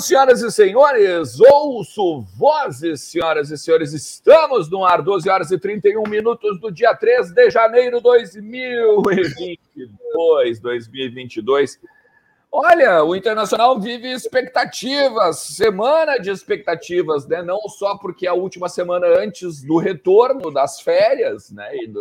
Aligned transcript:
Senhoras 0.00 0.42
e 0.42 0.50
senhores, 0.50 1.38
ouço 1.40 2.22
vozes, 2.36 3.02
senhoras 3.02 3.50
e 3.50 3.58
senhores, 3.58 3.92
estamos 3.92 4.70
no 4.70 4.84
ar, 4.84 5.02
12 5.02 5.28
horas 5.28 5.50
e 5.50 5.58
31 5.58 6.02
minutos 6.08 6.58
do 6.60 6.70
dia 6.70 6.94
3 6.94 7.32
de 7.32 7.50
janeiro 7.50 7.96
de 7.98 8.02
2022, 8.02 10.60
2022. 10.60 11.80
Olha, 12.50 13.04
o 13.04 13.14
Internacional 13.14 13.78
vive 13.78 14.10
expectativas, 14.10 15.38
semana 15.38 16.16
de 16.18 16.30
expectativas, 16.30 17.26
né? 17.26 17.42
Não 17.42 17.60
só 17.68 17.98
porque 17.98 18.26
é 18.26 18.30
a 18.30 18.34
última 18.34 18.68
semana 18.68 19.06
antes 19.06 19.62
do 19.62 19.76
retorno 19.76 20.50
das 20.50 20.80
férias, 20.80 21.50
né? 21.50 21.76
E 21.76 21.86
do, 21.86 22.00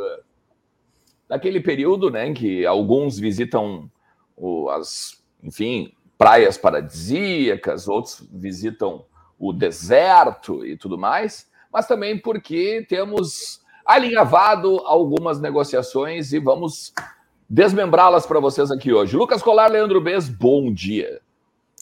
daquele 1.27 1.59
período, 1.59 2.09
né, 2.09 2.27
em 2.27 2.33
que 2.33 2.65
alguns 2.65 3.19
visitam 3.19 3.91
o, 4.35 4.69
as, 4.69 5.21
enfim, 5.43 5.91
praias 6.17 6.57
paradisíacas, 6.57 7.87
outros 7.87 8.27
visitam 8.31 9.05
o 9.37 9.53
deserto 9.53 10.65
e 10.65 10.75
tudo 10.75 10.97
mais, 10.97 11.47
mas 11.71 11.87
também 11.87 12.17
porque 12.17 12.85
temos 12.89 13.61
alinhavado 13.85 14.79
algumas 14.79 15.39
negociações 15.39 16.33
e 16.33 16.39
vamos 16.39 16.93
desmembrá-las 17.49 18.25
para 18.25 18.39
vocês 18.39 18.71
aqui 18.71 18.91
hoje. 18.91 19.15
Lucas 19.15 19.41
Colar, 19.41 19.71
Leandro 19.71 20.01
Bez, 20.01 20.27
bom 20.27 20.73
dia. 20.73 21.21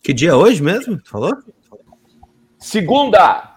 Que 0.04 0.14
dia 0.14 0.32
é 0.32 0.36
hoje 0.36 0.62
mesmo? 0.62 1.00
Falou? 1.06 1.36
Segunda! 2.60 3.55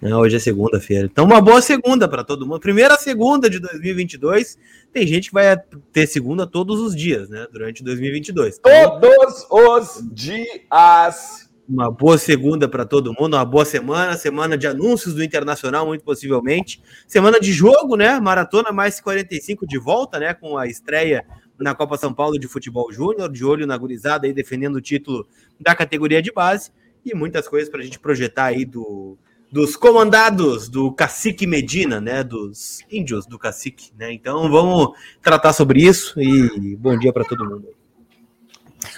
Não, 0.00 0.20
hoje 0.20 0.36
é 0.36 0.38
segunda-feira. 0.38 1.08
Então, 1.10 1.26
uma 1.26 1.42
boa 1.42 1.60
segunda 1.60 2.08
para 2.08 2.24
todo 2.24 2.46
mundo. 2.46 2.58
Primeira 2.58 2.96
segunda 2.96 3.50
de 3.50 3.58
2022. 3.58 4.58
Tem 4.90 5.06
gente 5.06 5.28
que 5.28 5.34
vai 5.34 5.54
ter 5.92 6.06
segunda 6.06 6.46
todos 6.46 6.80
os 6.80 6.96
dias, 6.96 7.28
né? 7.28 7.46
Durante 7.52 7.84
2022. 7.84 8.58
Todos 8.58 9.46
os 9.50 10.02
dias. 10.10 11.50
Uma 11.68 11.90
boa 11.90 12.16
segunda 12.16 12.66
para 12.66 12.84
todo 12.86 13.12
mundo, 13.12 13.34
uma 13.34 13.44
boa 13.44 13.64
semana, 13.64 14.16
semana 14.16 14.56
de 14.56 14.66
anúncios 14.66 15.14
do 15.14 15.22
Internacional, 15.22 15.86
muito 15.86 16.02
possivelmente. 16.02 16.82
Semana 17.06 17.38
de 17.38 17.52
jogo, 17.52 17.94
né? 17.94 18.18
Maratona 18.18 18.72
mais 18.72 19.00
45 19.00 19.66
de 19.66 19.78
volta, 19.78 20.18
né? 20.18 20.32
Com 20.32 20.56
a 20.56 20.66
estreia 20.66 21.26
na 21.58 21.74
Copa 21.74 21.98
São 21.98 22.12
Paulo 22.12 22.38
de 22.38 22.48
Futebol 22.48 22.90
Júnior, 22.90 23.30
de 23.30 23.44
olho 23.44 23.66
na 23.66 23.76
gurizada 23.76 24.26
aí 24.26 24.32
defendendo 24.32 24.76
o 24.76 24.80
título 24.80 25.28
da 25.60 25.74
categoria 25.74 26.22
de 26.22 26.32
base. 26.32 26.72
E 27.04 27.14
muitas 27.14 27.46
coisas 27.46 27.68
para 27.68 27.80
a 27.80 27.84
gente 27.84 27.98
projetar 27.98 28.46
aí 28.46 28.64
do 28.64 29.18
dos 29.50 29.76
comandados 29.76 30.68
do 30.68 30.92
cacique 30.92 31.46
Medina, 31.46 32.00
né, 32.00 32.22
dos 32.22 32.84
índios 32.90 33.26
do 33.26 33.38
cacique, 33.38 33.90
né? 33.98 34.12
Então 34.12 34.50
vamos 34.50 34.90
tratar 35.20 35.52
sobre 35.52 35.82
isso 35.82 36.20
e 36.20 36.76
bom 36.76 36.96
dia 36.96 37.12
para 37.12 37.24
todo 37.24 37.44
mundo. 37.44 37.68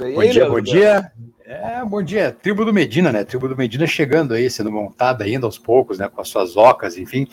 Aí, 0.00 0.14
bom 0.14 0.22
dia, 0.22 0.48
bom 0.48 0.60
dia. 0.60 1.12
É, 1.44 1.84
bom 1.84 2.02
dia. 2.02 2.30
Tribo 2.30 2.64
do 2.64 2.72
Medina, 2.72 3.10
né? 3.10 3.24
Tribo 3.24 3.48
do 3.48 3.56
Medina 3.56 3.86
chegando 3.86 4.32
aí, 4.32 4.48
sendo 4.48 4.70
montada 4.70 5.24
ainda 5.24 5.44
aos 5.44 5.58
poucos, 5.58 5.98
né? 5.98 6.08
Com 6.08 6.20
as 6.20 6.28
suas 6.28 6.56
ocas, 6.56 6.96
enfim. 6.96 7.26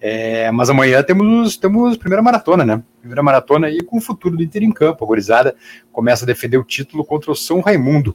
É, 0.00 0.50
mas 0.50 0.68
amanhã 0.68 1.02
temos 1.02 1.56
temos 1.56 1.96
primeira 1.96 2.22
maratona, 2.22 2.64
né? 2.64 2.82
Primeira 3.00 3.22
maratona 3.22 3.68
aí 3.68 3.82
com 3.82 3.96
o 3.96 4.00
futuro 4.00 4.36
do 4.36 4.42
Inter 4.42 4.62
em 4.62 4.70
campo. 4.70 5.02
A 5.02 5.06
gorizada 5.06 5.56
começa 5.90 6.24
a 6.24 6.26
defender 6.26 6.58
o 6.58 6.64
título 6.64 7.04
contra 7.04 7.32
o 7.32 7.34
São 7.34 7.60
Raimundo. 7.60 8.14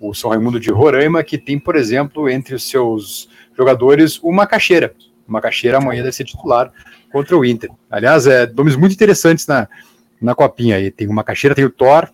O 0.00 0.14
São 0.14 0.30
Raimundo 0.30 0.58
de 0.58 0.70
Roraima, 0.70 1.22
que 1.22 1.38
tem, 1.38 1.58
por 1.58 1.76
exemplo, 1.76 2.28
entre 2.28 2.54
os 2.54 2.68
seus 2.68 3.28
jogadores 3.56 4.18
o 4.22 4.32
Macaxeira. 4.32 4.94
O 5.26 5.32
Macaxeira 5.32 5.78
amanhã 5.78 6.02
deve 6.02 6.14
ser 6.14 6.24
titular 6.24 6.72
contra 7.10 7.36
o 7.36 7.44
Inter. 7.44 7.70
Aliás, 7.90 8.26
é 8.26 8.46
nomes 8.46 8.76
muito 8.76 8.92
interessantes 8.92 9.46
na, 9.46 9.68
na 10.20 10.34
copinha 10.34 10.76
aí. 10.76 10.90
Tem 10.90 11.08
o 11.08 11.12
Macaxeira, 11.12 11.54
tem 11.54 11.64
o 11.64 11.70
Thor. 11.70 12.08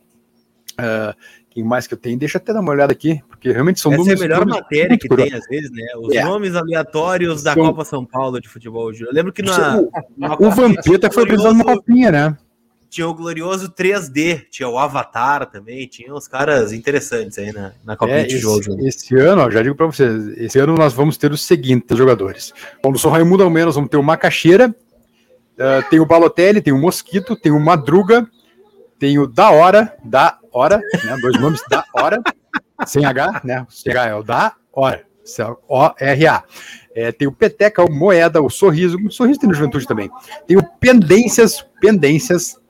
Uh, 0.73 1.15
quem 1.51 1.63
mais 1.63 1.87
que 1.87 1.93
eu 1.93 1.99
tenho? 1.99 2.19
Deixa 2.19 2.39
eu 2.39 2.41
até 2.41 2.53
dar 2.53 2.61
uma 2.61 2.73
olhada 2.73 2.93
aqui, 2.93 3.21
porque 3.29 3.53
realmente 3.53 3.79
são 3.79 3.93
Essa 3.93 3.99
nomes. 3.99 4.15
Essa 4.15 4.25
é 4.25 4.27
a 4.27 4.29
melhor 4.29 4.47
matéria 4.47 4.99
que 4.99 5.09
tem, 5.09 5.35
às 5.35 5.47
vezes, 5.47 5.71
né? 5.71 5.85
Os 5.99 6.15
é. 6.15 6.25
nomes 6.25 6.57
aleatórios 6.57 7.43
da 7.43 7.53
são... 7.53 7.65
Copa 7.67 7.85
São 7.85 8.07
Paulo 8.07 8.41
de 8.41 8.49
futebol. 8.49 8.91
Eu 8.91 9.13
lembro 9.13 9.33
que 9.33 9.43
na. 9.43 9.77
O, 9.77 9.91
o 10.47 10.51
Vampeta 10.51 11.11
foi 11.11 11.25
apresentado 11.25 11.53
numa 11.53 11.65
copinha, 11.65 12.11
né? 12.11 12.39
Tinha 12.93 13.09
o 13.09 13.15
glorioso 13.15 13.71
3D, 13.71 14.45
tinha 14.51 14.69
o 14.69 14.79
Avatar 14.79 15.47
também, 15.47 15.87
tinha 15.87 16.15
uns 16.15 16.29
caras 16.29 16.75
interessantes 16.75 17.39
aí 17.39 17.51
na, 17.51 17.73
na 17.83 17.97
Copa 17.97 18.13
é, 18.13 18.25
de 18.25 18.35
Tijolo. 18.35 18.87
Esse, 18.87 19.17
ano, 19.17 19.41
ó, 19.41 19.51
já 19.51 19.63
digo 19.63 19.75
para 19.75 19.87
vocês, 19.87 20.29
esse 20.37 20.59
ano 20.59 20.75
nós 20.75 20.93
vamos 20.93 21.17
ter 21.17 21.33
os 21.33 21.43
seguintes 21.43 21.97
jogadores. 21.97 22.53
Bom, 22.83 22.93
no 22.93 22.99
São 22.99 23.11
Raimundo 23.11 23.43
ao 23.43 23.49
menos 23.49 23.77
vamos 23.77 23.89
ter 23.89 23.97
o 23.97 24.03
Macaxeira, 24.03 24.69
uh, 24.69 25.89
tem 25.89 26.01
o 26.01 26.07
Balotelli, 26.07 26.61
tem 26.61 26.75
o 26.75 26.79
Mosquito, 26.79 27.35
tem 27.35 27.51
o 27.51 27.59
Madruga, 27.59 28.29
tem 28.99 29.19
o 29.19 29.27
Da 29.27 29.51
Hora, 29.51 29.97
Da 30.05 30.39
Hora, 30.53 30.77
né, 31.03 31.17
dois 31.19 31.41
nomes, 31.41 31.63
Da 31.71 31.83
Hora, 31.95 32.21
sem 32.85 33.07
H, 33.07 33.41
né, 33.43 33.67
sem 33.71 33.91
H 33.91 34.07
é 34.07 34.15
o 34.15 34.23
Da 34.23 34.55
Hora, 34.71 35.03
O-R-A. 35.67 36.45
É, 36.95 37.11
tem 37.11 37.27
o 37.27 37.33
Peteca, 37.33 37.83
o 37.83 37.91
Moeda, 37.91 38.43
o 38.43 38.51
Sorriso, 38.51 38.99
o 38.99 39.11
Sorriso 39.11 39.41
tem 39.41 39.49
no 39.49 39.55
Juventude 39.55 39.87
também. 39.87 40.11
Tem 40.47 40.59
o 40.59 40.63
Pendências, 40.79 41.67
Pendências, 41.81 42.61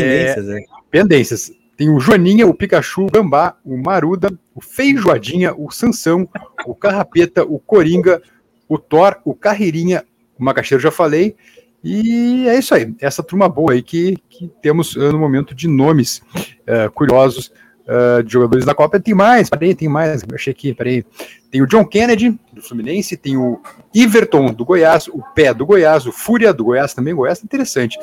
Pendências, 0.00 0.48
é, 0.48 0.58
é. 0.58 0.64
Pendências. 0.90 1.52
Tem 1.76 1.88
o 1.88 1.98
Joaninha, 1.98 2.46
o 2.46 2.54
Pikachu, 2.54 3.06
o 3.06 3.10
Gambá, 3.10 3.56
o 3.64 3.76
Maruda, 3.76 4.30
o 4.54 4.60
Feijoadinha, 4.60 5.54
o 5.56 5.70
Sansão, 5.70 6.28
o 6.66 6.74
Carrapeta, 6.74 7.44
o 7.44 7.58
Coringa, 7.58 8.22
o 8.68 8.78
Thor, 8.78 9.16
o 9.24 9.34
Carreirinha, 9.34 10.04
o 10.38 10.44
Macaxeiro 10.44 10.82
já 10.82 10.90
falei. 10.90 11.34
E 11.82 12.46
é 12.48 12.56
isso 12.56 12.74
aí, 12.74 12.94
essa 13.00 13.22
turma 13.22 13.48
boa 13.48 13.72
aí 13.72 13.82
que, 13.82 14.16
que 14.28 14.48
temos 14.62 14.94
uh, 14.94 15.10
no 15.10 15.18
momento 15.18 15.52
de 15.54 15.66
nomes 15.66 16.22
uh, 16.38 16.90
curiosos 16.94 17.52
uh, 17.82 18.22
de 18.22 18.32
jogadores 18.32 18.64
da 18.64 18.74
Copa. 18.74 19.00
Tem 19.00 19.14
mais, 19.14 19.50
peraí, 19.50 19.74
tem 19.74 19.88
mais, 19.88 20.22
eu 20.22 20.34
achei 20.34 20.52
aqui, 20.52 20.72
peraí. 20.72 21.04
Tem 21.50 21.60
o 21.60 21.66
John 21.66 21.84
Kennedy, 21.84 22.38
do 22.52 22.62
Fluminense, 22.62 23.16
tem 23.16 23.36
o 23.36 23.60
Iverton, 23.92 24.52
do 24.52 24.64
Goiás, 24.64 25.08
o 25.08 25.22
Pé, 25.34 25.52
do 25.52 25.66
Goiás, 25.66 26.06
o 26.06 26.12
Fúria, 26.12 26.52
do 26.52 26.64
Goiás 26.64 26.94
também, 26.94 27.14
Goiás, 27.14 27.42
interessante. 27.42 27.98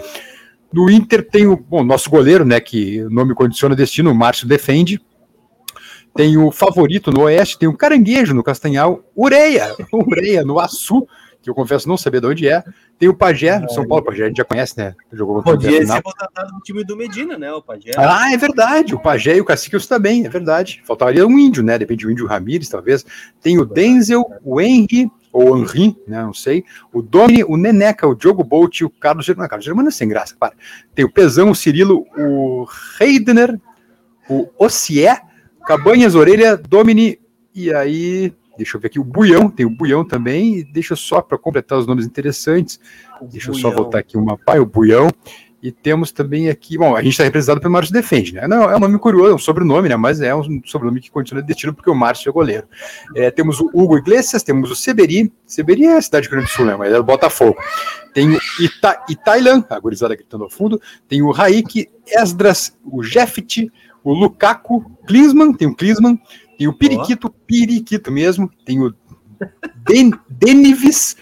No 0.71 0.89
Inter 0.89 1.27
tem 1.27 1.47
o 1.47 1.57
bom, 1.57 1.83
nosso 1.83 2.09
goleiro, 2.09 2.45
né, 2.45 2.59
que 2.59 3.03
o 3.03 3.09
nome 3.09 3.33
condiciona 3.33 3.75
destino, 3.75 4.11
o 4.11 4.15
Márcio 4.15 4.47
defende. 4.47 5.01
Tem 6.15 6.37
o 6.37 6.51
favorito 6.51 7.11
no 7.11 7.21
Oeste, 7.21 7.57
tem 7.57 7.69
o 7.69 7.77
Caranguejo 7.77 8.33
no 8.33 8.43
Castanhal, 8.43 9.03
Ureia, 9.15 9.75
Ureia 9.93 10.43
no 10.43 10.59
Açu, 10.59 11.07
que 11.41 11.49
eu 11.49 11.55
confesso 11.55 11.87
não 11.87 11.97
saber 11.97 12.19
de 12.19 12.27
onde 12.27 12.47
é. 12.47 12.63
Tem 12.97 13.07
o 13.07 13.13
Pajé, 13.13 13.59
no 13.59 13.69
São 13.69 13.87
Paulo, 13.87 14.03
o 14.03 14.05
Pajé 14.05 14.25
a 14.25 14.27
gente 14.27 14.37
já 14.37 14.43
conhece, 14.43 14.77
né? 14.77 14.93
Jogou 15.13 15.41
Podia 15.41 15.85
ser 15.85 16.01
contratado 16.01 16.51
no 16.51 16.59
time 16.59 16.83
do 16.83 16.97
Medina, 16.97 17.37
né? 17.37 17.51
O 17.53 17.61
Pajé. 17.61 17.91
Ah, 17.97 18.33
é 18.33 18.37
verdade. 18.37 18.93
O 18.93 18.99
Pajé 18.99 19.37
e 19.37 19.41
o 19.41 19.45
Cacique 19.45 19.79
também, 19.87 20.25
é 20.25 20.29
verdade. 20.29 20.81
Faltaria 20.83 21.25
um 21.25 21.39
índio, 21.39 21.63
né? 21.63 21.77
Depende 21.77 22.05
do 22.05 22.11
índio 22.11 22.27
Ramires, 22.27 22.67
talvez. 22.67 23.05
Tem 23.41 23.57
o 23.57 23.65
Denzel, 23.65 24.25
o 24.43 24.59
Henry, 24.59 25.09
ou 25.31 25.57
Henri, 25.57 25.95
né, 26.07 26.23
não 26.23 26.33
sei, 26.33 26.63
o 26.91 27.01
Domini, 27.01 27.43
o 27.43 27.55
Neneca, 27.55 28.07
o 28.07 28.15
Diogo 28.15 28.43
Bolt, 28.43 28.81
o 28.81 28.89
Carlos 28.89 29.25
Germano, 29.25 29.49
Carlos 29.49 29.65
Germano 29.65 29.89
é 29.89 29.91
sem 29.91 30.07
graça, 30.07 30.35
para. 30.39 30.53
Tem 30.93 31.05
o 31.05 31.11
Pezão, 31.11 31.51
o 31.51 31.55
Cirilo, 31.55 32.05
o 32.17 32.65
Heidner, 32.99 33.59
o 34.29 34.49
Ocié, 34.57 35.21
Cabanhas, 35.65 36.15
Orelha, 36.15 36.57
Domini, 36.57 37.19
e 37.53 37.73
aí, 37.73 38.33
deixa 38.57 38.77
eu 38.77 38.81
ver 38.81 38.87
aqui, 38.87 38.99
o 38.99 39.03
Buião, 39.03 39.49
tem 39.49 39.65
o 39.65 39.69
Buião 39.69 40.03
também, 40.03 40.57
e 40.57 40.63
deixa 40.63 40.95
só 40.95 41.21
para 41.21 41.37
completar 41.37 41.77
os 41.77 41.85
nomes 41.85 42.05
interessantes, 42.05 42.79
o 43.21 43.25
deixa 43.25 43.51
Buião. 43.51 43.57
eu 43.57 43.69
só 43.69 43.75
voltar 43.75 43.99
aqui 43.99 44.17
uma 44.17 44.37
pai, 44.37 44.59
o 44.59 44.65
Buião, 44.65 45.09
e 45.61 45.71
temos 45.71 46.11
também 46.11 46.49
aqui, 46.49 46.77
bom, 46.77 46.95
a 46.95 47.01
gente 47.01 47.11
está 47.11 47.23
representado 47.23 47.59
pelo 47.59 47.73
Márcio 47.73 47.93
Defende, 47.93 48.33
né? 48.33 48.47
Não, 48.47 48.63
é 48.63 48.75
um 48.75 48.79
nome 48.79 48.97
curioso, 48.97 49.31
é 49.31 49.35
um 49.35 49.39
sobrenome, 49.39 49.89
né? 49.89 49.95
Mas 49.97 50.21
é 50.21 50.33
um 50.33 50.61
sobrenome 50.65 51.01
que 51.01 51.11
continua 51.11 51.43
destino 51.43 51.73
porque 51.73 51.89
o 51.89 51.95
Márcio 51.95 52.29
é 52.29 52.31
goleiro. 52.31 52.67
É, 53.15 53.29
temos 53.29 53.59
o 53.59 53.69
Hugo 53.73 53.97
Iglesias, 53.97 54.41
temos 54.41 54.71
o 54.71 54.75
Seberi, 54.75 55.31
Seberi 55.45 55.85
é 55.85 55.97
a 55.97 56.01
cidade 56.01 56.23
de 56.23 56.29
Grande 56.29 56.45
do 56.45 56.51
Sul, 56.51 56.65
né? 56.65 56.75
Mas 56.77 56.93
é 56.93 56.95
do 56.95 57.03
Botafogo. 57.03 57.57
Tem 58.13 58.29
o 58.29 58.39
Ita, 58.59 59.03
Itailan, 59.09 59.63
a 59.69 59.79
gurizada 59.79 60.15
gritando 60.15 60.45
ao 60.45 60.49
fundo, 60.49 60.81
tem 61.07 61.21
o 61.21 61.31
Raik, 61.31 61.89
Esdras, 62.07 62.75
o 62.83 63.03
Jeffit, 63.03 63.69
o 64.03 64.13
Lukaku, 64.13 64.89
Klinsmann, 65.05 65.53
tem 65.53 65.67
o 65.67 65.75
Klinsmann, 65.75 66.19
tem 66.57 66.67
o 66.67 66.73
Periquito, 66.73 67.27
oh. 67.27 67.45
Periquito 67.45 68.11
mesmo, 68.11 68.49
tem 68.65 68.81
o 68.81 68.93
Den, 69.87 70.11
Denivis, 70.29 71.15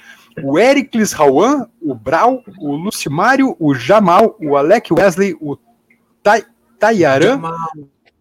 o 0.43 0.59
Ericles 0.59 1.11
Rauan, 1.11 1.67
o 1.81 1.95
Brau, 1.95 2.43
o 2.59 2.75
Lucimário, 2.75 3.55
o 3.59 3.73
Jamal, 3.73 4.37
o 4.39 4.55
Alec 4.55 4.93
Wesley, 4.93 5.35
o 5.39 5.57
Tayaran, 6.79 7.41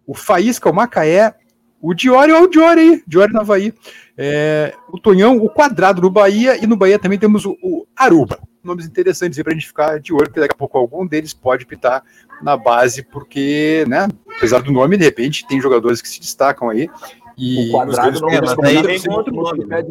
o 0.05 0.13
Faísca, 0.13 0.69
o 0.69 0.73
Macaé, 0.73 1.35
o 1.81 1.93
Diori, 1.93 2.31
olha 2.31 2.43
o 2.43 2.47
Diori 2.47 2.81
aí, 2.81 3.03
Diori 3.05 3.33
no 3.33 3.41
Havaí, 3.41 3.73
é, 4.17 4.73
o 4.89 4.99
Tonhão, 4.99 5.37
o 5.37 5.49
Quadrado 5.49 6.01
no 6.01 6.09
Bahia, 6.09 6.61
e 6.61 6.65
no 6.65 6.75
Bahia 6.75 6.97
também 6.97 7.19
temos 7.19 7.45
o, 7.45 7.55
o 7.61 7.85
Aruba. 7.95 8.39
Nomes 8.63 8.85
interessantes 8.85 9.37
aí 9.37 9.43
pra 9.43 9.53
gente 9.53 9.67
ficar 9.67 9.99
de 9.99 10.11
olho, 10.11 10.25
porque 10.25 10.39
daqui 10.39 10.55
a 10.55 10.57
pouco 10.57 10.77
algum 10.77 11.05
deles 11.05 11.33
pode 11.33 11.65
pitar 11.65 12.03
na 12.41 12.57
base, 12.57 13.03
porque, 13.03 13.85
né, 13.87 14.07
apesar 14.35 14.61
do 14.61 14.71
nome, 14.71 14.97
de 14.97 15.05
repente 15.05 15.47
tem 15.47 15.61
jogadores 15.61 16.01
que 16.01 16.09
se 16.09 16.19
destacam 16.19 16.69
aí. 16.69 16.89
E 17.37 17.69
o 17.69 17.71
quadrado 17.71 18.19
não 18.19 18.29
é, 18.29 18.41
mas 18.41 18.59
aí 18.59 18.81
vem 18.81 19.03
com 19.03 19.13
outro 19.13 19.33
nome, 19.33 19.65
né? 19.65 19.83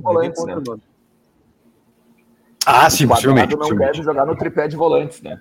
Né? 2.66 2.78
Ah, 2.78 2.90
sim, 2.90 3.06
possivelmente. 3.06 3.52
não 3.52 3.58
possivelmente. 3.58 3.92
deve 3.92 4.04
jogar 4.04 4.26
no 4.26 4.36
tripé 4.36 4.68
de 4.68 4.76
volantes, 4.76 5.22
né? 5.22 5.38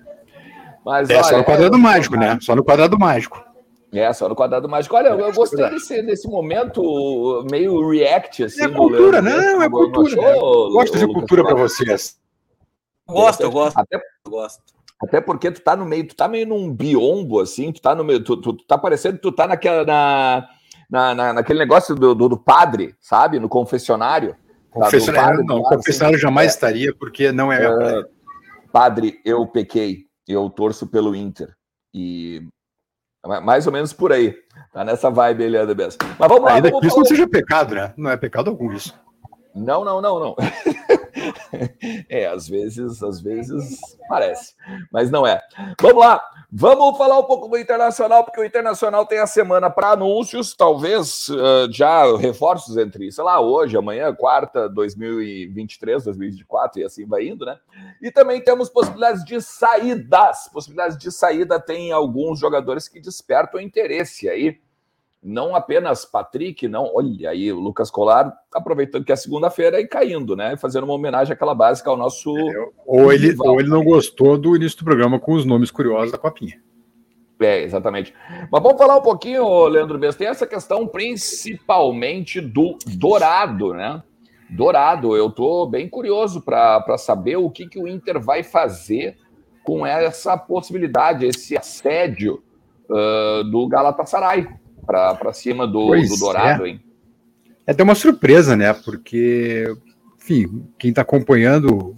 Mas, 0.84 1.10
é, 1.10 1.14
olha, 1.14 1.24
só 1.24 1.38
no 1.38 1.44
quadrado 1.44 1.76
é... 1.76 1.80
mágico, 1.80 2.16
né? 2.16 2.38
Só 2.40 2.54
no 2.54 2.64
quadrado 2.64 2.98
mágico. 2.98 3.44
É, 3.92 4.12
só 4.12 4.28
no 4.28 4.36
quadrado 4.36 4.68
mágico. 4.68 4.94
Olha, 4.96 5.08
eu 5.08 5.32
gostei 5.32 5.64
é 5.64 5.70
desse, 5.70 6.02
desse 6.02 6.28
momento 6.28 7.44
meio 7.50 7.88
react, 7.88 8.44
assim. 8.44 8.62
É 8.62 8.68
cultura, 8.68 9.22
não, 9.22 9.62
é 9.62 9.70
cultura. 9.70 10.16
Né? 10.16 10.34
Gosto 10.34 10.98
de 10.98 11.06
cultura 11.06 11.44
para 11.44 11.54
vocês. 11.54 12.16
Gosto, 13.08 13.40
eu 13.42 13.50
gosto. 13.50 13.78
Até, 13.78 13.96
eu 13.96 14.30
gosto. 14.30 14.62
Até 15.00 15.20
porque 15.20 15.50
tu 15.50 15.60
tá 15.60 15.76
no 15.76 15.84
meio, 15.84 16.08
tu 16.08 16.16
tá 16.16 16.26
meio 16.26 16.46
num 16.46 16.72
biombo, 16.72 17.40
assim, 17.40 17.70
tu 17.70 17.80
tá 17.80 17.94
no 17.94 18.02
meio, 18.02 18.22
tu, 18.22 18.36
tu, 18.36 18.52
tu 18.54 18.64
tá 18.64 18.78
parecendo 18.78 19.16
que 19.16 19.22
tu 19.22 19.30
tá 19.30 19.46
naquela, 19.46 19.84
na, 19.84 20.48
na, 20.90 21.14
na, 21.14 21.32
naquele 21.34 21.58
negócio 21.58 21.94
do, 21.94 22.14
do, 22.14 22.28
do, 22.28 22.36
padre, 22.36 22.94
sabe? 23.00 23.38
No 23.38 23.48
confessionário. 23.48 24.34
Confessionário, 24.76 25.42
não, 25.44 25.62
confessionário 25.62 26.18
jamais 26.18 26.52
é, 26.52 26.54
estaria, 26.54 26.94
porque 26.94 27.32
não 27.32 27.50
é, 27.50 27.64
é 27.64 28.04
Padre, 28.70 29.18
eu 29.24 29.46
pequei, 29.46 30.04
eu 30.28 30.50
torço 30.50 30.86
pelo 30.86 31.16
Inter. 31.16 31.54
E 31.94 32.46
mais 33.24 33.66
ou 33.66 33.72
menos 33.72 33.92
por 33.94 34.12
aí. 34.12 34.36
Tá 34.72 34.84
nessa 34.84 35.10
vibe 35.10 35.44
ele, 35.44 35.56
André 35.56 35.88
Mas 36.18 36.28
vamos 36.28 36.44
lá. 36.44 36.54
Ainda 36.54 36.68
vamos 36.68 36.80
que 36.82 36.86
isso 36.88 36.98
não 36.98 37.06
seja 37.06 37.26
pecado, 37.26 37.74
né? 37.74 37.94
Não 37.96 38.10
é 38.10 38.16
pecado 38.18 38.50
algum 38.50 38.70
isso. 38.72 38.94
Não, 39.54 39.82
não, 39.82 40.02
não, 40.02 40.20
não. 40.20 40.36
é, 42.08 42.26
às 42.26 42.48
vezes, 42.48 43.02
às 43.02 43.20
vezes 43.20 43.78
parece, 44.08 44.54
mas 44.92 45.10
não 45.10 45.26
é. 45.26 45.40
Vamos 45.80 46.04
lá, 46.04 46.22
vamos 46.50 46.96
falar 46.96 47.18
um 47.18 47.24
pouco 47.24 47.48
do 47.48 47.58
Internacional, 47.58 48.24
porque 48.24 48.40
o 48.40 48.44
Internacional 48.44 49.06
tem 49.06 49.18
a 49.18 49.26
semana 49.26 49.70
para 49.70 49.90
anúncios, 49.90 50.54
talvez 50.54 51.28
uh, 51.28 51.70
já 51.70 52.04
reforços 52.16 52.76
entre, 52.76 53.10
sei 53.10 53.24
lá, 53.24 53.40
hoje, 53.40 53.76
amanhã, 53.76 54.14
quarta, 54.14 54.68
2023, 54.68 56.04
2024 56.04 56.80
e 56.80 56.84
assim 56.84 57.06
vai 57.06 57.26
indo, 57.26 57.44
né? 57.44 57.58
E 58.00 58.10
também 58.10 58.40
temos 58.40 58.68
possibilidades 58.68 59.24
de 59.24 59.40
saídas. 59.40 60.48
Possibilidades 60.52 60.98
de 60.98 61.10
saída 61.10 61.60
tem 61.60 61.92
alguns 61.92 62.38
jogadores 62.38 62.88
que 62.88 63.00
despertam 63.00 63.60
interesse 63.60 64.28
aí 64.28 64.60
não 65.26 65.56
apenas 65.56 66.04
Patrick, 66.04 66.68
não, 66.68 66.88
olha 66.94 67.30
aí 67.30 67.52
o 67.52 67.58
Lucas 67.58 67.90
Colar 67.90 68.32
aproveitando 68.54 69.04
que 69.04 69.10
é 69.10 69.16
segunda-feira 69.16 69.80
e 69.80 69.88
caindo, 69.88 70.36
né? 70.36 70.56
Fazendo 70.56 70.84
uma 70.84 70.94
homenagem 70.94 71.32
àquela 71.32 71.52
básica 71.52 71.90
ao 71.90 71.96
nosso. 71.96 72.32
Ou, 72.86 73.12
ele, 73.12 73.34
ou 73.40 73.58
ele 73.58 73.68
não 73.68 73.82
gostou 73.82 74.38
do 74.38 74.54
início 74.54 74.78
do 74.78 74.84
programa 74.84 75.18
com 75.18 75.32
os 75.32 75.44
nomes 75.44 75.72
curiosos 75.72 76.12
da 76.12 76.18
Copinha. 76.18 76.62
É, 77.40 77.64
exatamente. 77.64 78.14
Mas 78.50 78.62
vamos 78.62 78.78
falar 78.78 78.96
um 78.96 79.02
pouquinho, 79.02 79.66
Leandro 79.66 79.98
Bess, 79.98 80.14
tem 80.14 80.28
essa 80.28 80.46
questão 80.46 80.86
principalmente 80.86 82.40
do 82.40 82.78
Dourado, 82.86 83.74
né? 83.74 84.00
Dourado, 84.48 85.16
eu 85.16 85.28
tô 85.28 85.66
bem 85.66 85.88
curioso 85.88 86.40
para 86.40 86.96
saber 86.96 87.36
o 87.36 87.50
que, 87.50 87.66
que 87.66 87.80
o 87.80 87.88
Inter 87.88 88.20
vai 88.20 88.44
fazer 88.44 89.18
com 89.64 89.84
essa 89.84 90.38
possibilidade, 90.38 91.26
esse 91.26 91.58
assédio 91.58 92.40
uh, 92.88 93.42
do 93.50 93.66
Galatasaray 93.66 94.46
para 94.86 95.32
cima 95.32 95.66
do, 95.66 95.94
do 95.94 96.18
Dourado, 96.18 96.66
é. 96.66 96.70
hein? 96.70 96.80
É 97.66 97.72
até 97.72 97.82
uma 97.82 97.94
surpresa, 97.94 98.54
né? 98.54 98.72
Porque, 98.72 99.64
enfim, 100.18 100.64
quem 100.78 100.90
está 100.90 101.02
acompanhando 101.02 101.96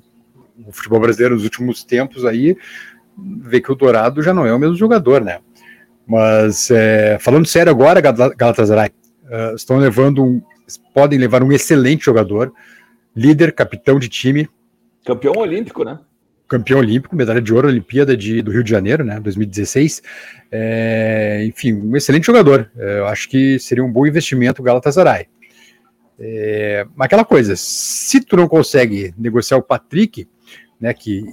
o 0.66 0.72
futebol 0.72 1.00
brasileiro 1.00 1.34
nos 1.34 1.44
últimos 1.44 1.84
tempos 1.84 2.24
aí 2.24 2.56
vê 3.16 3.60
que 3.60 3.70
o 3.70 3.74
Dourado 3.74 4.22
já 4.22 4.32
não 4.32 4.46
é 4.46 4.54
o 4.54 4.58
mesmo 4.58 4.76
jogador, 4.76 5.22
né? 5.22 5.40
Mas 6.06 6.70
é, 6.70 7.18
falando 7.20 7.46
sério 7.46 7.70
agora, 7.70 8.00
Galatasaray 8.00 8.88
uh, 9.24 9.54
estão 9.54 9.76
levando 9.76 10.24
um, 10.24 10.42
podem 10.94 11.18
levar 11.18 11.42
um 11.42 11.52
excelente 11.52 12.04
jogador, 12.04 12.52
líder, 13.14 13.52
capitão 13.52 13.98
de 13.98 14.08
time, 14.08 14.48
campeão 15.04 15.34
olímpico, 15.36 15.84
né? 15.84 15.98
Campeão 16.48 16.78
olímpico, 16.80 17.14
medalha 17.14 17.42
de 17.42 17.52
ouro 17.52 17.68
Olimpíada 17.68 18.16
de, 18.16 18.40
do 18.40 18.50
Rio 18.50 18.64
de 18.64 18.70
Janeiro, 18.70 19.04
né, 19.04 19.20
2016. 19.20 20.02
É, 20.50 21.44
enfim, 21.46 21.74
um 21.74 21.96
excelente 21.96 22.26
jogador. 22.26 22.70
É, 22.76 23.00
eu 23.00 23.06
acho 23.06 23.28
que 23.28 23.58
seria 23.58 23.84
um 23.84 23.92
bom 23.92 24.06
investimento 24.06 24.62
o 24.62 24.64
Galatasaray. 24.64 25.26
É, 26.18 26.86
aquela 26.98 27.24
coisa, 27.24 27.54
se 27.54 28.20
tu 28.20 28.36
não 28.36 28.48
consegue 28.48 29.14
negociar 29.16 29.58
o 29.58 29.62
Patrick, 29.62 30.26
né, 30.80 30.92
que 30.94 31.24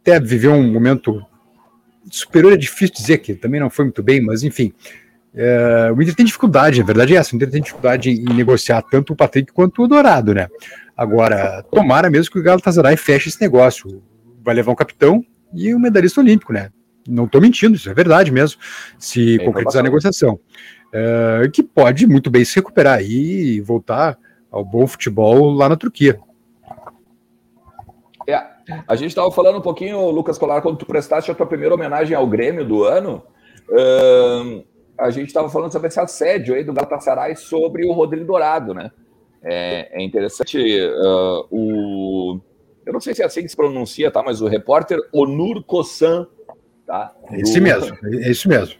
até 0.00 0.18
viveu 0.20 0.52
um 0.52 0.72
momento 0.72 1.20
superior, 2.10 2.52
é 2.52 2.56
difícil 2.56 2.94
dizer 2.94 3.18
que 3.18 3.34
também 3.34 3.60
não 3.60 3.68
foi 3.68 3.84
muito 3.84 4.02
bem, 4.02 4.20
mas 4.20 4.42
enfim, 4.42 4.72
é, 5.34 5.90
o 5.94 6.00
Inter 6.00 6.14
tem 6.14 6.26
dificuldade, 6.26 6.80
a 6.80 6.84
verdade 6.84 7.14
é 7.14 7.18
essa, 7.18 7.32
o 7.32 7.36
Inter 7.36 7.50
tem 7.50 7.62
dificuldade 7.62 8.10
em, 8.10 8.34
negociar 8.34 8.82
tanto 8.82 9.12
o 9.12 9.16
Patrick 9.16 9.52
quanto 9.52 9.82
o 9.82 9.88
Dourado, 9.88 10.34
né? 10.34 10.48
Agora, 10.96 11.64
tomara 11.70 12.10
mesmo 12.10 12.32
que 12.32 12.38
o 12.38 12.42
Galatasaray 12.42 12.96
feche 12.96 13.28
esse 13.28 13.40
negócio 13.40 14.02
vai 14.42 14.54
levar 14.54 14.72
um 14.72 14.76
capitão 14.76 15.24
e 15.54 15.74
um 15.74 15.78
medalhista 15.78 16.20
olímpico, 16.20 16.52
né? 16.52 16.70
Não 17.08 17.24
estou 17.24 17.40
mentindo, 17.40 17.76
isso 17.76 17.90
é 17.90 17.94
verdade 17.94 18.30
mesmo, 18.30 18.60
se 18.98 19.36
é 19.40 19.44
concretizar 19.44 19.80
a 19.80 19.84
negociação. 19.84 20.38
É, 20.92 21.48
que 21.52 21.62
pode 21.62 22.06
muito 22.06 22.30
bem 22.30 22.44
se 22.44 22.54
recuperar 22.56 23.02
e 23.02 23.60
voltar 23.60 24.18
ao 24.50 24.64
bom 24.64 24.86
futebol 24.86 25.50
lá 25.50 25.68
na 25.68 25.76
Turquia. 25.76 26.18
É, 28.28 28.34
a 28.86 28.94
gente 28.94 29.08
estava 29.08 29.30
falando 29.32 29.58
um 29.58 29.62
pouquinho, 29.62 30.10
Lucas 30.10 30.38
Colar, 30.38 30.60
quando 30.62 30.76
tu 30.76 30.86
prestaste 30.86 31.30
a 31.30 31.34
tua 31.34 31.46
primeira 31.46 31.74
homenagem 31.74 32.16
ao 32.16 32.26
Grêmio 32.26 32.64
do 32.64 32.84
ano, 32.84 33.22
a 34.98 35.10
gente 35.10 35.28
estava 35.28 35.48
falando 35.48 35.72
sobre 35.72 35.88
esse 35.88 35.98
assédio 35.98 36.54
aí 36.54 36.62
do 36.62 36.72
Galatasaray 36.72 37.34
sobre 37.36 37.84
o 37.84 37.92
Rodrigo 37.92 38.26
Dourado, 38.26 38.74
né? 38.74 38.90
É, 39.42 40.00
é 40.00 40.04
interessante 40.04 40.58
uh, 40.58 41.46
o 41.50 42.40
eu 42.84 42.92
não 42.92 43.00
sei 43.00 43.14
se 43.14 43.22
é 43.22 43.26
assim 43.26 43.42
que 43.42 43.48
se 43.48 43.56
pronuncia, 43.56 44.10
tá? 44.10 44.22
Mas 44.22 44.40
o 44.40 44.48
repórter 44.48 44.98
Onur 45.12 45.62
Kossan, 45.64 46.26
tá? 46.86 47.14
Do, 47.28 47.36
esse 47.36 47.60
mesmo, 47.60 47.96
é 48.04 48.30
esse 48.30 48.48
mesmo. 48.48 48.74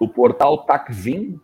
O 0.00 0.08
portal 0.08 0.64
Takvin, 0.64 1.38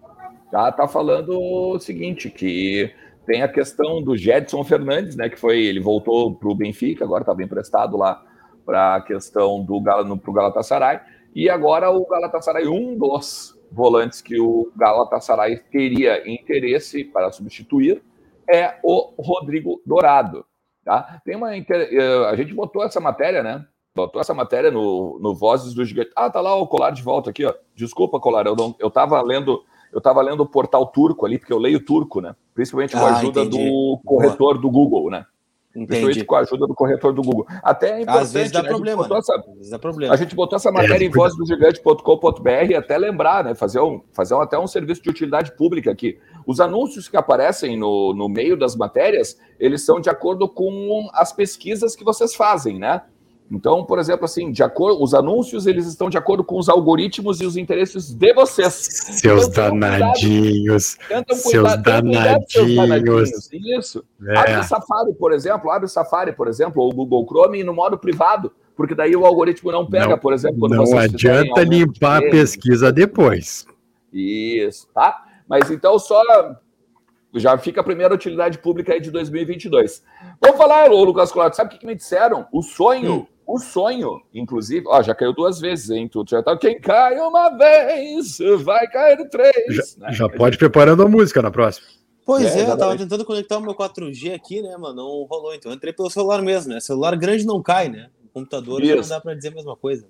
tá? 0.50 0.70
Tá 0.72 0.88
falando 0.88 1.38
o 1.40 1.78
seguinte, 1.78 2.30
que 2.30 2.92
tem 3.26 3.42
a 3.42 3.48
questão 3.48 4.02
do 4.02 4.16
Jedson 4.16 4.64
Fernandes, 4.64 5.16
né? 5.16 5.28
Que 5.28 5.38
foi, 5.38 5.64
ele 5.64 5.80
voltou 5.80 6.34
para 6.34 6.48
o 6.48 6.54
Benfica, 6.54 7.04
agora 7.04 7.22
estava 7.22 7.42
emprestado 7.42 7.96
lá 7.96 8.22
para 8.64 8.96
a 8.96 9.00
questão 9.00 9.62
do 9.64 9.80
Galo 9.80 10.16
para 10.18 10.30
o 10.30 10.34
Galatasaray. 10.34 11.00
E 11.34 11.50
agora 11.50 11.90
o 11.90 12.06
Galatasaray, 12.06 12.66
um 12.66 12.96
dos 12.96 13.58
volantes 13.70 14.22
que 14.22 14.38
o 14.40 14.70
Galatasaray 14.76 15.58
teria 15.70 16.28
interesse 16.30 17.04
para 17.04 17.32
substituir 17.32 18.02
é 18.48 18.76
o 18.82 19.12
Rodrigo 19.18 19.82
Dourado. 19.84 20.44
Tá? 20.84 21.20
Tem 21.24 21.34
uma 21.34 21.56
eh, 21.56 22.26
a 22.28 22.36
gente 22.36 22.52
botou 22.52 22.84
essa 22.84 23.00
matéria, 23.00 23.42
né? 23.42 23.64
Botou 23.94 24.20
essa 24.20 24.34
matéria 24.34 24.70
no, 24.70 25.18
no 25.20 25.34
Vozes 25.34 25.72
do 25.72 25.84
Gigante. 25.84 26.10
Ah, 26.14 26.28
tá 26.28 26.40
lá 26.40 26.54
o 26.56 26.66
colar 26.66 26.90
de 26.90 27.02
volta 27.02 27.30
aqui, 27.30 27.44
ó. 27.44 27.54
Desculpa, 27.74 28.20
colar, 28.20 28.44
eu 28.44 28.56
não, 28.56 28.74
eu 28.78 28.90
tava 28.90 29.20
lendo, 29.22 29.62
eu 29.92 30.00
tava 30.00 30.20
lendo 30.20 30.42
o 30.42 30.48
portal 30.48 30.86
turco 30.86 31.24
ali, 31.24 31.38
porque 31.38 31.52
eu 31.52 31.58
leio 31.58 31.84
turco, 31.84 32.20
né? 32.20 32.34
Principalmente 32.54 32.92
com 32.92 33.04
a 33.04 33.10
ah, 33.10 33.16
ajuda 33.16 33.42
entendi. 33.42 33.70
do 33.70 34.00
corretor 34.04 34.54
Boa. 34.54 34.58
do 34.58 34.70
Google, 34.70 35.10
né? 35.10 35.24
Entendi. 35.74 35.86
Principalmente 35.86 36.24
com 36.24 36.34
a 36.36 36.40
ajuda 36.40 36.66
do 36.68 36.74
corretor 36.74 37.12
do 37.12 37.20
Google. 37.20 37.46
Até 37.62 37.98
é 37.98 38.02
importante, 38.02 38.22
Às 38.22 38.32
vezes 38.32 38.52
dá 38.52 38.62
né? 38.62 38.68
problema. 38.68 39.08
Né? 39.08 39.18
Essa, 39.18 39.34
Às 39.34 39.56
vezes 39.56 39.70
dá 39.70 39.78
problema. 39.78 40.14
A 40.14 40.16
gente 40.16 40.34
botou 40.34 40.56
essa 40.56 40.70
matéria 40.70 41.04
é, 41.04 41.06
em 41.06 41.10
vozdogigante.com.br 41.10 42.76
até 42.78 42.96
lembrar, 42.96 43.42
né? 43.42 43.54
Fazer, 43.56 43.80
um, 43.80 44.00
fazer 44.12 44.34
um, 44.34 44.40
até 44.40 44.56
um 44.56 44.68
serviço 44.68 45.02
de 45.02 45.10
utilidade 45.10 45.56
pública 45.56 45.90
aqui. 45.90 46.16
Os 46.46 46.60
anúncios 46.60 47.08
que 47.08 47.16
aparecem 47.16 47.76
no, 47.76 48.14
no 48.14 48.28
meio 48.28 48.56
das 48.56 48.76
matérias, 48.76 49.36
eles 49.58 49.84
são 49.84 50.00
de 50.00 50.08
acordo 50.08 50.48
com 50.48 51.08
as 51.12 51.32
pesquisas 51.32 51.96
que 51.96 52.04
vocês 52.04 52.36
fazem, 52.36 52.78
né? 52.78 53.02
Então, 53.50 53.84
por 53.84 53.98
exemplo, 53.98 54.24
assim, 54.24 54.50
de 54.50 54.62
acordo, 54.62 55.02
os 55.02 55.14
anúncios 55.14 55.66
eles 55.66 55.86
estão 55.86 56.08
de 56.08 56.16
acordo 56.16 56.42
com 56.42 56.58
os 56.58 56.68
algoritmos 56.68 57.40
e 57.40 57.46
os 57.46 57.56
interesses 57.56 58.12
de 58.12 58.32
vocês. 58.32 58.72
Seus 58.72 59.48
então, 59.48 59.78
danadinhos. 59.78 60.96
Tentam 61.08 61.36
seus, 61.36 61.82
danadinhos. 61.82 62.52
seus 62.52 62.74
danadinhos. 62.74 63.50
Isso. 63.52 64.04
É. 64.26 64.38
Abre 64.38 64.58
o 64.60 64.64
Safari, 64.64 65.14
por 65.14 65.32
exemplo, 65.32 65.70
abre 65.70 65.86
o 65.86 65.88
Safari, 65.88 66.32
por 66.32 66.48
exemplo, 66.48 66.82
ou 66.82 66.90
o 66.90 66.94
Google 66.94 67.26
Chrome 67.26 67.62
no 67.62 67.74
modo 67.74 67.98
privado, 67.98 68.50
porque 68.74 68.94
daí 68.94 69.14
o 69.14 69.26
algoritmo 69.26 69.70
não 69.70 69.86
pega, 69.86 70.08
não, 70.08 70.18
por 70.18 70.32
exemplo, 70.32 70.68
não 70.68 70.98
adianta 70.98 71.62
limpar 71.62 72.24
a 72.24 72.30
pesquisa 72.30 72.90
depois. 72.90 73.66
Isso, 74.12 74.88
tá? 74.94 75.22
Mas 75.46 75.70
então 75.70 75.98
só 75.98 76.22
já 77.34 77.58
fica 77.58 77.80
a 77.80 77.84
primeira 77.84 78.14
utilidade 78.14 78.58
pública 78.58 78.92
aí 78.92 79.00
de 79.00 79.10
2022. 79.10 80.02
Vamos 80.40 80.56
falar, 80.56 80.88
Lucas 80.90 81.32
Colato, 81.32 81.56
sabe 81.56 81.68
o 81.68 81.72
que, 81.72 81.78
que 81.78 81.86
me 81.86 81.94
disseram? 81.94 82.46
O 82.52 82.62
sonho 82.62 83.12
hum. 83.14 83.26
O 83.46 83.58
sonho, 83.58 84.22
inclusive, 84.32 84.86
ó, 84.88 85.02
já 85.02 85.14
caiu 85.14 85.32
duas 85.32 85.60
vezes, 85.60 85.90
hein? 85.90 86.08
Tu 86.08 86.24
já 86.26 86.42
tá. 86.42 86.56
Quem 86.56 86.80
cai 86.80 87.18
uma 87.18 87.50
vez, 87.50 88.38
vai 88.62 88.86
cair 88.88 89.28
três. 89.28 89.76
Já, 89.76 89.82
né? 89.98 90.12
já 90.12 90.28
pode 90.28 90.56
preparando 90.56 91.02
a 91.02 91.08
música 91.08 91.42
na 91.42 91.50
próxima. 91.50 91.86
Pois 92.24 92.56
é, 92.56 92.60
é 92.60 92.70
eu 92.70 92.76
tava 92.78 92.96
tentando 92.96 93.24
conectar 93.24 93.58
o 93.58 93.60
meu 93.60 93.74
4G 93.74 94.34
aqui, 94.34 94.62
né, 94.62 94.74
mano? 94.78 94.96
Não 94.96 95.24
rolou, 95.24 95.54
então 95.54 95.70
eu 95.70 95.76
entrei 95.76 95.92
pelo 95.92 96.08
celular 96.08 96.40
mesmo, 96.40 96.72
né? 96.72 96.80
Celular 96.80 97.14
grande 97.16 97.44
não 97.44 97.62
cai, 97.62 97.90
né? 97.90 98.08
O 98.24 98.28
computador 98.28 98.82
Isso. 98.82 98.96
não 98.96 99.08
dá 99.08 99.20
para 99.20 99.34
dizer 99.34 99.48
a 99.48 99.54
mesma 99.54 99.76
coisa. 99.76 100.08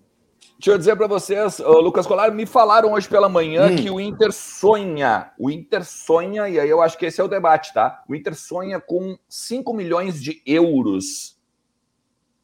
Deixa 0.58 0.70
eu 0.70 0.78
dizer 0.78 0.94
para 0.94 1.08
vocês, 1.08 1.58
Lucas 1.58 2.06
Colar, 2.06 2.30
me 2.30 2.46
falaram 2.46 2.92
hoje 2.92 3.08
pela 3.08 3.28
manhã 3.28 3.66
hum. 3.66 3.76
que 3.76 3.90
o 3.90 4.00
Inter 4.00 4.32
sonha. 4.32 5.32
O 5.38 5.50
Inter 5.50 5.84
sonha, 5.84 6.48
e 6.48 6.60
aí 6.60 6.70
eu 6.70 6.80
acho 6.80 6.96
que 6.96 7.06
esse 7.06 7.20
é 7.20 7.24
o 7.24 7.28
debate, 7.28 7.74
tá? 7.74 8.04
O 8.08 8.14
Inter 8.14 8.34
sonha 8.36 8.80
com 8.80 9.18
5 9.28 9.74
milhões 9.74 10.22
de 10.22 10.40
euros 10.46 11.33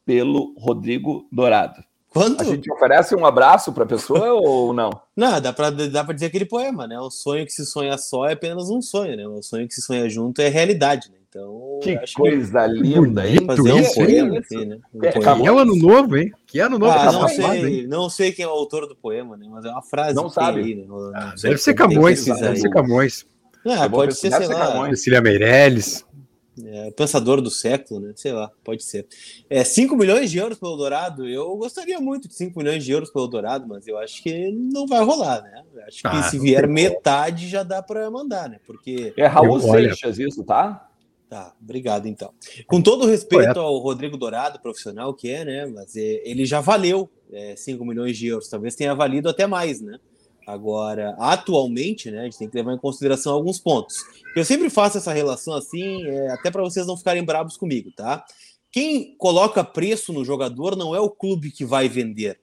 pelo 0.05 0.53
Rodrigo 0.57 1.27
Dourado. 1.31 1.83
Quanto? 2.09 2.41
A 2.41 2.43
gente 2.43 2.69
oferece 2.69 3.15
um 3.15 3.25
abraço 3.25 3.71
para 3.71 3.85
a 3.85 3.87
pessoa 3.87 4.33
ou 4.35 4.73
não? 4.73 4.89
Não, 5.15 5.39
dá 5.39 5.53
para 5.53 5.69
dá 5.69 6.03
pra 6.03 6.13
dizer 6.13 6.25
aquele 6.25 6.45
poema, 6.45 6.85
né? 6.85 6.99
O 6.99 7.09
sonho 7.09 7.45
que 7.45 7.53
se 7.53 7.65
sonha 7.65 7.97
só 7.97 8.25
é 8.25 8.33
apenas 8.33 8.69
um 8.69 8.81
sonho, 8.81 9.15
né? 9.15 9.25
O 9.25 9.41
sonho 9.41 9.67
que 9.67 9.73
se 9.73 9.81
sonha 9.81 10.09
junto 10.09 10.41
é 10.41 10.49
realidade, 10.49 11.09
né? 11.09 11.17
Então. 11.29 11.79
Que 11.81 11.97
coisa 12.13 12.67
que... 12.67 12.75
linda, 12.75 13.25
hein? 13.25 13.37
Fazer 13.45 13.71
um 13.71 13.93
poema, 13.93 14.39
assim, 14.39 14.65
né? 14.65 14.77
Um 14.93 15.05
é, 15.05 15.11
poema. 15.13 15.41
Que 15.41 15.47
é 15.47 15.51
o 15.51 15.57
ano 15.57 15.75
novo, 15.77 16.17
hein? 16.17 16.31
Que 16.45 16.59
ano 16.59 16.77
novo 16.77 16.91
ah, 16.91 17.11
não, 17.13 17.27
sei, 17.29 17.87
não 17.87 18.09
sei 18.09 18.33
quem 18.33 18.43
é 18.43 18.47
o 18.49 18.51
autor 18.51 18.85
do 18.85 18.95
poema, 18.97 19.37
né? 19.37 19.47
Mas 19.49 19.63
é 19.63 19.69
uma 19.69 19.81
frase. 19.81 20.13
Não 20.13 20.29
sabe. 20.29 20.59
Aí, 20.59 20.75
né? 20.75 20.85
ah, 21.15 21.33
deve 21.41 21.57
ser 21.57 21.73
Camões, 21.73 22.25
deve 22.25 22.57
ser 22.57 22.69
Camões. 22.69 23.25
Ah, 23.65 23.89
pode 23.89 24.13
ser, 24.15 24.33
sei 24.33 24.47
lá. 24.47 24.89
Cecília 24.89 25.21
Meirelles. 25.21 26.05
É, 26.65 26.91
pensador 26.91 27.41
do 27.41 27.49
século, 27.49 28.01
né? 28.01 28.11
Sei 28.15 28.33
lá, 28.33 28.51
pode 28.63 28.83
ser. 28.83 29.07
É, 29.49 29.63
5 29.63 29.95
milhões 29.95 30.29
de 30.29 30.37
euros 30.37 30.57
pelo 30.57 30.75
Dourado, 30.75 31.27
eu 31.27 31.55
gostaria 31.55 31.99
muito 31.99 32.27
de 32.27 32.35
5 32.35 32.59
milhões 32.59 32.83
de 32.83 32.91
euros 32.91 33.09
pelo 33.09 33.27
Dourado, 33.27 33.65
mas 33.67 33.87
eu 33.87 33.97
acho 33.97 34.21
que 34.21 34.51
não 34.51 34.85
vai 34.85 35.01
rolar, 35.03 35.41
né? 35.43 35.63
Acho 35.87 36.01
que 36.01 36.07
ah, 36.07 36.23
se 36.23 36.37
vier 36.37 36.67
metade 36.67 37.47
já 37.47 37.63
dá 37.63 37.81
para 37.81 38.11
mandar, 38.11 38.49
né? 38.49 38.59
Porque. 38.65 39.13
É 39.15 39.27
Raul 39.27 39.61
Seixas, 39.61 40.19
isso, 40.19 40.43
tá? 40.43 40.89
Tá, 41.29 41.55
obrigado 41.61 42.07
então. 42.07 42.33
Com 42.67 42.81
todo 42.81 43.05
respeito 43.05 43.57
ao 43.57 43.77
Rodrigo 43.77 44.17
Dourado, 44.17 44.59
profissional 44.59 45.13
que 45.13 45.29
é, 45.29 45.45
né? 45.45 45.65
Mas 45.65 45.95
é, 45.95 46.21
ele 46.25 46.45
já 46.45 46.59
valeu 46.59 47.09
é, 47.31 47.55
5 47.55 47.85
milhões 47.85 48.17
de 48.17 48.27
euros, 48.27 48.49
talvez 48.49 48.75
tenha 48.75 48.93
valido 48.93 49.29
até 49.29 49.47
mais, 49.47 49.79
né? 49.79 49.97
Agora, 50.45 51.15
atualmente, 51.19 52.09
né, 52.09 52.21
a 52.21 52.23
gente 52.23 52.37
tem 52.37 52.49
que 52.49 52.57
levar 52.57 52.73
em 52.73 52.77
consideração 52.77 53.33
alguns 53.33 53.59
pontos. 53.59 53.97
Eu 54.35 54.43
sempre 54.43 54.69
faço 54.69 54.97
essa 54.97 55.13
relação 55.13 55.53
assim, 55.53 56.03
é, 56.03 56.31
até 56.31 56.49
para 56.49 56.63
vocês 56.63 56.87
não 56.87 56.97
ficarem 56.97 57.23
bravos 57.23 57.57
comigo, 57.57 57.91
tá? 57.91 58.25
Quem 58.71 59.15
coloca 59.17 59.63
preço 59.63 60.13
no 60.13 60.25
jogador 60.25 60.75
não 60.75 60.95
é 60.95 60.99
o 60.99 61.09
clube 61.09 61.51
que 61.51 61.65
vai 61.65 61.89
vender, 61.89 62.39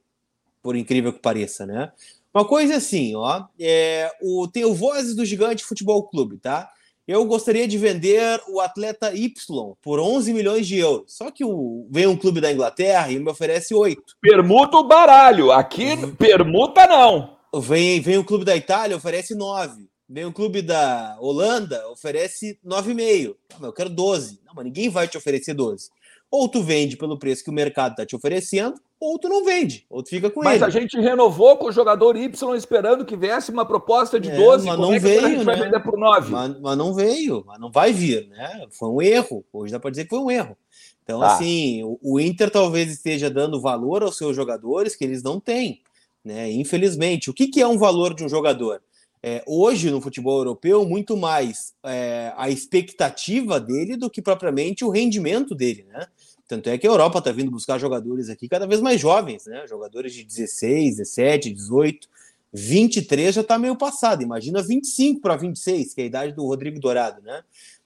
por 0.62 0.76
incrível 0.76 1.12
que 1.12 1.20
pareça, 1.20 1.66
né? 1.66 1.90
Uma 2.32 2.44
coisa 2.44 2.74
é 2.74 2.76
assim, 2.76 3.16
ó, 3.16 3.44
é, 3.58 4.10
o, 4.22 4.46
tem 4.46 4.64
o 4.64 4.74
Vozes 4.74 5.16
do 5.16 5.24
Gigante 5.24 5.64
Futebol 5.64 6.02
Clube, 6.04 6.38
tá? 6.38 6.70
Eu 7.06 7.24
gostaria 7.24 7.66
de 7.66 7.78
vender 7.78 8.38
o 8.48 8.60
atleta 8.60 9.14
Y 9.14 9.32
por 9.80 9.98
11 9.98 10.30
milhões 10.34 10.66
de 10.66 10.76
euros. 10.76 11.16
Só 11.16 11.30
que 11.30 11.42
o, 11.42 11.88
vem 11.90 12.06
um 12.06 12.18
clube 12.18 12.38
da 12.38 12.52
Inglaterra 12.52 13.10
e 13.10 13.18
me 13.18 13.30
oferece 13.30 13.74
8. 13.74 14.02
Permuta 14.20 14.76
o 14.76 14.86
baralho. 14.86 15.50
Aqui, 15.50 15.96
permuta 16.18 16.86
não. 16.86 17.37
Vem, 17.54 18.00
vem 18.00 18.18
o 18.18 18.24
clube 18.24 18.44
da 18.44 18.56
Itália, 18.56 18.96
oferece 18.96 19.34
9. 19.34 19.88
Vem 20.08 20.24
o 20.24 20.32
clube 20.32 20.62
da 20.62 21.16
Holanda, 21.20 21.86
oferece 21.90 22.58
9,5. 22.64 23.36
Ah, 23.54 23.66
eu 23.66 23.72
quero 23.72 23.90
12. 23.90 24.40
Não, 24.46 24.54
mas 24.54 24.64
ninguém 24.64 24.88
vai 24.88 25.06
te 25.06 25.18
oferecer 25.18 25.54
12. 25.54 25.90
Ou 26.30 26.48
tu 26.48 26.62
vende 26.62 26.96
pelo 26.96 27.18
preço 27.18 27.44
que 27.44 27.50
o 27.50 27.52
mercado 27.52 27.92
está 27.92 28.04
te 28.04 28.14
oferecendo, 28.14 28.78
ou 29.00 29.18
tu 29.18 29.28
não 29.28 29.44
vende, 29.44 29.86
ou 29.88 30.02
tu 30.02 30.10
fica 30.10 30.28
com 30.28 30.42
mas 30.42 30.54
ele. 30.54 30.64
Mas 30.64 30.76
a 30.76 30.78
gente 30.78 31.00
renovou 31.00 31.56
com 31.56 31.66
o 31.66 31.72
jogador 31.72 32.16
Y 32.16 32.54
esperando 32.56 33.04
que 33.04 33.16
viesse 33.16 33.50
uma 33.50 33.64
proposta 33.64 34.18
de 34.18 34.30
é, 34.30 34.36
12, 34.36 34.66
mas 34.66 34.78
não 34.78 34.92
é 34.92 34.98
veio, 34.98 35.24
a 35.24 35.28
gente 35.28 35.38
né? 35.38 35.44
vai 35.44 35.56
vender 35.56 35.80
por 35.80 35.98
9? 35.98 36.30
Mas, 36.30 36.60
mas, 36.60 36.76
não 36.76 36.92
veio, 36.92 37.44
mas 37.46 37.60
não 37.60 37.70
vai 37.70 37.92
vir, 37.92 38.28
né? 38.28 38.66
Foi 38.70 38.88
um 38.88 39.00
erro. 39.00 39.44
Hoje 39.52 39.72
dá 39.72 39.80
para 39.80 39.90
dizer 39.90 40.04
que 40.04 40.10
foi 40.10 40.18
um 40.18 40.30
erro. 40.30 40.56
Então, 41.02 41.20
tá. 41.20 41.34
assim, 41.34 41.82
o, 41.84 41.98
o 42.02 42.20
Inter 42.20 42.50
talvez 42.50 42.90
esteja 42.90 43.30
dando 43.30 43.60
valor 43.60 44.02
aos 44.02 44.18
seus 44.18 44.36
jogadores 44.36 44.94
que 44.96 45.04
eles 45.04 45.22
não 45.22 45.40
têm. 45.40 45.80
Né? 46.24 46.50
Infelizmente, 46.52 47.30
o 47.30 47.34
que, 47.34 47.48
que 47.48 47.60
é 47.60 47.66
um 47.66 47.78
valor 47.78 48.14
de 48.14 48.24
um 48.24 48.28
jogador? 48.28 48.82
É, 49.22 49.42
hoje, 49.46 49.90
no 49.90 50.00
futebol 50.00 50.38
europeu, 50.38 50.86
muito 50.86 51.16
mais 51.16 51.74
é, 51.84 52.32
a 52.36 52.48
expectativa 52.48 53.58
dele 53.58 53.96
do 53.96 54.08
que 54.08 54.22
propriamente 54.22 54.84
o 54.84 54.90
rendimento 54.90 55.54
dele. 55.54 55.84
Né? 55.88 56.06
Tanto 56.46 56.70
é 56.70 56.78
que 56.78 56.86
a 56.86 56.90
Europa 56.90 57.18
está 57.18 57.32
vindo 57.32 57.50
buscar 57.50 57.78
jogadores 57.78 58.28
aqui 58.28 58.48
cada 58.48 58.66
vez 58.66 58.80
mais 58.80 59.00
jovens, 59.00 59.46
né? 59.46 59.66
jogadores 59.66 60.14
de 60.14 60.24
16, 60.24 60.96
17, 60.96 61.52
18, 61.52 62.08
23 62.52 63.34
já 63.34 63.40
está 63.40 63.58
meio 63.58 63.76
passado. 63.76 64.22
Imagina 64.22 64.62
25 64.62 65.20
para 65.20 65.36
26, 65.36 65.94
que 65.94 66.00
é 66.00 66.04
a 66.04 66.06
idade 66.06 66.32
do 66.32 66.46
Rodrigo 66.46 66.78
Dourado. 66.78 67.20
Né? 67.22 67.42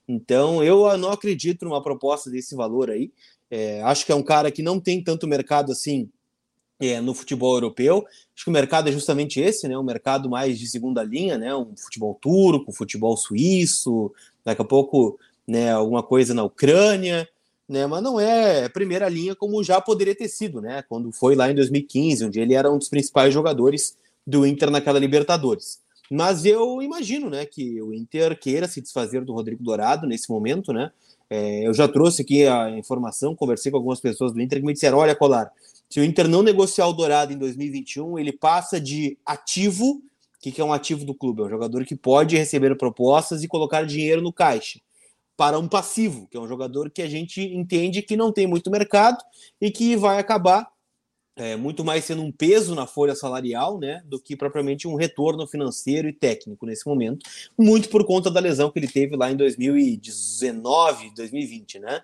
Então, 0.07 0.63
eu 0.63 0.97
não 0.97 1.11
acredito 1.11 1.65
numa 1.65 1.81
proposta 1.81 2.29
desse 2.29 2.55
valor 2.55 2.89
aí. 2.89 3.11
É, 3.49 3.81
acho 3.83 4.05
que 4.05 4.11
é 4.11 4.15
um 4.15 4.23
cara 4.23 4.51
que 4.51 4.63
não 4.63 4.79
tem 4.79 5.03
tanto 5.03 5.27
mercado 5.27 5.71
assim 5.71 6.09
é, 6.89 7.01
no 7.01 7.13
futebol 7.13 7.55
europeu. 7.55 8.05
Acho 8.35 8.45
que 8.45 8.49
o 8.49 8.53
mercado 8.53 8.89
é 8.89 8.91
justamente 8.91 9.39
esse, 9.39 9.67
né? 9.67 9.77
Um 9.77 9.83
mercado 9.83 10.29
mais 10.29 10.59
de 10.59 10.67
segunda 10.67 11.03
linha, 11.03 11.37
né? 11.37 11.55
Um 11.55 11.75
futebol 11.77 12.17
turco, 12.19 12.71
futebol 12.71 13.15
suíço, 13.15 14.11
daqui 14.43 14.61
a 14.61 14.65
pouco, 14.65 15.19
né? 15.47 15.71
Alguma 15.71 16.03
coisa 16.03 16.33
na 16.33 16.43
Ucrânia, 16.43 17.27
né? 17.67 17.87
Mas 17.87 18.03
não 18.03 18.19
é 18.19 18.67
primeira 18.69 19.07
linha 19.07 19.35
como 19.35 19.63
já 19.63 19.79
poderia 19.79 20.15
ter 20.15 20.27
sido, 20.27 20.61
né? 20.61 20.83
Quando 20.89 21.11
foi 21.11 21.35
lá 21.35 21.49
em 21.49 21.55
2015, 21.55 22.25
onde 22.25 22.39
ele 22.39 22.53
era 22.53 22.71
um 22.71 22.77
dos 22.77 22.89
principais 22.89 23.33
jogadores 23.33 23.97
do 24.25 24.45
Inter 24.45 24.69
naquela 24.69 24.99
Libertadores. 24.99 25.81
Mas 26.09 26.45
eu 26.45 26.81
imagino, 26.81 27.29
né, 27.29 27.45
que 27.45 27.81
o 27.81 27.93
Inter 27.93 28.37
queira 28.37 28.67
se 28.67 28.81
desfazer 28.81 29.23
do 29.23 29.33
Rodrigo 29.33 29.63
Dourado 29.63 30.05
nesse 30.05 30.29
momento, 30.29 30.71
né? 30.71 30.91
É, 31.29 31.67
eu 31.67 31.73
já 31.73 31.87
trouxe 31.87 32.21
aqui 32.21 32.45
a 32.45 32.69
informação, 32.69 33.35
conversei 33.35 33.71
com 33.71 33.77
algumas 33.77 33.99
pessoas 33.99 34.31
do 34.31 34.41
Inter 34.41 34.59
que 34.59 34.65
me 34.65 34.73
disseram: 34.73 34.99
olha, 34.99 35.15
Colar, 35.15 35.51
se 35.93 35.99
o 35.99 36.03
Inter 36.03 36.27
não 36.27 36.41
negociar 36.41 36.87
o 36.87 36.91
Dourado 36.91 37.33
em 37.33 37.37
2021, 37.37 38.17
ele 38.17 38.31
passa 38.31 38.81
de 38.81 39.15
ativo. 39.23 40.01
Que, 40.41 40.51
que 40.51 40.59
é 40.59 40.65
um 40.65 40.73
ativo 40.73 41.05
do 41.05 41.13
clube? 41.13 41.43
É 41.43 41.45
um 41.45 41.49
jogador 41.49 41.85
que 41.85 41.95
pode 41.95 42.35
receber 42.35 42.75
propostas 42.75 43.43
e 43.43 43.47
colocar 43.47 43.85
dinheiro 43.85 44.19
no 44.19 44.33
caixa. 44.33 44.79
Para 45.37 45.59
um 45.59 45.67
passivo, 45.67 46.27
que 46.31 46.35
é 46.35 46.39
um 46.39 46.47
jogador 46.47 46.89
que 46.89 47.03
a 47.03 47.07
gente 47.07 47.41
entende 47.41 48.01
que 48.01 48.17
não 48.17 48.31
tem 48.31 48.47
muito 48.47 48.71
mercado 48.71 49.23
e 49.61 49.69
que 49.69 49.95
vai 49.95 50.17
acabar 50.17 50.67
é, 51.35 51.55
muito 51.55 51.85
mais 51.85 52.05
sendo 52.05 52.23
um 52.23 52.31
peso 52.31 52.73
na 52.73 52.87
folha 52.87 53.13
salarial, 53.13 53.77
né, 53.77 54.01
do 54.03 54.19
que 54.19 54.35
propriamente 54.35 54.87
um 54.87 54.95
retorno 54.95 55.45
financeiro 55.45 56.09
e 56.09 56.13
técnico 56.13 56.65
nesse 56.65 56.87
momento, 56.87 57.23
muito 57.55 57.87
por 57.89 58.03
conta 58.03 58.31
da 58.31 58.39
lesão 58.39 58.71
que 58.71 58.79
ele 58.79 58.87
teve 58.87 59.15
lá 59.15 59.31
em 59.31 59.35
2019, 59.35 61.13
2020, 61.15 61.77
né? 61.77 62.01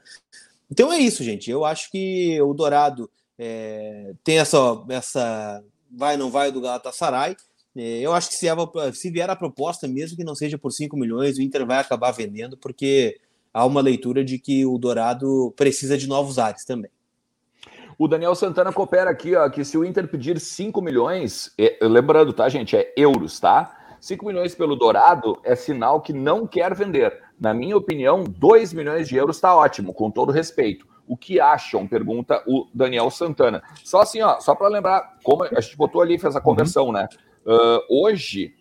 Então 0.69 0.93
é 0.93 0.99
isso, 0.99 1.23
gente. 1.23 1.49
Eu 1.49 1.65
acho 1.65 1.89
que 1.89 2.39
o 2.39 2.53
Dourado 2.53 3.09
é, 3.39 4.11
tem 4.21 4.37
essa, 4.37 4.57
essa 4.89 5.63
vai 5.89 6.17
não 6.17 6.29
vai 6.29 6.51
do 6.51 6.59
Galatasaray. 6.59 7.37
É, 7.75 7.99
eu 8.01 8.11
acho 8.13 8.29
que 8.29 8.35
se, 8.35 8.47
se 8.93 9.09
vier 9.09 9.29
a 9.29 9.35
proposta, 9.35 9.87
mesmo 9.87 10.17
que 10.17 10.23
não 10.25 10.35
seja 10.35 10.57
por 10.57 10.71
5 10.71 10.97
milhões, 10.97 11.37
o 11.37 11.41
Inter 11.41 11.65
vai 11.65 11.79
acabar 11.79 12.11
vendendo, 12.11 12.57
porque 12.57 13.17
há 13.53 13.65
uma 13.65 13.79
leitura 13.79 14.25
de 14.25 14.37
que 14.37 14.65
o 14.65 14.77
Dourado 14.77 15.53
precisa 15.55 15.97
de 15.97 16.07
novos 16.07 16.37
ares 16.37 16.65
também. 16.65 16.91
O 17.97 18.07
Daniel 18.07 18.35
Santana 18.35 18.73
coopera 18.73 19.09
aqui, 19.09 19.35
ó, 19.35 19.49
que 19.49 19.63
se 19.63 19.77
o 19.77 19.85
Inter 19.85 20.07
pedir 20.07 20.39
5 20.39 20.81
milhões, 20.81 21.53
é, 21.57 21.77
lembrando, 21.81 22.33
tá, 22.33 22.49
gente, 22.49 22.75
é 22.75 22.93
euros, 22.97 23.39
tá? 23.39 23.97
5 24.01 24.25
milhões 24.25 24.55
pelo 24.55 24.75
Dourado 24.75 25.39
é 25.43 25.55
sinal 25.55 26.01
que 26.01 26.13
não 26.13 26.47
quer 26.47 26.73
vender. 26.73 27.21
Na 27.39 27.53
minha 27.53 27.75
opinião, 27.75 28.23
2 28.23 28.73
milhões 28.73 29.07
de 29.07 29.15
euros 29.15 29.37
está 29.37 29.55
ótimo, 29.55 29.93
com 29.93 30.09
todo 30.11 30.31
respeito. 30.31 30.87
O 31.09 31.17
que 31.17 31.39
acham? 31.39 31.87
Pergunta 31.87 32.43
o 32.45 32.67
Daniel 32.71 33.09
Santana. 33.09 33.63
Só 33.83 34.01
assim, 34.01 34.21
ó, 34.21 34.39
só 34.39 34.53
para 34.53 34.67
lembrar, 34.67 35.17
como 35.23 35.43
a 35.43 35.59
gente 35.59 35.75
botou 35.75 36.03
ali, 36.03 36.19
fez 36.19 36.35
a 36.35 36.39
conversão, 36.39 36.85
uhum. 36.85 36.91
né? 36.91 37.07
Uh, 37.43 38.03
hoje, 38.05 38.53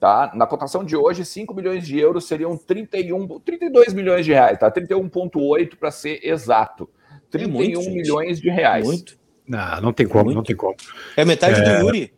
tá? 0.00 0.32
Na 0.34 0.44
cotação 0.44 0.82
de 0.82 0.96
hoje, 0.96 1.24
5 1.24 1.54
milhões 1.54 1.86
de 1.86 1.96
euros 2.00 2.24
seriam 2.24 2.56
31, 2.56 3.38
32 3.38 3.94
milhões 3.94 4.26
de 4.26 4.32
reais, 4.32 4.58
tá? 4.58 4.68
31,8 4.68 5.76
para 5.76 5.92
ser 5.92 6.18
exato. 6.24 6.90
31 7.30 7.48
é 7.48 7.68
muito, 7.68 7.90
milhões 7.92 8.40
de 8.40 8.50
reais. 8.50 8.84
Muito. 8.84 9.16
Não, 9.46 9.80
não 9.80 9.92
tem 9.92 10.08
como, 10.08 10.24
muito. 10.24 10.36
não 10.36 10.42
tem 10.42 10.56
como. 10.56 10.74
É 11.16 11.24
metade 11.24 11.60
é... 11.60 11.62
do 11.62 11.86
Yuri. 11.86 12.12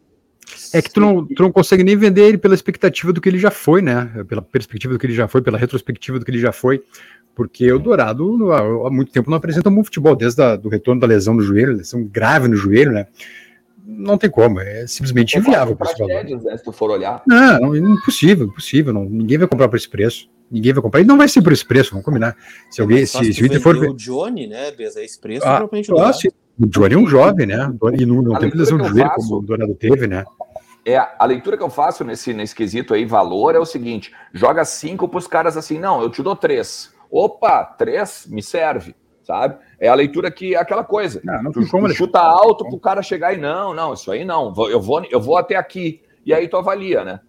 É 0.73 0.81
que 0.81 0.91
tu 0.91 1.01
não, 1.01 1.27
tu 1.27 1.43
não 1.43 1.53
consegue 1.53 1.85
nem 1.85 1.97
vender 1.97 2.27
ele 2.27 2.39
pela 2.39 2.55
expectativa 2.55 3.13
do 3.13 3.21
que 3.21 3.29
ele 3.29 3.39
já 3.39 3.51
foi, 3.51 3.83
né? 3.83 4.11
Pela 4.29 4.41
perspectiva 4.41 4.95
do 4.95 4.99
que 4.99 5.07
ele 5.07 5.15
já 5.15 5.29
foi, 5.29 5.43
pela 5.43 5.59
retrospectiva 5.59 6.19
do 6.19 6.25
que 6.25 6.31
ele 6.31 6.39
já 6.39 6.53
foi. 6.53 6.83
Porque 7.35 7.73
o 7.73 7.79
Dourado 7.79 8.53
há 8.53 8.91
muito 8.91 9.11
tempo 9.11 9.29
não 9.29 9.37
apresenta 9.37 9.69
um 9.69 9.75
bom 9.75 9.85
futebol, 9.85 10.15
desde 10.15 10.41
o 10.41 10.57
do 10.57 10.69
retorno 10.69 11.01
da 11.01 11.07
lesão 11.07 11.35
no 11.35 11.43
joelho, 11.43 11.77
lesão 11.77 12.05
grave 12.05 12.47
no 12.47 12.57
joelho, 12.57 12.93
né? 12.93 13.07
Não 13.87 14.17
tem 14.17 14.31
como, 14.31 14.61
é 14.61 14.87
simplesmente 14.87 15.37
inviável 15.37 15.77
para 15.77 15.91
esse 15.91 15.99
valor. 15.99 16.25
Né, 16.25 16.57
se 16.57 16.65
tu 16.65 16.73
for 16.73 16.91
olhar. 16.91 17.23
Não, 17.27 17.61
não 17.61 17.77
impossível, 17.77 18.47
impossível. 18.47 18.95
Não, 18.95 19.05
ninguém 19.05 19.37
vai 19.37 19.47
comprar 19.47 19.69
por 19.69 19.77
esse 19.77 19.89
preço. 19.89 20.31
Ninguém 20.51 20.73
vai 20.73 20.83
comprar. 20.83 21.01
E 21.01 21.05
não 21.05 21.19
vai 21.19 21.29
ser 21.29 21.43
por 21.43 21.53
esse 21.53 21.67
preço, 21.67 21.91
vamos 21.91 22.05
combinar. 22.05 22.37
Se 22.71 22.81
alguém, 22.81 23.05
se, 23.05 23.33
se 23.33 23.43
o 23.43 23.47
Inter 23.47 23.61
for. 23.61 23.77
O 23.77 23.95
Johnny, 23.95 24.47
né, 24.47 24.71
Beza? 24.71 25.03
Esse 25.03 25.21
preço 25.21 25.47
ah, 25.47 25.59
propriamente 25.59 25.93
o 25.93 25.97
O 25.97 26.67
Johnny 26.67 26.95
é 26.95 26.99
um 26.99 27.07
jovem, 27.07 27.47
né? 27.47 27.71
E 27.99 28.07
não, 28.07 28.23
não 28.23 28.39
tem 28.39 28.51
lesão 28.51 28.79
de 28.79 28.89
joelho 28.89 29.11
como 29.17 29.39
o 29.39 29.43
Dourado 29.43 29.75
teve, 29.75 30.07
né? 30.07 30.25
É, 30.87 30.97
a 30.97 31.25
leitura 31.25 31.57
que 31.57 31.63
eu 31.63 31.71
faço 31.71 32.05
nesse, 32.05 32.33
nesse 32.35 32.55
quesito 32.55 32.93
aí, 32.95 33.05
valor, 33.05 33.55
é 33.55 33.59
o 33.59 33.65
seguinte: 33.65 34.13
joga 34.33 34.65
cinco 34.65 35.09
para 35.09 35.19
os 35.19 35.27
caras 35.27 35.57
assim, 35.57 35.79
não, 35.79 36.03
eu 36.03 36.11
te 36.11 36.23
dou 36.23 36.37
três. 36.37 36.94
Opa, 37.17 37.65
três 37.65 38.27
me 38.29 38.43
serve, 38.43 38.93
sabe? 39.23 39.57
É 39.79 39.87
a 39.87 39.95
leitura 39.95 40.33
que 40.33 40.57
é 40.57 40.59
aquela 40.59 40.83
coisa. 40.83 41.21
Não, 41.23 41.45
não 41.45 41.53
tu, 41.53 41.65
como 41.69 41.87
tu 41.87 41.95
chuta 41.95 42.19
alto 42.19 42.65
para 42.65 42.75
o 42.75 42.81
cara 42.81 43.03
chegar 43.03 43.33
e 43.33 43.37
não, 43.37 43.73
não, 43.73 43.95
isso 43.95 44.11
aí 44.11 44.25
não. 44.25 44.53
Eu 44.69 44.81
vou, 44.81 45.05
eu 45.05 45.21
vou 45.21 45.37
até 45.37 45.55
aqui 45.55 46.03
e 46.27 46.35
aí 46.35 46.49
tu 46.49 46.57
avalia, 46.57 47.05
né? 47.05 47.21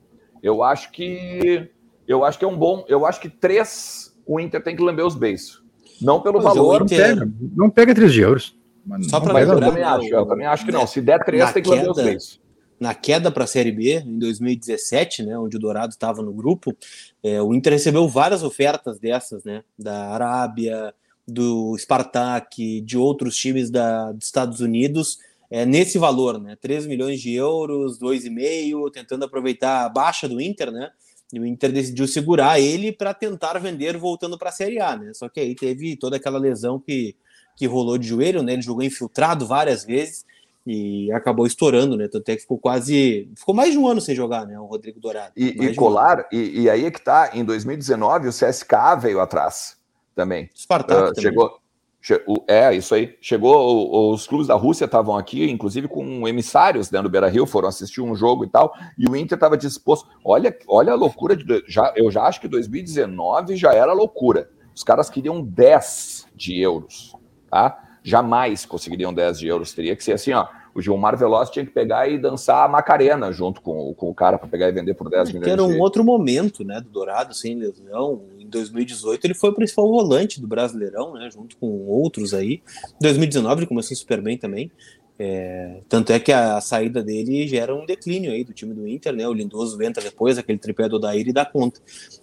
Eu 0.41 0.63
acho 0.63 0.91
que 0.91 1.69
eu 2.07 2.25
acho 2.25 2.39
que 2.39 2.45
é 2.45 2.47
um 2.47 2.57
bom. 2.57 2.83
Eu 2.87 3.05
acho 3.05 3.21
que 3.21 3.29
três 3.29 4.17
o 4.25 4.39
Inter 4.39 4.63
tem 4.63 4.75
que 4.75 4.81
lamber 4.81 5.05
os 5.05 5.13
beiços. 5.13 5.63
Não 6.01 6.19
pelo 6.19 6.41
valor. 6.41 6.81
Inter... 6.81 7.15
Não 7.15 7.15
pega, 7.15 7.31
não 7.55 7.69
pega 7.69 7.95
3 7.95 8.17
euros. 8.17 8.57
Só 9.03 9.19
para 9.19 9.33
lembrar, 9.33 9.53
eu 9.53 9.59
também 9.59 9.83
acho, 9.83 10.07
eu 10.07 10.25
também 10.25 10.47
acho 10.47 10.65
que 10.65 10.71
não. 10.71 10.87
Se 10.87 10.99
der 10.99 11.23
três, 11.23 11.51
tem 11.53 11.61
que 11.61 11.69
lamber 11.69 11.91
os 11.91 11.97
três 11.97 12.44
na 12.79 12.93
queda 12.93 13.31
para 13.31 13.45
a 13.45 13.47
Série 13.47 13.71
B 13.71 13.99
em 13.99 14.19
2017, 14.19 15.23
né, 15.23 15.37
onde 15.37 15.57
o 15.57 15.59
Dourado 15.59 15.91
estava 15.91 16.21
no 16.21 16.33
grupo, 16.33 16.75
é, 17.23 17.41
o 17.41 17.53
Inter 17.53 17.73
recebeu 17.73 18.07
várias 18.07 18.43
ofertas 18.43 18.99
dessas, 18.99 19.43
né, 19.43 19.63
da 19.77 20.09
Arábia, 20.09 20.93
do 21.27 21.75
Spartak, 21.77 22.81
de 22.81 22.97
outros 22.97 23.35
times 23.35 23.69
da, 23.71 24.11
dos 24.11 24.25
Estados 24.25 24.59
Unidos, 24.59 25.17
é, 25.49 25.65
nesse 25.65 25.97
valor, 25.97 26.39
né, 26.39 26.57
3 26.59 26.85
milhões 26.85 27.21
de 27.21 27.33
euros, 27.33 27.97
2,5, 27.99 28.91
tentando 28.91 29.23
aproveitar 29.25 29.85
a 29.85 29.89
baixa 29.89 30.27
do 30.27 30.41
Inter, 30.41 30.71
né, 30.71 30.91
e 31.33 31.39
o 31.39 31.45
Inter 31.45 31.71
decidiu 31.71 32.07
segurar 32.07 32.59
ele 32.59 32.91
para 32.91 33.13
tentar 33.13 33.57
vender 33.57 33.97
voltando 33.97 34.37
para 34.37 34.49
a 34.49 34.53
Série 34.53 34.79
A, 34.79 34.97
né, 34.97 35.13
só 35.13 35.29
que 35.29 35.39
aí 35.39 35.55
teve 35.55 35.95
toda 35.95 36.17
aquela 36.17 36.37
lesão 36.37 36.79
que, 36.79 37.15
que 37.55 37.65
rolou 37.65 37.97
de 37.97 38.07
joelho, 38.07 38.43
né, 38.43 38.53
ele 38.53 38.61
jogou 38.61 38.83
infiltrado 38.83 39.47
várias 39.47 39.85
vezes, 39.85 40.25
e 40.65 41.11
acabou 41.11 41.45
estourando, 41.45 41.95
né? 41.95 42.07
Tanto 42.07 42.27
é 42.29 42.35
que 42.35 42.41
ficou 42.41 42.57
quase. 42.57 43.29
Ficou 43.35 43.53
mais 43.53 43.71
de 43.71 43.77
um 43.77 43.87
ano 43.87 44.01
sem 44.01 44.15
jogar, 44.15 44.47
né? 44.47 44.59
O 44.59 44.65
Rodrigo 44.65 44.99
Dourado. 44.99 45.31
E, 45.37 45.49
e 45.49 45.75
Colar, 45.75 46.27
um 46.31 46.35
e, 46.35 46.61
e, 46.61 46.69
aí 46.69 46.85
é 46.85 46.91
que 46.91 47.01
tá, 47.01 47.31
em 47.33 47.45
2019 47.45 48.27
o 48.27 48.31
CSK 48.31 48.73
veio 48.99 49.19
atrás 49.19 49.77
também. 50.15 50.49
Spartak 50.55 51.11
uh, 51.11 51.21
chegou. 51.21 51.59
É, 52.47 52.73
isso 52.73 52.93
aí. 52.93 53.15
Chegou, 53.19 54.11
os 54.13 54.27
clubes 54.27 54.47
da 54.47 54.55
Rússia 54.55 54.85
estavam 54.85 55.17
aqui, 55.17 55.49
inclusive 55.49 55.87
com 55.87 56.27
emissários 56.27 56.91
né, 56.91 57.01
no 57.01 57.09
Beira 57.09 57.27
Rio, 57.27 57.45
foram 57.45 57.67
assistir 57.67 58.01
um 58.01 58.15
jogo 58.15 58.45
e 58.45 58.47
tal, 58.47 58.73
e 58.97 59.09
o 59.09 59.15
Inter 59.15 59.35
estava 59.35 59.57
disposto. 59.57 60.07
Olha, 60.23 60.55
olha 60.67 60.93
a 60.93 60.95
loucura, 60.95 61.35
de, 61.35 61.63
já, 61.67 61.91
eu 61.95 62.11
já 62.11 62.23
acho 62.23 62.39
que 62.39 62.47
2019 62.47 63.55
já 63.55 63.73
era 63.73 63.91
loucura. 63.91 64.49
Os 64.75 64.83
caras 64.83 65.09
queriam 65.09 65.41
10 65.41 66.27
de 66.35 66.59
euros, 66.59 67.15
tá? 67.49 67.84
Jamais 68.05 68.67
conseguiriam 68.67 69.11
10 69.11 69.39
de 69.39 69.47
euros. 69.47 69.73
Teria 69.73 69.95
que 69.95 70.03
ser 70.03 70.13
assim, 70.13 70.31
ó. 70.31 70.47
O 70.75 70.81
Gilmar 70.81 71.17
Veloz 71.17 71.49
tinha 71.49 71.65
que 71.65 71.71
pegar 71.71 72.07
e 72.07 72.19
dançar 72.19 72.65
a 72.65 72.67
Macarena 72.67 73.31
junto 73.31 73.61
com, 73.61 73.93
com 73.95 74.09
o 74.09 74.13
cara 74.13 74.37
para 74.37 74.47
pegar 74.47 74.67
e 74.67 74.73
vender 74.73 74.93
por 74.93 75.09
10 75.09 75.29
é, 75.29 75.33
milhões. 75.33 75.51
Era 75.51 75.63
um 75.63 75.71
de... 75.71 75.79
outro 75.79 76.03
momento, 76.03 76.63
né, 76.63 76.81
do 76.81 76.89
Dourado, 76.89 77.33
sem 77.33 77.55
lesão. 77.55 78.21
Em 78.37 78.47
2018 78.47 79.25
ele 79.25 79.33
foi 79.33 79.49
o 79.49 79.53
principal 79.53 79.89
volante 79.89 80.39
do 80.39 80.47
Brasileirão, 80.47 81.13
né, 81.13 81.29
junto 81.31 81.57
com 81.57 81.87
outros 81.87 82.33
aí. 82.33 82.61
Em 82.95 83.01
2019 83.01 83.61
ele 83.61 83.67
começou 83.67 83.95
super 83.95 84.21
bem 84.21 84.37
também. 84.37 84.69
É, 85.17 85.81
tanto 85.87 86.11
é 86.11 86.19
que 86.19 86.31
a, 86.31 86.57
a, 86.57 86.61
saída 86.61 87.01
dele 87.01 87.47
gera 87.47 87.73
um 87.73 87.85
declínio 87.85 88.31
aí 88.31 88.43
do 88.43 88.51
time 88.51 88.73
do 88.73 88.85
Inter, 88.85 89.13
né? 89.15 89.25
O 89.25 89.33
Lindoso 89.33 89.81
entra 89.81 90.03
depois, 90.03 90.37
aquele 90.37 90.59
tripé 90.59 90.89
do 90.89 90.99
Daír 90.99 91.27
e 91.27 91.33
dá 91.33 91.45
conta. 91.45 91.79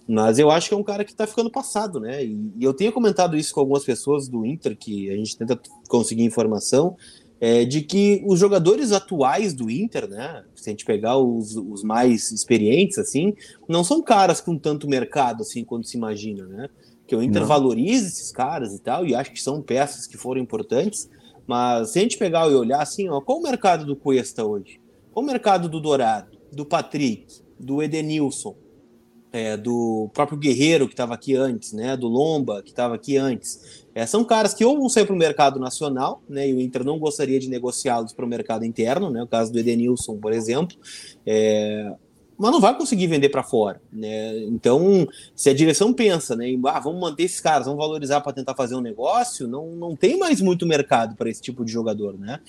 Mas 0.07 0.37
eu 0.37 0.51
acho 0.51 0.69
que 0.69 0.75
é 0.75 0.77
um 0.77 0.83
cara 0.83 1.03
que 1.03 1.15
tá 1.15 1.25
ficando 1.25 1.49
passado, 1.49 1.99
né? 1.99 2.23
E, 2.23 2.51
e, 2.55 2.63
eu 2.63 2.73
tenho 2.73 2.91
comentado 2.91 3.35
isso 3.35 3.53
com 3.53 3.61
algumas 3.61 3.83
pessoas 3.83 4.27
do 4.27 4.45
Inter, 4.45 4.77
que 4.77 5.09
a 5.09 5.15
gente 5.15 5.35
tenta 5.35 5.59
conseguir 5.87 6.23
informação, 6.23 6.95
é, 7.41 7.65
de 7.65 7.81
que 7.81 8.23
os 8.27 8.39
jogadores 8.39 8.91
atuais 8.91 9.55
do 9.55 9.71
Inter, 9.71 10.07
né? 10.07 10.43
Se 10.53 10.69
a 10.69 10.71
gente 10.71 10.85
pegar 10.85 11.17
os, 11.17 11.55
os 11.55 11.83
mais 11.83 12.31
experientes, 12.31 12.99
assim, 12.99 13.33
não 13.67 13.83
são 13.83 14.03
caras 14.03 14.39
com 14.39 14.55
tanto 14.55 14.87
mercado, 14.87 15.41
assim, 15.41 15.63
quando 15.63 15.85
se 15.85 15.97
imagina, 15.97 16.45
né? 16.45 16.69
Que 17.07 17.15
o 17.15 17.23
Inter 17.23 17.41
não. 17.41 17.47
valoriza 17.47 18.07
esses 18.07 18.31
caras 18.31 18.71
e 18.71 18.79
tal, 18.79 19.03
e 19.03 19.15
acho 19.15 19.31
que 19.31 19.41
são 19.41 19.63
peças 19.63 20.05
que 20.05 20.15
foram 20.15 20.39
importantes 20.39 21.09
mas 21.47 21.89
se 21.89 21.99
a 21.99 22.01
gente 22.01 22.17
pegar 22.17 22.49
e 22.49 22.55
olhar 22.55 22.81
assim, 22.81 23.09
ó, 23.09 23.19
qual 23.21 23.39
o 23.39 23.43
mercado 23.43 23.85
do 23.85 23.95
Cuesta 23.95 24.45
hoje? 24.45 24.79
Qual 25.11 25.23
o 25.23 25.27
mercado 25.27 25.69
do 25.69 25.79
Dourado, 25.79 26.37
do 26.51 26.65
Patrick, 26.65 27.41
do 27.59 27.81
Edenilson, 27.81 28.55
é, 29.33 29.57
do 29.57 30.11
próprio 30.13 30.37
Guerreiro 30.37 30.87
que 30.87 30.93
estava 30.93 31.15
aqui 31.15 31.35
antes, 31.35 31.73
né? 31.73 31.97
Do 31.97 32.07
Lomba 32.07 32.61
que 32.61 32.69
estava 32.69 32.93
aqui 32.93 33.17
antes. 33.17 33.83
É, 33.95 34.05
são 34.05 34.23
caras 34.23 34.53
que 34.53 34.63
ou 34.63 34.77
vão 34.77 34.87
sair 34.87 35.05
para 35.05 35.15
o 35.15 35.17
mercado 35.17 35.59
nacional, 35.59 36.21
né? 36.29 36.47
E 36.47 36.53
o 36.53 36.61
Inter 36.61 36.83
não 36.83 36.99
gostaria 36.99 37.39
de 37.39 37.49
negociá-los 37.49 38.13
para 38.13 38.25
o 38.25 38.27
mercado 38.27 38.63
interno, 38.63 39.09
né? 39.09 39.23
O 39.23 39.27
caso 39.27 39.51
do 39.51 39.57
Edenilson, 39.57 40.17
por 40.17 40.31
exemplo. 40.31 40.77
É, 41.25 41.95
mas 42.37 42.51
não 42.51 42.59
vai 42.59 42.75
conseguir 42.75 43.07
vender 43.07 43.29
para 43.29 43.43
fora, 43.43 43.81
né? 43.91 44.37
Então, 44.39 45.07
se 45.35 45.49
a 45.49 45.53
direção 45.53 45.93
pensa, 45.93 46.35
né, 46.35 46.47
em, 46.49 46.61
ah, 46.65 46.79
vamos 46.79 46.99
manter 46.99 47.23
esses 47.23 47.39
caras, 47.39 47.65
vamos 47.65 47.79
valorizar 47.79 48.21
para 48.21 48.33
tentar 48.33 48.55
fazer 48.55 48.75
um 48.75 48.81
negócio, 48.81 49.47
não, 49.47 49.67
não 49.75 49.95
tem 49.95 50.17
mais 50.17 50.41
muito 50.41 50.65
mercado 50.65 51.15
para 51.15 51.29
esse 51.29 51.41
tipo 51.41 51.63
de 51.63 51.71
jogador, 51.71 52.17
né? 52.17 52.39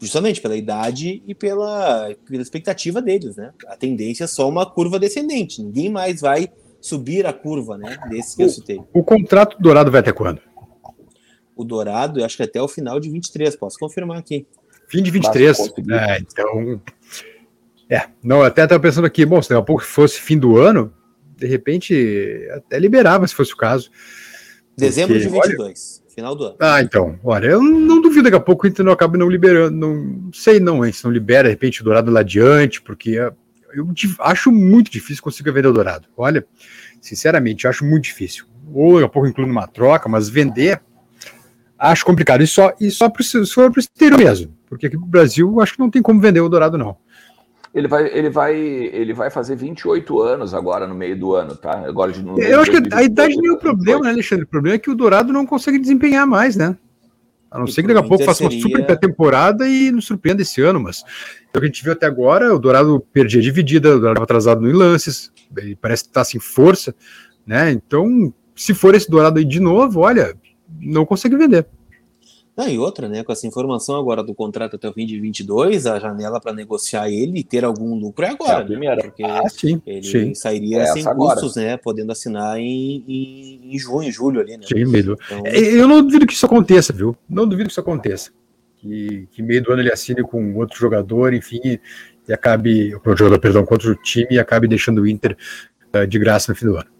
Justamente 0.00 0.40
pela 0.40 0.56
idade 0.56 1.22
e 1.26 1.34
pela, 1.34 2.14
pela 2.26 2.42
expectativa 2.42 3.00
deles, 3.00 3.36
né? 3.36 3.52
A 3.66 3.76
tendência 3.76 4.24
é 4.24 4.26
só 4.26 4.48
uma 4.48 4.66
curva 4.66 4.98
descendente, 4.98 5.62
ninguém 5.62 5.88
mais 5.90 6.20
vai 6.20 6.48
subir 6.80 7.26
a 7.26 7.32
curva, 7.32 7.76
né? 7.76 7.98
Desse 8.08 8.36
que 8.36 8.42
o, 8.42 8.46
eu 8.46 8.50
citei. 8.50 8.80
O 8.92 9.04
contrato 9.04 9.56
do 9.56 9.62
Dourado 9.62 9.90
vai 9.90 10.00
até 10.00 10.12
quando? 10.12 10.40
O 11.54 11.64
Dourado, 11.64 12.20
eu 12.20 12.24
acho 12.24 12.36
que 12.36 12.42
até 12.42 12.60
o 12.60 12.66
final 12.66 12.98
de 12.98 13.10
23, 13.10 13.54
posso 13.56 13.78
confirmar 13.78 14.18
aqui. 14.18 14.46
Fim 14.88 15.02
de 15.02 15.10
23. 15.10 15.58
É, 15.58 16.18
então 16.18 16.80
é, 17.90 18.04
não, 18.22 18.42
até 18.42 18.62
estava 18.62 18.80
pensando 18.80 19.04
aqui, 19.04 19.26
bom, 19.26 19.42
se 19.42 19.48
daqui 19.48 19.60
a 19.60 19.64
pouco 19.64 19.82
fosse 19.82 20.20
fim 20.20 20.38
do 20.38 20.56
ano, 20.56 20.92
de 21.36 21.46
repente 21.46 22.48
até 22.52 22.78
liberava 22.78 23.26
se 23.26 23.34
fosse 23.34 23.52
o 23.52 23.56
caso. 23.56 23.90
Dezembro 24.76 25.14
porque, 25.14 25.28
de 25.28 25.32
22, 25.32 26.02
olha, 26.04 26.14
final 26.14 26.36
do 26.36 26.44
ano. 26.44 26.56
Ah, 26.60 26.80
então, 26.80 27.18
olha, 27.24 27.48
eu 27.48 27.60
não 27.60 28.00
duvido 28.00 28.24
daqui 28.24 28.36
a 28.36 28.40
pouco 28.40 28.64
o 28.64 28.68
Inter 28.68 28.84
não 28.84 28.92
acaba 28.92 29.18
não 29.18 29.28
liberando, 29.28 29.76
não 29.76 30.30
sei 30.32 30.60
não, 30.60 30.86
hein, 30.86 30.92
se 30.92 31.04
não 31.04 31.10
libera 31.10 31.48
de 31.48 31.50
repente 31.50 31.80
o 31.80 31.84
Dourado 31.84 32.12
lá 32.12 32.20
adiante, 32.20 32.80
porque 32.80 33.10
eu 33.10 33.88
acho 34.20 34.52
muito 34.52 34.90
difícil 34.90 35.22
conseguir 35.22 35.50
vender 35.50 35.68
o 35.68 35.72
Dourado. 35.72 36.06
Olha, 36.16 36.46
sinceramente, 37.00 37.66
acho 37.66 37.84
muito 37.84 38.04
difícil. 38.04 38.44
Ou 38.72 38.94
daqui 38.94 39.04
a 39.04 39.08
pouco 39.08 39.28
incluo 39.28 39.48
numa 39.48 39.66
troca, 39.66 40.08
mas 40.08 40.28
vender 40.28 40.80
acho 41.76 42.04
complicado. 42.04 42.42
E 42.42 42.46
só, 42.46 42.72
e 42.80 42.90
só 42.90 43.08
para 43.08 43.20
o 43.20 43.80
exterior 43.80 44.18
mesmo, 44.18 44.54
porque 44.68 44.86
aqui 44.86 44.96
no 44.96 45.06
Brasil 45.06 45.60
acho 45.60 45.74
que 45.74 45.80
não 45.80 45.90
tem 45.90 46.02
como 46.02 46.20
vender 46.20 46.40
o 46.40 46.48
Dourado, 46.48 46.78
não. 46.78 46.96
Ele 47.72 47.86
vai, 47.86 48.06
ele 48.06 48.30
vai, 48.30 48.56
ele 48.56 49.12
vai 49.12 49.30
fazer 49.30 49.54
28 49.54 50.20
anos 50.20 50.54
agora 50.54 50.88
no 50.88 50.94
meio 50.94 51.16
do 51.16 51.34
ano, 51.34 51.54
tá? 51.54 51.86
Agora 51.86 52.10
de 52.10 52.22
novo. 52.22 52.40
Eu 52.40 52.60
acho 52.60 52.70
que 52.70 52.94
a 52.94 53.02
idade 53.02 53.36
não 53.36 53.52
é 53.54 53.56
o 53.56 53.58
problema, 53.58 54.00
né, 54.02 54.10
Alexandre? 54.10 54.44
O 54.44 54.48
problema 54.48 54.74
é 54.74 54.78
que 54.78 54.90
o 54.90 54.94
Dourado 54.94 55.32
não 55.32 55.46
consegue 55.46 55.78
desempenhar 55.78 56.26
mais, 56.26 56.56
né? 56.56 56.76
A 57.50 57.58
não 57.58 57.66
ser 57.66 57.82
que 57.82 57.88
daqui 57.88 58.04
a 58.04 58.08
pouco 58.08 58.24
faça 58.24 58.44
uma 58.44 58.50
super 58.50 58.84
pré-temporada 58.86 59.68
e 59.68 59.90
nos 59.90 60.04
surpreenda 60.04 60.42
esse 60.42 60.60
ano, 60.62 60.80
mas 60.80 61.00
o 61.00 61.58
que 61.58 61.58
a 61.58 61.66
gente 61.66 61.82
viu 61.82 61.92
até 61.92 62.06
agora, 62.06 62.54
o 62.54 62.58
Dourado 62.58 63.04
perdia 63.12 63.40
dividida, 63.40 63.88
o 63.88 63.98
Dourado 63.98 64.12
estava 64.12 64.24
atrasado 64.24 64.60
no 64.60 64.72
lances, 64.76 65.32
ele 65.56 65.74
parece 65.74 66.04
que 66.04 66.10
está 66.10 66.24
sem 66.24 66.40
força, 66.40 66.94
né? 67.44 67.72
Então, 67.72 68.32
se 68.54 68.72
for 68.72 68.94
esse 68.94 69.10
Dourado 69.10 69.38
aí 69.38 69.44
de 69.44 69.58
novo, 69.58 70.00
olha, 70.00 70.36
não 70.80 71.04
consegue 71.04 71.36
vender. 71.36 71.66
Não, 72.56 72.68
e 72.68 72.78
outra, 72.78 73.08
né? 73.08 73.22
Com 73.22 73.32
essa 73.32 73.46
informação 73.46 73.96
agora 73.96 74.22
do 74.22 74.34
contrato 74.34 74.76
até 74.76 74.88
o 74.88 74.92
fim 74.92 75.06
de 75.06 75.18
22, 75.18 75.86
a 75.86 75.98
janela 75.98 76.40
para 76.40 76.52
negociar 76.52 77.08
ele 77.08 77.40
e 77.40 77.44
ter 77.44 77.64
algum 77.64 77.94
lucro 77.94 78.24
é 78.24 78.30
agora. 78.30 78.66
É 78.70 78.76
né? 78.76 78.96
Porque 78.96 79.22
ah, 79.22 79.48
sim, 79.48 79.80
ele 79.86 80.02
sim. 80.02 80.34
sairia 80.34 80.82
é 80.82 80.86
sem 80.86 81.04
custos, 81.04 81.56
agora. 81.56 81.72
né? 81.72 81.76
Podendo 81.76 82.12
assinar 82.12 82.58
em, 82.58 83.04
em, 83.06 83.74
em, 83.74 83.78
junho, 83.78 84.10
julho 84.12 84.40
ali, 84.40 84.56
né? 84.56 84.64
Sim, 84.66 84.84
meio. 84.84 85.16
Então... 85.24 85.42
É, 85.46 85.58
eu 85.58 85.88
não 85.88 86.02
duvido 86.02 86.26
que 86.26 86.34
isso 86.34 86.46
aconteça, 86.46 86.92
viu? 86.92 87.16
Não 87.28 87.46
duvido 87.46 87.68
que 87.68 87.72
isso 87.72 87.80
aconteça. 87.80 88.30
Que, 88.76 89.28
que 89.30 89.42
meio 89.42 89.62
do 89.62 89.72
ano 89.72 89.82
ele 89.82 89.92
assine 89.92 90.22
com 90.22 90.56
outro 90.56 90.78
jogador, 90.78 91.32
enfim, 91.32 91.60
e, 91.64 91.80
e 92.28 92.32
acabe. 92.32 92.98
Com 93.00 93.10
o 93.10 93.16
jogador, 93.16 93.38
perdão, 93.38 93.64
contra 93.64 93.90
o 93.90 93.94
time 93.94 94.28
e 94.32 94.38
acabe 94.38 94.66
deixando 94.66 95.02
o 95.02 95.06
Inter 95.06 95.36
uh, 95.94 96.06
de 96.06 96.18
graça 96.18 96.52
no 96.52 96.56
fim 96.56 96.66
do 96.66 96.76
ano. 96.76 96.90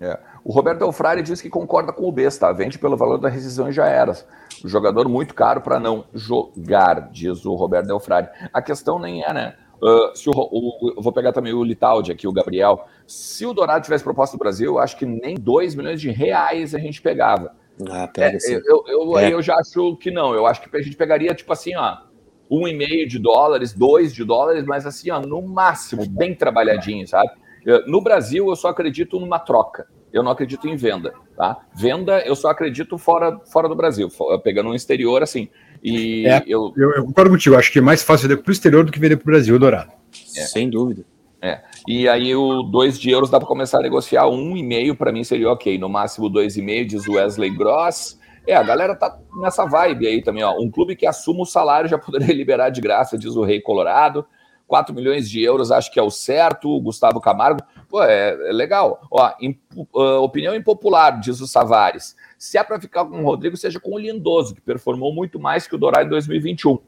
É. 0.00 0.33
O 0.44 0.52
Roberto 0.52 0.82
Elfrari 0.82 1.22
diz 1.22 1.40
que 1.40 1.48
concorda 1.48 1.90
com 1.90 2.06
o 2.06 2.12
Besta, 2.12 2.52
vende 2.52 2.78
pelo 2.78 2.98
valor 2.98 3.16
da 3.16 3.30
rescisão 3.30 3.70
e 3.70 3.72
já 3.72 3.86
era. 3.86 4.12
O 4.62 4.68
jogador 4.68 5.08
muito 5.08 5.34
caro 5.34 5.62
para 5.62 5.80
não 5.80 6.04
jogar, 6.12 7.08
diz 7.10 7.46
o 7.46 7.54
Roberto 7.54 7.88
Elfrari. 7.88 8.28
A 8.52 8.60
questão 8.60 8.98
nem 8.98 9.24
é, 9.24 9.32
né? 9.32 9.54
Uh, 9.82 10.14
se 10.14 10.28
o, 10.28 10.32
o, 10.34 11.00
vou 11.02 11.12
pegar 11.12 11.32
também 11.32 11.54
o 11.54 11.64
Litaldi 11.64 12.12
aqui, 12.12 12.28
o 12.28 12.32
Gabriel. 12.32 12.86
Se 13.06 13.46
o 13.46 13.54
Dourado 13.54 13.84
tivesse 13.84 14.04
proposta 14.04 14.36
do 14.36 14.40
Brasil, 14.40 14.78
acho 14.78 14.98
que 14.98 15.06
nem 15.06 15.34
2 15.34 15.74
milhões 15.74 15.98
de 15.98 16.10
reais 16.10 16.74
a 16.74 16.78
gente 16.78 17.00
pegava. 17.00 17.52
Ah, 17.90 18.06
pega 18.06 18.36
é, 18.36 18.54
eu, 18.66 18.84
eu, 18.86 19.18
é. 19.18 19.32
eu 19.32 19.40
já 19.40 19.56
acho 19.56 19.96
que 19.96 20.10
não. 20.10 20.34
Eu 20.34 20.46
acho 20.46 20.60
que 20.60 20.76
a 20.76 20.82
gente 20.82 20.96
pegaria, 20.96 21.34
tipo 21.34 21.52
assim, 21.54 21.74
ó, 21.74 21.96
um 22.50 22.68
e 22.68 22.76
meio 22.76 23.08
de 23.08 23.18
dólares, 23.18 23.72
dois 23.72 24.14
de 24.14 24.22
dólares, 24.24 24.64
mas 24.64 24.86
assim, 24.86 25.10
ó, 25.10 25.20
no 25.20 25.40
máximo, 25.40 26.06
bem 26.06 26.34
trabalhadinho, 26.34 27.08
sabe? 27.08 27.30
No 27.86 28.02
Brasil, 28.02 28.46
eu 28.50 28.56
só 28.56 28.68
acredito 28.68 29.18
numa 29.18 29.38
troca 29.38 29.86
eu 30.14 30.22
não 30.22 30.30
acredito 30.30 30.68
em 30.68 30.76
venda, 30.76 31.12
tá? 31.36 31.58
Venda, 31.74 32.20
eu 32.20 32.36
só 32.36 32.48
acredito 32.48 32.96
fora, 32.96 33.36
fora 33.52 33.68
do 33.68 33.74
Brasil, 33.74 34.08
pegando 34.44 34.70
um 34.70 34.74
exterior 34.74 35.24
assim. 35.24 35.48
E 35.82 36.24
é, 36.26 36.42
eu... 36.46 36.72
eu... 36.76 36.92
eu 36.92 37.04
concordo 37.04 37.30
contigo, 37.30 37.56
acho 37.56 37.72
que 37.72 37.80
é 37.80 37.82
mais 37.82 38.02
fácil 38.02 38.28
vender 38.28 38.40
para 38.40 38.48
o 38.48 38.52
exterior 38.52 38.84
do 38.84 38.92
que 38.92 39.00
vender 39.00 39.16
para 39.16 39.24
o 39.24 39.32
Brasil, 39.32 39.58
Dourado. 39.58 39.90
É. 40.36 40.42
Sem 40.42 40.70
dúvida. 40.70 41.04
É. 41.42 41.60
E 41.86 42.08
aí 42.08 42.34
o 42.34 42.62
2 42.62 42.98
de 42.98 43.10
euros 43.10 43.28
dá 43.28 43.38
para 43.38 43.48
começar 43.48 43.80
a 43.80 43.82
negociar, 43.82 44.28
um 44.28 44.56
e 44.56 44.62
meio 44.62 44.94
para 44.94 45.12
mim 45.12 45.24
seria 45.24 45.50
ok, 45.50 45.76
no 45.76 45.88
máximo 45.88 46.30
dois 46.30 46.56
e 46.56 46.62
meio, 46.62 46.86
diz 46.86 47.06
Wesley 47.06 47.50
Gross. 47.50 48.18
É, 48.46 48.54
a 48.54 48.62
galera 48.62 48.94
tá 48.94 49.18
nessa 49.40 49.66
vibe 49.66 50.06
aí 50.06 50.22
também, 50.22 50.44
ó. 50.44 50.54
Um 50.58 50.70
clube 50.70 50.94
que 50.94 51.06
assuma 51.06 51.42
o 51.42 51.46
salário 51.46 51.88
já 51.88 51.98
poderia 51.98 52.34
liberar 52.34 52.70
de 52.70 52.80
graça, 52.80 53.18
diz 53.18 53.34
o 53.36 53.42
Rei 53.42 53.60
Colorado. 53.60 54.24
4 54.66 54.94
milhões 54.94 55.28
de 55.28 55.42
euros 55.42 55.70
acho 55.70 55.92
que 55.92 55.98
é 55.98 56.02
o 56.02 56.10
certo, 56.10 56.68
o 56.68 56.80
Gustavo 56.80 57.20
Camargo, 57.20 57.60
pô, 57.88 58.02
é, 58.02 58.30
é 58.48 58.52
legal. 58.52 59.00
Ó, 59.10 59.32
imp, 59.40 59.58
uh, 59.94 60.22
opinião 60.22 60.54
impopular, 60.54 61.20
diz 61.20 61.40
o 61.40 61.46
Savares. 61.46 62.16
Se 62.38 62.58
é 62.58 62.62
para 62.64 62.80
ficar 62.80 63.04
com 63.04 63.20
o 63.20 63.24
Rodrigo, 63.24 63.56
seja 63.56 63.78
com 63.78 63.94
o 63.94 63.98
Lindoso, 63.98 64.54
que 64.54 64.60
performou 64.60 65.12
muito 65.14 65.38
mais 65.38 65.66
que 65.66 65.74
o 65.74 65.78
Dourado 65.78 66.06
em 66.06 66.10
2021. 66.10 66.78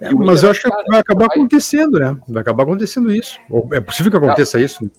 É, 0.00 0.12
mas 0.12 0.42
eu 0.42 0.50
acho 0.50 0.62
que 0.62 0.90
vai 0.90 0.98
acabar 0.98 1.28
vai... 1.28 1.36
acontecendo, 1.36 1.98
né? 1.98 2.16
Vai 2.26 2.42
acabar 2.42 2.64
acontecendo 2.64 3.14
isso. 3.14 3.38
É 3.72 3.80
possível 3.80 4.10
que 4.10 4.18
aconteça 4.18 4.58
Não. 4.58 4.64
isso? 4.64 4.90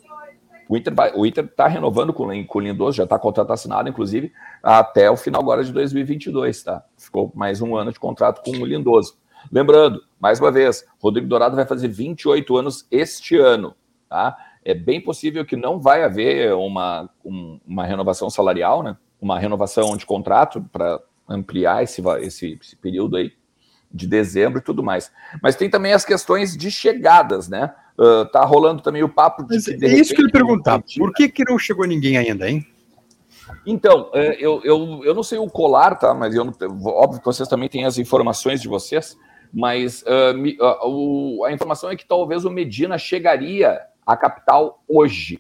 O 0.70 0.78
Inter 0.78 0.96
vai, 0.96 1.12
o 1.14 1.26
Inter 1.26 1.44
está 1.44 1.68
renovando 1.68 2.14
com, 2.14 2.46
com 2.46 2.60
o 2.60 2.62
Lindoso, 2.62 2.98
já 2.98 3.04
está 3.04 3.20
contrato 3.20 3.52
assinado, 3.52 3.90
inclusive, 3.90 4.32
até 4.62 5.12
o 5.12 5.18
final 5.18 5.42
agora 5.42 5.64
de 5.64 5.74
2022, 5.74 6.64
tá? 6.64 6.84
Ficou 6.98 7.32
mais 7.36 7.62
um 7.62 7.76
ano 7.76 7.92
de 7.92 8.00
contrato 8.00 8.42
com 8.44 8.58
o 8.58 8.66
Lindoso. 8.66 9.18
Lembrando, 9.52 10.02
mais 10.24 10.40
uma 10.40 10.54
vez, 10.54 10.86
Rodrigo 11.02 11.28
Dourado 11.28 11.54
vai 11.54 11.66
fazer 11.66 11.90
28 11.90 12.56
anos 12.56 12.88
este 12.90 13.36
ano, 13.36 13.76
tá? 14.08 14.38
É 14.64 14.74
bem 14.74 15.02
possível 15.02 15.44
que 15.44 15.58
não 15.58 15.82
vai 15.82 16.02
haver 16.02 16.54
uma, 16.54 17.10
um, 17.26 17.60
uma 17.68 17.86
renovação 17.86 18.30
salarial, 18.30 18.82
né? 18.82 18.96
Uma 19.20 19.38
renovação 19.38 19.98
de 19.98 20.06
contrato 20.06 20.64
para 20.72 20.98
ampliar 21.28 21.84
esse, 21.84 22.02
esse, 22.22 22.58
esse 22.62 22.74
período 22.78 23.18
aí 23.18 23.34
de 23.92 24.08
dezembro 24.08 24.60
e 24.60 24.64
tudo 24.64 24.82
mais. 24.82 25.12
Mas 25.42 25.58
tem 25.58 25.70
também 25.70 25.92
as 25.92 26.06
questões 26.06 26.56
de 26.56 26.72
chegadas, 26.72 27.50
né? 27.50 27.74
Uh, 28.00 28.24
tá 28.32 28.46
rolando 28.46 28.82
também 28.82 29.04
o 29.04 29.10
papo 29.10 29.44
de. 29.44 29.56
Mas 29.56 29.66
que, 29.66 29.74
de 29.76 29.86
é 29.86 29.90
repente, 29.90 30.06
isso 30.06 30.16
que 30.16 30.22
eu 30.22 30.28
ia 30.28 30.32
perguntar. 30.32 30.82
Por 30.98 31.12
que, 31.12 31.28
que 31.28 31.44
não 31.44 31.60
chegou 31.60 31.86
ninguém 31.86 32.18
ainda, 32.18 32.50
hein? 32.50 32.66
Então, 33.66 34.10
é, 34.14 34.38
eu, 34.40 34.62
eu, 34.64 35.02
eu 35.04 35.14
não 35.14 35.22
sei 35.22 35.38
o 35.38 35.50
colar, 35.50 35.96
tá? 35.96 36.14
Mas 36.14 36.34
eu 36.34 36.50
óbvio 36.86 37.20
que 37.20 37.26
vocês 37.26 37.50
também 37.50 37.68
têm 37.68 37.84
as 37.84 37.98
informações 37.98 38.62
de 38.62 38.70
vocês. 38.70 39.18
Mas 39.54 40.02
uh, 40.02 40.88
o, 40.88 41.44
a 41.46 41.52
informação 41.52 41.92
é 41.92 41.96
que 41.96 42.06
talvez 42.06 42.44
o 42.44 42.50
Medina 42.50 42.98
chegaria 42.98 43.82
à 44.06 44.18
capital 44.18 44.82
hoje. 44.88 45.40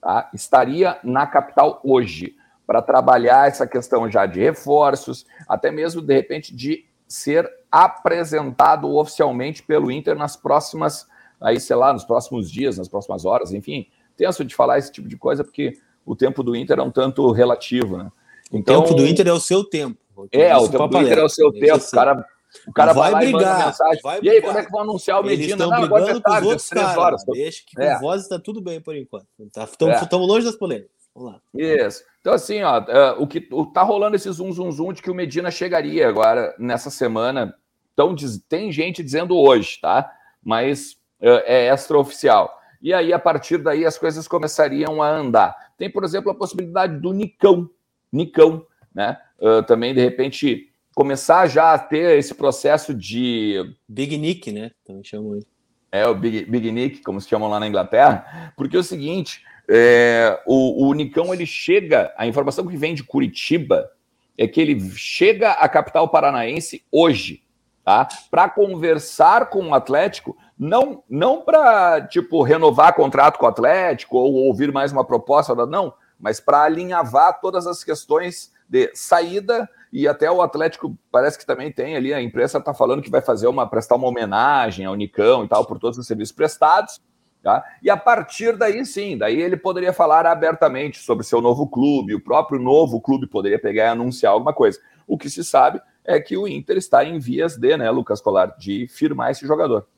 Tá? 0.00 0.30
Estaria 0.32 0.98
na 1.04 1.26
capital 1.26 1.80
hoje 1.84 2.34
para 2.66 2.80
trabalhar 2.80 3.48
essa 3.48 3.66
questão 3.66 4.10
já 4.10 4.24
de 4.24 4.40
reforços, 4.40 5.26
até 5.46 5.70
mesmo 5.70 6.00
de 6.00 6.14
repente 6.14 6.54
de 6.54 6.86
ser 7.06 7.50
apresentado 7.70 8.90
oficialmente 8.96 9.62
pelo 9.62 9.90
Inter 9.90 10.16
nas 10.16 10.34
próximas, 10.34 11.06
aí 11.40 11.60
sei 11.60 11.76
lá, 11.76 11.92
nos 11.92 12.04
próximos 12.04 12.50
dias, 12.50 12.78
nas 12.78 12.88
próximas 12.88 13.26
horas, 13.26 13.52
enfim, 13.52 13.86
tenso 14.16 14.44
de 14.44 14.54
falar 14.54 14.78
esse 14.78 14.90
tipo 14.90 15.08
de 15.08 15.16
coisa 15.16 15.44
porque 15.44 15.78
o 16.06 16.16
tempo 16.16 16.42
do 16.42 16.56
Inter 16.56 16.78
é 16.78 16.82
um 16.82 16.90
tanto 16.90 17.30
relativo, 17.30 17.98
né? 17.98 18.10
Então, 18.50 18.80
o 18.80 18.82
tempo 18.82 18.94
do 18.94 19.06
Inter 19.06 19.28
é 19.28 19.32
o 19.32 19.40
seu 19.40 19.64
tempo. 19.64 19.98
É, 20.30 20.56
o 20.56 20.68
tempo 20.68 20.88
do 20.88 20.98
Inter 20.98 21.18
é 21.18 21.24
o 21.24 21.28
seu 21.28 21.52
tempo. 21.52 21.74
Assim. 21.74 21.88
O 21.88 21.98
cara, 21.98 22.26
o 22.66 22.72
cara 22.72 22.92
vai, 22.92 23.10
vai 23.10 23.26
brigar, 23.26 23.66
mensagem. 23.66 24.00
Vai 24.02 24.20
e 24.22 24.30
aí, 24.30 24.42
quando 24.42 24.58
é 24.58 24.64
que 24.64 24.70
vão 24.70 24.82
anunciar 24.82 25.20
o 25.20 25.24
Medina? 25.24 25.44
Eles 25.44 25.52
estão 25.52 25.70
brigando 25.70 26.22
com 26.22 26.32
os 26.32 26.42
outros 26.42 26.68
caras. 26.68 26.96
Horas. 26.96 27.24
Deixa 27.26 27.62
que 27.66 27.76
com 27.76 27.82
é. 27.82 27.98
voz 27.98 28.22
está 28.22 28.38
tudo 28.38 28.60
bem 28.60 28.80
por 28.80 28.96
enquanto. 28.96 29.26
Estamos 29.38 29.76
tá, 29.76 30.16
é. 30.16 30.16
longe 30.16 30.46
das 30.46 30.56
polêmicas. 30.56 30.90
Vamos 31.14 31.32
lá. 31.32 31.40
Isso. 31.54 32.02
Então, 32.20 32.32
assim, 32.32 32.62
ó, 32.62 32.80
uh, 32.80 33.22
o 33.22 33.26
que 33.26 33.48
o, 33.50 33.66
tá 33.66 33.82
rolando 33.82 34.16
esse 34.16 34.30
zoom, 34.30 34.52
zoom, 34.52 34.70
zoom 34.70 34.92
de 34.92 35.02
que 35.02 35.10
o 35.10 35.14
Medina 35.14 35.50
chegaria 35.50 36.08
agora 36.08 36.54
nessa 36.58 36.90
semana. 36.90 37.54
Então, 37.92 38.14
diz, 38.14 38.38
tem 38.48 38.72
gente 38.72 39.02
dizendo 39.02 39.36
hoje, 39.36 39.78
tá? 39.80 40.10
Mas 40.42 40.96
é 41.20 41.72
extraoficial. 41.72 42.58
E 42.80 42.92
aí, 42.92 43.12
a 43.12 43.18
partir 43.18 43.58
daí, 43.58 43.86
as 43.86 43.96
coisas 43.96 44.26
começariam 44.26 45.00
a 45.00 45.08
andar. 45.08 45.54
Tem, 45.78 45.88
por 45.88 46.02
exemplo, 46.02 46.32
a 46.32 46.34
possibilidade 46.34 46.98
do 46.98 47.12
Nicão. 47.12 47.70
Nicão, 48.12 48.66
né? 48.94 49.18
Uh, 49.38 49.62
também, 49.62 49.94
de 49.94 50.00
repente, 50.00 50.71
começar 50.94 51.46
já 51.46 51.72
a 51.72 51.78
ter 51.78 52.18
esse 52.18 52.34
processo 52.34 52.94
de. 52.94 53.74
Big 53.88 54.16
Nick, 54.16 54.52
né? 54.52 54.70
Também 54.84 55.04
chamam 55.04 55.36
ele. 55.36 55.46
É, 55.90 56.06
o 56.06 56.14
Big, 56.14 56.44
Big 56.44 56.70
Nick, 56.72 57.02
como 57.02 57.20
se 57.20 57.28
chamam 57.28 57.48
lá 57.48 57.60
na 57.60 57.66
Inglaterra. 57.66 58.52
Porque 58.56 58.76
é 58.76 58.80
o 58.80 58.84
seguinte 58.84 59.42
é, 59.68 60.40
o, 60.46 60.88
o 60.88 60.94
Nicão 60.94 61.32
ele 61.32 61.46
chega, 61.46 62.12
a 62.16 62.26
informação 62.26 62.66
que 62.66 62.76
vem 62.76 62.94
de 62.94 63.04
Curitiba 63.04 63.90
é 64.36 64.46
que 64.46 64.60
ele 64.60 64.78
chega 64.90 65.52
à 65.52 65.68
capital 65.68 66.08
paranaense 66.08 66.84
hoje, 66.90 67.42
tá? 67.84 68.08
Para 68.30 68.48
conversar 68.48 69.50
com 69.50 69.68
o 69.68 69.74
Atlético, 69.74 70.36
não 70.58 71.02
não 71.08 71.42
para 71.42 72.06
tipo 72.06 72.42
renovar 72.42 72.94
contrato 72.94 73.38
com 73.38 73.46
o 73.46 73.48
Atlético 73.48 74.18
ou 74.18 74.34
ouvir 74.46 74.72
mais 74.72 74.92
uma 74.92 75.04
proposta, 75.04 75.54
não, 75.66 75.94
mas 76.18 76.40
para 76.40 76.62
alinhavar 76.62 77.40
todas 77.40 77.66
as 77.66 77.84
questões 77.84 78.52
de 78.68 78.90
saída 78.94 79.68
e 79.92 80.08
até 80.08 80.30
o 80.30 80.40
Atlético 80.40 80.96
parece 81.10 81.38
que 81.38 81.44
também 81.44 81.70
tem 81.70 81.96
ali 81.96 82.14
a 82.14 82.22
imprensa 82.22 82.58
está 82.58 82.72
falando 82.72 83.02
que 83.02 83.10
vai 83.10 83.20
fazer 83.20 83.46
uma 83.46 83.68
prestar 83.68 83.96
uma 83.96 84.08
homenagem 84.08 84.86
ao 84.86 84.94
Nicão 84.94 85.44
e 85.44 85.48
tal 85.48 85.66
por 85.66 85.78
todos 85.78 85.98
os 85.98 86.06
serviços 86.06 86.34
prestados. 86.34 87.00
Tá? 87.42 87.62
E 87.82 87.90
a 87.90 87.96
partir 87.96 88.56
daí, 88.56 88.86
sim, 88.86 89.18
daí 89.18 89.40
ele 89.40 89.56
poderia 89.56 89.92
falar 89.92 90.24
abertamente 90.26 91.00
sobre 91.00 91.26
seu 91.26 91.40
novo 91.40 91.66
clube, 91.66 92.14
o 92.14 92.20
próprio 92.20 92.60
novo 92.60 93.00
clube 93.00 93.26
poderia 93.26 93.58
pegar 93.58 93.86
e 93.86 93.88
anunciar 93.88 94.32
alguma 94.32 94.52
coisa. 94.54 94.78
O 95.08 95.18
que 95.18 95.28
se 95.28 95.42
sabe 95.42 95.80
é 96.04 96.20
que 96.20 96.36
o 96.36 96.46
Inter 96.46 96.76
está 96.76 97.04
em 97.04 97.18
vias 97.18 97.56
de, 97.56 97.76
né, 97.76 97.90
Lucas 97.90 98.20
Colar, 98.20 98.56
de 98.56 98.86
firmar 98.88 99.32
esse 99.32 99.44
jogador. 99.44 99.88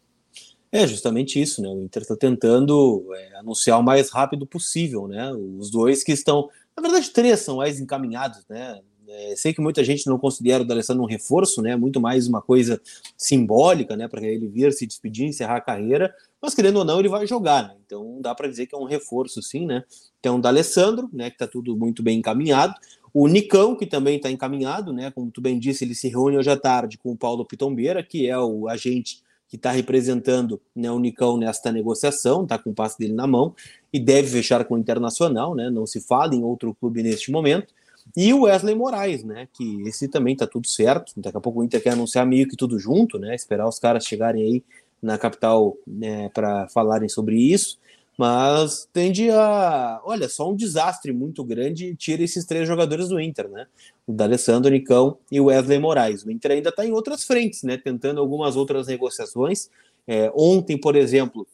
É 0.72 0.86
justamente 0.86 1.40
isso, 1.40 1.62
né? 1.62 1.68
O 1.68 1.82
Inter 1.82 2.02
está 2.02 2.16
tentando 2.16 3.06
é, 3.14 3.36
anunciar 3.36 3.78
o 3.78 3.82
mais 3.82 4.10
rápido 4.10 4.46
possível, 4.46 5.06
né? 5.06 5.30
Os 5.32 5.70
dois 5.70 6.02
que 6.02 6.12
estão, 6.12 6.48
na 6.76 6.82
verdade, 6.82 7.10
três 7.10 7.40
são 7.40 7.58
mais 7.58 7.78
encaminhados, 7.78 8.44
né? 8.48 8.80
É, 9.08 9.34
sei 9.36 9.52
que 9.52 9.60
muita 9.60 9.84
gente 9.84 10.06
não 10.06 10.18
considera 10.18 10.62
o 10.62 10.66
D'Alessandro 10.66 11.02
um 11.02 11.06
reforço, 11.06 11.60
né? 11.60 11.76
Muito 11.76 12.00
mais 12.00 12.26
uma 12.26 12.40
coisa 12.40 12.80
simbólica, 13.16 13.96
né? 13.96 14.08
Para 14.08 14.22
ele 14.26 14.48
vir 14.48 14.72
se 14.72 14.86
despedir, 14.86 15.26
encerrar 15.26 15.56
a 15.56 15.60
carreira. 15.60 16.14
Mas 16.40 16.54
querendo 16.54 16.76
ou 16.76 16.84
não, 16.84 16.98
ele 17.00 17.08
vai 17.08 17.26
jogar, 17.26 17.68
né? 17.68 17.76
Então 17.84 18.18
dá 18.20 18.34
para 18.34 18.48
dizer 18.48 18.66
que 18.66 18.74
é 18.74 18.78
um 18.78 18.84
reforço, 18.84 19.42
sim, 19.42 19.66
né? 19.66 19.84
Tem 20.22 20.32
o 20.32 20.38
D'Alessandro, 20.38 21.08
né? 21.12 21.30
Que 21.30 21.36
está 21.36 21.46
tudo 21.46 21.76
muito 21.76 22.02
bem 22.02 22.18
encaminhado. 22.18 22.74
O 23.12 23.28
Nicão, 23.28 23.76
que 23.76 23.86
também 23.86 24.16
está 24.16 24.30
encaminhado, 24.30 24.92
né? 24.92 25.10
Como 25.10 25.30
tu 25.30 25.40
bem 25.40 25.58
disse, 25.58 25.84
ele 25.84 25.94
se 25.94 26.08
reúne 26.08 26.36
hoje 26.36 26.50
à 26.50 26.56
tarde 26.56 26.98
com 26.98 27.12
o 27.12 27.16
Paulo 27.16 27.44
Pitombeira, 27.44 28.02
que 28.02 28.28
é 28.28 28.38
o 28.38 28.68
agente 28.68 29.22
que 29.48 29.56
está 29.56 29.70
representando 29.70 30.60
né, 30.74 30.90
o 30.90 30.98
Nicão 30.98 31.36
nesta 31.36 31.70
negociação, 31.70 32.42
está 32.42 32.58
com 32.58 32.70
o 32.70 32.74
passe 32.74 32.98
dele 32.98 33.12
na 33.12 33.24
mão 33.24 33.54
e 33.92 34.00
deve 34.00 34.26
fechar 34.28 34.64
com 34.64 34.74
o 34.74 34.78
Internacional, 34.78 35.54
né? 35.54 35.70
Não 35.70 35.86
se 35.86 36.00
fala 36.00 36.34
em 36.34 36.42
outro 36.42 36.74
clube 36.74 37.04
neste 37.04 37.30
momento. 37.30 37.72
E 38.16 38.32
o 38.32 38.42
Wesley 38.42 38.74
Moraes, 38.74 39.24
né? 39.24 39.48
Que 39.52 39.82
esse 39.88 40.08
também 40.08 40.36
tá 40.36 40.46
tudo 40.46 40.66
certo. 40.66 41.12
Daqui 41.16 41.36
a 41.36 41.40
pouco 41.40 41.60
o 41.60 41.64
Inter 41.64 41.82
quer 41.82 41.90
anunciar 41.90 42.26
meio 42.26 42.48
que 42.48 42.56
tudo 42.56 42.78
junto, 42.78 43.18
né? 43.18 43.34
Esperar 43.34 43.68
os 43.68 43.78
caras 43.78 44.04
chegarem 44.04 44.42
aí 44.42 44.64
na 45.02 45.18
capital 45.18 45.76
né, 45.86 46.30
para 46.30 46.68
falarem 46.68 47.08
sobre 47.08 47.36
isso. 47.36 47.78
Mas 48.16 48.88
tende 48.92 49.28
a. 49.30 50.00
Olha, 50.04 50.28
só 50.28 50.48
um 50.48 50.54
desastre 50.54 51.12
muito 51.12 51.42
grande 51.42 51.96
tira 51.96 52.22
esses 52.22 52.44
três 52.44 52.66
jogadores 52.66 53.08
do 53.08 53.20
Inter, 53.20 53.48
né? 53.48 53.66
O 54.06 54.12
D'Alessandro, 54.12 54.70
Nicão 54.70 55.18
e 55.30 55.40
o 55.40 55.46
Wesley 55.46 55.80
Moraes. 55.80 56.24
O 56.24 56.30
Inter 56.30 56.52
ainda 56.52 56.68
está 56.68 56.86
em 56.86 56.92
outras 56.92 57.24
frentes, 57.24 57.64
né? 57.64 57.76
Tentando 57.76 58.20
algumas 58.20 58.54
outras 58.54 58.86
negociações. 58.86 59.68
É, 60.06 60.30
ontem, 60.36 60.78
por 60.78 60.94
exemplo, 60.94 61.46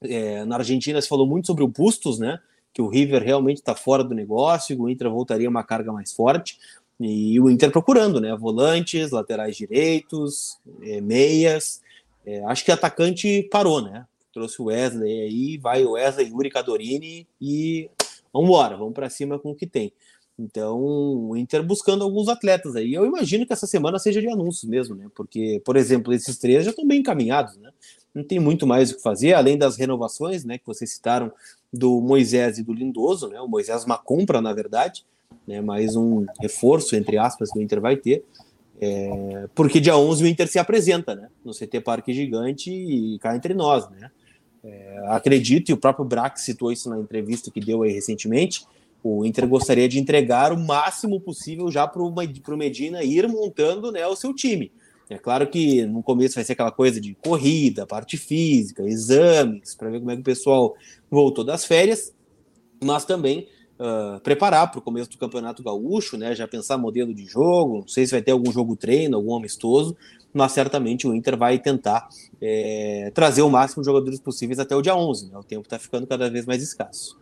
é, 0.00 0.42
na 0.46 0.56
Argentina 0.56 1.00
se 1.02 1.08
falou 1.08 1.26
muito 1.26 1.46
sobre 1.46 1.64
o 1.64 1.68
Bustos, 1.68 2.18
né? 2.18 2.40
Que 2.72 2.82
o 2.82 2.88
River 2.88 3.22
realmente 3.22 3.58
está 3.58 3.74
fora 3.74 4.04
do 4.04 4.14
negócio, 4.14 4.80
o 4.80 4.88
Inter 4.88 5.10
voltaria 5.10 5.48
uma 5.48 5.64
carga 5.64 5.92
mais 5.92 6.12
forte, 6.12 6.58
e 7.00 7.40
o 7.40 7.48
Inter 7.48 7.70
procurando, 7.70 8.20
né? 8.20 8.36
Volantes, 8.36 9.10
laterais 9.10 9.56
direitos, 9.56 10.58
é, 10.82 11.00
meias. 11.00 11.80
É, 12.26 12.44
acho 12.44 12.64
que 12.64 12.70
atacante 12.70 13.48
parou, 13.50 13.80
né? 13.80 14.06
Trouxe 14.32 14.60
o 14.60 14.66
Wesley 14.66 15.20
aí, 15.20 15.58
vai 15.58 15.84
o 15.84 15.92
Wesley, 15.92 16.28
Yuri 16.28 16.50
Cadorini 16.50 17.26
e 17.40 17.88
vamos 18.32 18.48
embora, 18.48 18.76
vamos 18.76 18.92
para 18.92 19.08
cima 19.08 19.38
com 19.38 19.52
o 19.52 19.54
que 19.54 19.66
tem. 19.66 19.92
Então, 20.38 20.78
o 20.80 21.36
Inter 21.36 21.62
buscando 21.62 22.04
alguns 22.04 22.28
atletas 22.28 22.76
aí. 22.76 22.94
Eu 22.94 23.04
imagino 23.04 23.46
que 23.46 23.52
essa 23.52 23.66
semana 23.66 23.98
seja 23.98 24.20
de 24.20 24.28
anúncios 24.28 24.68
mesmo, 24.68 24.94
né? 24.94 25.06
Porque, 25.14 25.60
por 25.64 25.76
exemplo, 25.76 26.12
esses 26.12 26.38
três 26.38 26.64
já 26.64 26.70
estão 26.70 26.86
bem 26.86 27.00
encaminhados, 27.00 27.56
né? 27.56 27.70
Não 28.14 28.24
tem 28.24 28.38
muito 28.38 28.66
mais 28.66 28.90
o 28.90 28.96
que 28.96 29.02
fazer, 29.02 29.34
além 29.34 29.58
das 29.58 29.76
renovações, 29.76 30.44
né? 30.44 30.58
Que 30.58 30.66
vocês 30.66 30.90
citaram 30.90 31.32
do 31.72 32.00
Moisés 32.00 32.58
e 32.58 32.62
do 32.62 32.72
Lindoso, 32.72 33.28
né? 33.28 33.40
O 33.40 33.48
Moisés 33.48 33.84
uma 33.84 33.98
compra, 33.98 34.40
na 34.40 34.52
verdade, 34.52 35.04
né? 35.46 35.60
Mais 35.60 35.96
um 35.96 36.26
reforço, 36.40 36.96
entre 36.96 37.18
aspas, 37.18 37.50
que 37.50 37.58
o 37.58 37.62
Inter 37.62 37.80
vai 37.80 37.96
ter. 37.96 38.24
É, 38.80 39.46
porque 39.54 39.78
dia 39.78 39.96
11 39.96 40.24
o 40.24 40.26
Inter 40.26 40.48
se 40.48 40.58
apresenta, 40.58 41.14
né? 41.14 41.28
No 41.44 41.52
CT 41.52 41.80
Parque 41.80 42.12
Gigante 42.12 42.70
e 42.72 43.18
cá 43.18 43.36
entre 43.36 43.54
nós, 43.54 43.88
né? 43.90 44.10
É, 44.62 45.02
acredito, 45.08 45.70
e 45.70 45.72
o 45.72 45.76
próprio 45.76 46.04
Brax 46.04 46.42
citou 46.42 46.70
isso 46.70 46.90
na 46.90 46.98
entrevista 46.98 47.50
que 47.50 47.60
deu 47.60 47.82
aí 47.82 47.92
recentemente, 47.92 48.66
o 49.02 49.24
Inter 49.24 49.48
gostaria 49.48 49.88
de 49.88 49.98
entregar 49.98 50.52
o 50.52 50.58
máximo 50.58 51.18
possível 51.20 51.70
já 51.70 51.86
para 51.86 52.02
o 52.02 52.56
Medina 52.56 53.02
ir 53.02 53.26
montando 53.26 53.90
né, 53.90 54.06
o 54.06 54.14
seu 54.14 54.34
time. 54.34 54.70
É 55.10 55.18
claro 55.18 55.44
que 55.48 55.84
no 55.86 56.04
começo 56.04 56.36
vai 56.36 56.44
ser 56.44 56.52
aquela 56.52 56.70
coisa 56.70 57.00
de 57.00 57.16
corrida, 57.16 57.84
parte 57.84 58.16
física, 58.16 58.84
exames, 58.84 59.74
para 59.74 59.90
ver 59.90 59.98
como 59.98 60.12
é 60.12 60.14
que 60.14 60.20
o 60.20 60.24
pessoal 60.24 60.76
voltou 61.10 61.42
das 61.42 61.64
férias, 61.64 62.14
mas 62.80 63.04
também 63.04 63.48
uh, 63.80 64.20
preparar 64.20 64.70
para 64.70 64.78
o 64.78 64.82
começo 64.82 65.10
do 65.10 65.18
Campeonato 65.18 65.64
Gaúcho, 65.64 66.16
né? 66.16 66.32
Já 66.32 66.46
pensar 66.46 66.78
modelo 66.78 67.12
de 67.12 67.26
jogo, 67.26 67.80
não 67.80 67.88
sei 67.88 68.06
se 68.06 68.12
vai 68.12 68.22
ter 68.22 68.30
algum 68.30 68.52
jogo 68.52 68.76
treino, 68.76 69.16
algum 69.16 69.34
amistoso, 69.34 69.96
mas 70.32 70.52
certamente 70.52 71.08
o 71.08 71.12
Inter 71.12 71.36
vai 71.36 71.58
tentar 71.58 72.08
é, 72.40 73.10
trazer 73.12 73.42
o 73.42 73.50
máximo 73.50 73.82
de 73.82 73.86
jogadores 73.86 74.20
possíveis 74.20 74.60
até 74.60 74.76
o 74.76 74.80
dia 74.80 74.94
11, 74.94 75.32
né? 75.32 75.36
O 75.36 75.42
tempo 75.42 75.62
está 75.62 75.76
ficando 75.76 76.06
cada 76.06 76.30
vez 76.30 76.46
mais 76.46 76.62
escasso. 76.62 77.18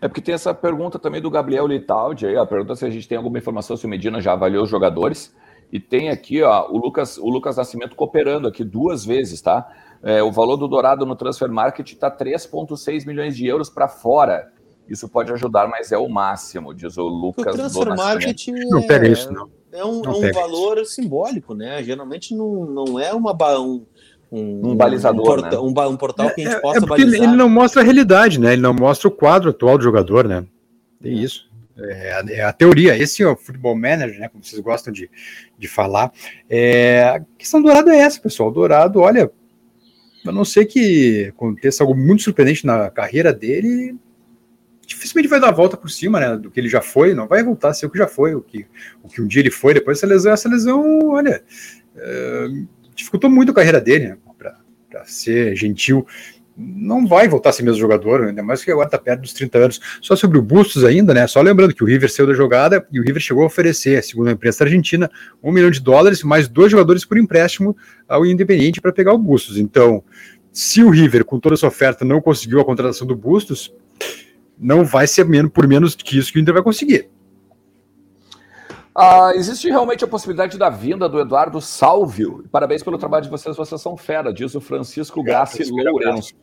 É 0.00 0.06
porque 0.06 0.20
tem 0.20 0.36
essa 0.36 0.54
pergunta 0.54 1.00
também 1.00 1.20
do 1.20 1.28
Gabriel 1.28 1.66
Litaldi, 1.66 2.26
aí, 2.26 2.36
a 2.36 2.46
pergunta 2.46 2.76
se 2.76 2.84
a 2.84 2.90
gente 2.90 3.08
tem 3.08 3.18
alguma 3.18 3.38
informação 3.38 3.76
se 3.76 3.86
o 3.86 3.88
Medina 3.88 4.20
já 4.20 4.34
avaliou 4.34 4.62
os 4.62 4.70
jogadores. 4.70 5.34
E 5.74 5.80
tem 5.80 6.08
aqui 6.08 6.40
ó, 6.40 6.70
o, 6.70 6.78
Lucas, 6.78 7.18
o 7.18 7.28
Lucas 7.28 7.56
Nascimento 7.56 7.96
cooperando 7.96 8.46
aqui 8.46 8.62
duas 8.62 9.04
vezes, 9.04 9.42
tá? 9.42 9.68
É, 10.04 10.22
o 10.22 10.30
valor 10.30 10.56
do 10.56 10.68
Dourado 10.68 11.04
no 11.04 11.16
Transfer 11.16 11.50
Market 11.50 11.90
está 11.90 12.08
3,6 12.08 13.04
milhões 13.04 13.36
de 13.36 13.44
euros 13.44 13.68
para 13.68 13.88
fora. 13.88 14.52
Isso 14.88 15.08
pode 15.08 15.32
ajudar, 15.32 15.66
mas 15.66 15.90
é 15.90 15.98
o 15.98 16.08
máximo, 16.08 16.72
diz 16.72 16.96
o 16.96 17.02
Lucas. 17.02 17.54
O 17.54 17.56
Transfer 17.56 17.88
Market 17.96 18.46
não 18.68 18.86
pega 18.86 19.08
isso, 19.08 19.32
não. 19.32 19.50
É 19.72 19.84
um, 19.84 20.00
não 20.00 20.24
é 20.24 20.30
um 20.30 20.32
valor 20.32 20.78
isso. 20.78 20.92
simbólico, 20.92 21.54
né? 21.56 21.82
Geralmente 21.82 22.36
não, 22.36 22.66
não 22.66 23.00
é 23.00 23.12
uma, 23.12 23.32
um, 23.58 23.84
um, 24.30 24.68
um 24.68 24.76
balizador, 24.76 25.40
um, 25.40 25.42
né? 25.42 25.58
um, 25.58 25.90
um, 25.90 25.96
portal 25.96 26.30
que 26.30 26.42
a 26.42 26.44
gente 26.44 26.56
é, 26.56 26.60
possa 26.60 26.78
é 26.78 26.86
balizar. 26.86 27.14
Ele, 27.14 27.24
ele, 27.24 27.36
não 27.36 27.48
mostra 27.48 27.82
a 27.82 27.84
realidade, 27.84 28.38
né? 28.38 28.52
Ele 28.52 28.62
não 28.62 28.74
mostra 28.74 29.08
o 29.08 29.10
quadro 29.10 29.50
atual 29.50 29.76
do 29.76 29.82
jogador, 29.82 30.28
né? 30.28 30.44
Tem 31.02 31.18
isso. 31.18 31.52
É 31.76 32.12
a, 32.12 32.24
é 32.28 32.42
a, 32.42 32.52
teoria, 32.52 32.96
esse 32.96 33.22
é 33.22 33.26
o 33.26 33.36
futebol 33.36 33.74
manager, 33.74 34.20
né, 34.20 34.28
como 34.28 34.44
vocês 34.44 34.60
gostam 34.60 34.92
de, 34.92 35.10
de 35.58 35.66
falar. 35.66 36.12
É, 36.48 37.02
a 37.02 37.20
questão 37.36 37.60
do 37.60 37.66
Dourado 37.66 37.90
é 37.90 37.98
essa, 37.98 38.20
pessoal. 38.20 38.48
O 38.48 38.52
Dourado, 38.52 39.00
olha, 39.00 39.30
a 40.24 40.32
não 40.32 40.44
ser 40.44 40.66
que 40.66 41.26
aconteça 41.28 41.82
algo 41.82 41.96
muito 41.96 42.22
surpreendente 42.22 42.64
na 42.64 42.90
carreira 42.90 43.32
dele, 43.32 43.96
dificilmente 44.86 45.28
vai 45.28 45.40
dar 45.40 45.48
a 45.48 45.52
volta 45.52 45.76
por 45.76 45.90
cima, 45.90 46.20
né, 46.20 46.36
do 46.36 46.50
que 46.50 46.60
ele 46.60 46.68
já 46.68 46.80
foi, 46.80 47.12
não 47.12 47.26
vai 47.26 47.42
voltar 47.42 47.70
a 47.70 47.74
ser 47.74 47.86
o 47.86 47.90
que 47.90 47.98
já 47.98 48.06
foi, 48.06 48.34
o 48.34 48.40
que, 48.40 48.66
o 49.02 49.08
que 49.08 49.20
um 49.20 49.26
dia 49.26 49.40
ele 49.40 49.50
foi, 49.50 49.74
depois 49.74 49.98
essa 49.98 50.06
lesão, 50.06 50.32
essa 50.32 50.48
lesão, 50.48 51.08
olha, 51.08 51.42
é, 51.96 52.46
dificultou 52.94 53.28
muito 53.28 53.50
a 53.50 53.54
carreira 53.54 53.80
dele, 53.80 54.08
né, 54.08 54.18
para 54.38 55.04
ser 55.06 55.56
gentil 55.56 56.06
não 56.56 57.06
vai 57.06 57.28
voltar 57.28 57.50
a 57.50 57.52
ser 57.52 57.62
mesmo 57.64 57.80
jogador, 57.80 58.24
ainda 58.24 58.42
mais 58.42 58.64
que 58.64 58.70
agora 58.70 58.86
está 58.86 58.98
perto 58.98 59.22
dos 59.22 59.32
30 59.32 59.58
anos. 59.58 59.80
Só 60.00 60.14
sobre 60.14 60.38
o 60.38 60.42
Bustos 60.42 60.84
ainda, 60.84 61.12
né? 61.12 61.26
Só 61.26 61.40
lembrando 61.40 61.74
que 61.74 61.82
o 61.82 61.86
River 61.86 62.10
saiu 62.10 62.26
da 62.26 62.34
jogada 62.34 62.86
e 62.92 63.00
o 63.00 63.02
River 63.02 63.20
chegou 63.20 63.42
a 63.42 63.46
oferecer, 63.46 64.02
segundo 64.02 64.28
a 64.28 64.32
imprensa 64.32 64.64
argentina, 64.64 65.10
um 65.42 65.50
milhão 65.50 65.70
de 65.70 65.80
dólares 65.80 66.22
mais 66.22 66.46
dois 66.46 66.70
jogadores 66.70 67.04
por 67.04 67.18
empréstimo 67.18 67.76
ao 68.08 68.24
Independiente 68.24 68.80
para 68.80 68.92
pegar 68.92 69.12
o 69.12 69.18
Bustos. 69.18 69.58
Então, 69.58 70.02
se 70.52 70.82
o 70.84 70.90
River, 70.90 71.24
com 71.24 71.40
toda 71.40 71.56
essa 71.56 71.66
oferta, 71.66 72.04
não 72.04 72.20
conseguiu 72.20 72.60
a 72.60 72.64
contratação 72.64 73.06
do 73.06 73.16
Bustos, 73.16 73.74
não 74.56 74.84
vai 74.84 75.06
ser 75.06 75.24
menos, 75.24 75.50
por 75.50 75.66
menos 75.66 75.96
que 75.96 76.18
isso 76.18 76.32
que 76.32 76.38
o 76.38 76.40
Inter 76.40 76.54
vai 76.54 76.62
conseguir. 76.62 77.08
Ah, 78.96 79.32
existe 79.34 79.68
realmente 79.68 80.04
a 80.04 80.08
possibilidade 80.08 80.56
da 80.56 80.70
vinda 80.70 81.08
do 81.08 81.18
Eduardo 81.18 81.60
Salvio. 81.60 82.44
Parabéns 82.52 82.82
pelo 82.82 82.96
trabalho 82.96 83.24
de 83.24 83.30
vocês, 83.30 83.56
vocês 83.56 83.80
são 83.80 83.96
fera, 83.96 84.32
diz 84.32 84.54
o 84.54 84.60
Francisco 84.60 85.20
Grassi 85.22 85.64
Lourenço. 85.68 86.34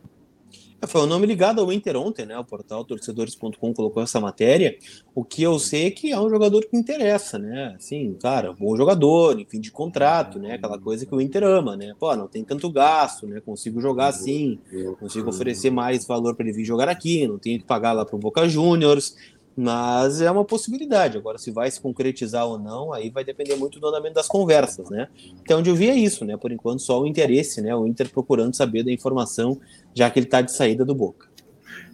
É, 0.82 0.86
foi 0.86 1.00
o 1.00 1.04
um 1.04 1.06
nome 1.06 1.26
ligado 1.28 1.60
ao 1.60 1.72
Inter 1.72 1.96
ontem, 1.96 2.26
né? 2.26 2.36
O 2.36 2.44
portal 2.44 2.84
torcedores.com 2.84 3.72
colocou 3.72 4.02
essa 4.02 4.20
matéria. 4.20 4.76
O 5.14 5.24
que 5.24 5.40
eu 5.40 5.56
sei 5.56 5.86
é 5.86 5.90
que 5.92 6.10
é 6.10 6.18
um 6.18 6.28
jogador 6.28 6.66
que 6.68 6.76
interessa, 6.76 7.38
né? 7.38 7.74
Assim, 7.76 8.16
cara, 8.20 8.52
bom 8.52 8.76
jogador, 8.76 9.38
em 9.38 9.46
fim 9.46 9.60
de 9.60 9.70
contrato, 9.70 10.40
né? 10.40 10.54
Aquela 10.54 10.76
coisa 10.80 11.06
que 11.06 11.14
o 11.14 11.20
Inter 11.20 11.44
ama, 11.44 11.76
né? 11.76 11.94
Pô, 11.96 12.14
não 12.16 12.26
tem 12.26 12.42
tanto 12.42 12.68
gasto, 12.68 13.28
né? 13.28 13.40
Consigo 13.40 13.80
jogar 13.80 14.08
assim, 14.08 14.58
consigo 14.98 15.30
oferecer 15.30 15.70
mais 15.70 16.04
valor 16.04 16.34
para 16.34 16.44
ele 16.44 16.56
vir 16.56 16.64
jogar 16.64 16.88
aqui, 16.88 17.28
não 17.28 17.38
tenho 17.38 17.60
que 17.60 17.64
pagar 17.64 17.92
lá 17.92 18.04
pro 18.04 18.18
Boca 18.18 18.48
Juniors. 18.48 19.14
Mas 19.56 20.22
é 20.22 20.30
uma 20.30 20.44
possibilidade. 20.44 21.18
Agora, 21.18 21.36
se 21.36 21.50
vai 21.50 21.70
se 21.70 21.80
concretizar 21.80 22.46
ou 22.46 22.58
não, 22.58 22.92
aí 22.92 23.10
vai 23.10 23.22
depender 23.22 23.54
muito 23.56 23.78
do 23.78 23.86
andamento 23.86 24.14
das 24.14 24.26
conversas, 24.26 24.88
né? 24.88 25.08
Então, 25.42 25.60
onde 25.60 25.68
eu 25.68 25.74
vi 25.74 25.90
é 25.90 25.94
isso, 25.94 26.24
né? 26.24 26.36
Por 26.36 26.50
enquanto, 26.50 26.80
só 26.80 27.02
o 27.02 27.06
interesse, 27.06 27.60
né? 27.60 27.74
O 27.74 27.86
Inter 27.86 28.08
procurando 28.10 28.54
saber 28.54 28.82
da 28.82 28.90
informação, 28.90 29.60
já 29.94 30.08
que 30.08 30.18
ele 30.18 30.26
está 30.26 30.40
de 30.40 30.52
saída 30.52 30.84
do 30.84 30.94
Boca. 30.94 31.26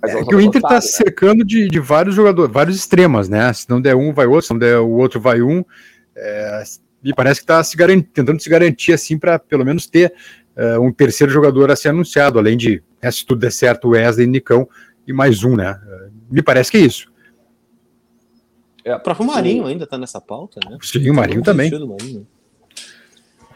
É 0.05 0.25
que 0.25 0.35
o 0.35 0.41
Inter 0.41 0.61
está 0.63 0.77
né? 0.77 0.81
cercando 0.81 1.45
de, 1.45 1.69
de, 1.69 1.81
vários 1.81 2.15
jogadores, 2.15 2.53
vários 2.53 2.77
extremas, 2.77 3.29
né? 3.29 3.53
Se 3.53 3.69
não 3.69 3.81
der 3.81 3.97
um, 3.97 4.13
vai 4.13 4.27
outro, 4.27 4.47
se 4.47 4.53
não 4.53 4.59
der 4.59 4.79
o 4.79 4.91
outro, 4.91 5.21
vai 5.21 5.43
um. 5.43 5.65
É, 6.17 6.63
e 7.03 7.13
parece 7.13 7.41
que 7.41 7.45
está 7.45 7.63
se 7.63 7.77
tentando 8.13 8.41
se 8.41 8.49
garantir 8.49 8.93
assim 8.93 9.19
para 9.19 9.39
pelo 9.39 9.65
menos 9.65 9.87
ter 9.87 10.13
uh, 10.57 10.81
um 10.81 10.93
terceiro 10.93 11.33
jogador 11.33 11.71
a 11.71 11.77
ser 11.77 11.89
anunciado, 11.89 12.39
além 12.39 12.57
de, 12.57 12.83
né, 13.03 13.11
se 13.11 13.25
tudo 13.25 13.41
der 13.41 13.53
certo, 13.53 13.89
o 13.89 13.91
Wesley, 13.91 14.27
Nicão 14.27 14.69
e 15.07 15.13
mais 15.13 15.43
um, 15.43 15.57
né? 15.57 15.73
Uh, 15.73 16.13
me 16.31 16.43
parece 16.43 16.71
que 16.71 16.77
é 16.77 16.81
isso. 16.81 17.11
É, 18.89 18.97
o 18.97 19.01
próprio 19.01 19.27
Marinho 19.27 19.67
ainda 19.67 19.85
está 19.85 19.99
nessa 19.99 20.19
pauta, 20.19 20.61
né? 20.65 20.79
Sim, 20.81 21.11
o 21.11 21.15
Marinho 21.15 21.43
também. 21.43 21.71
Marinho. 21.71 22.27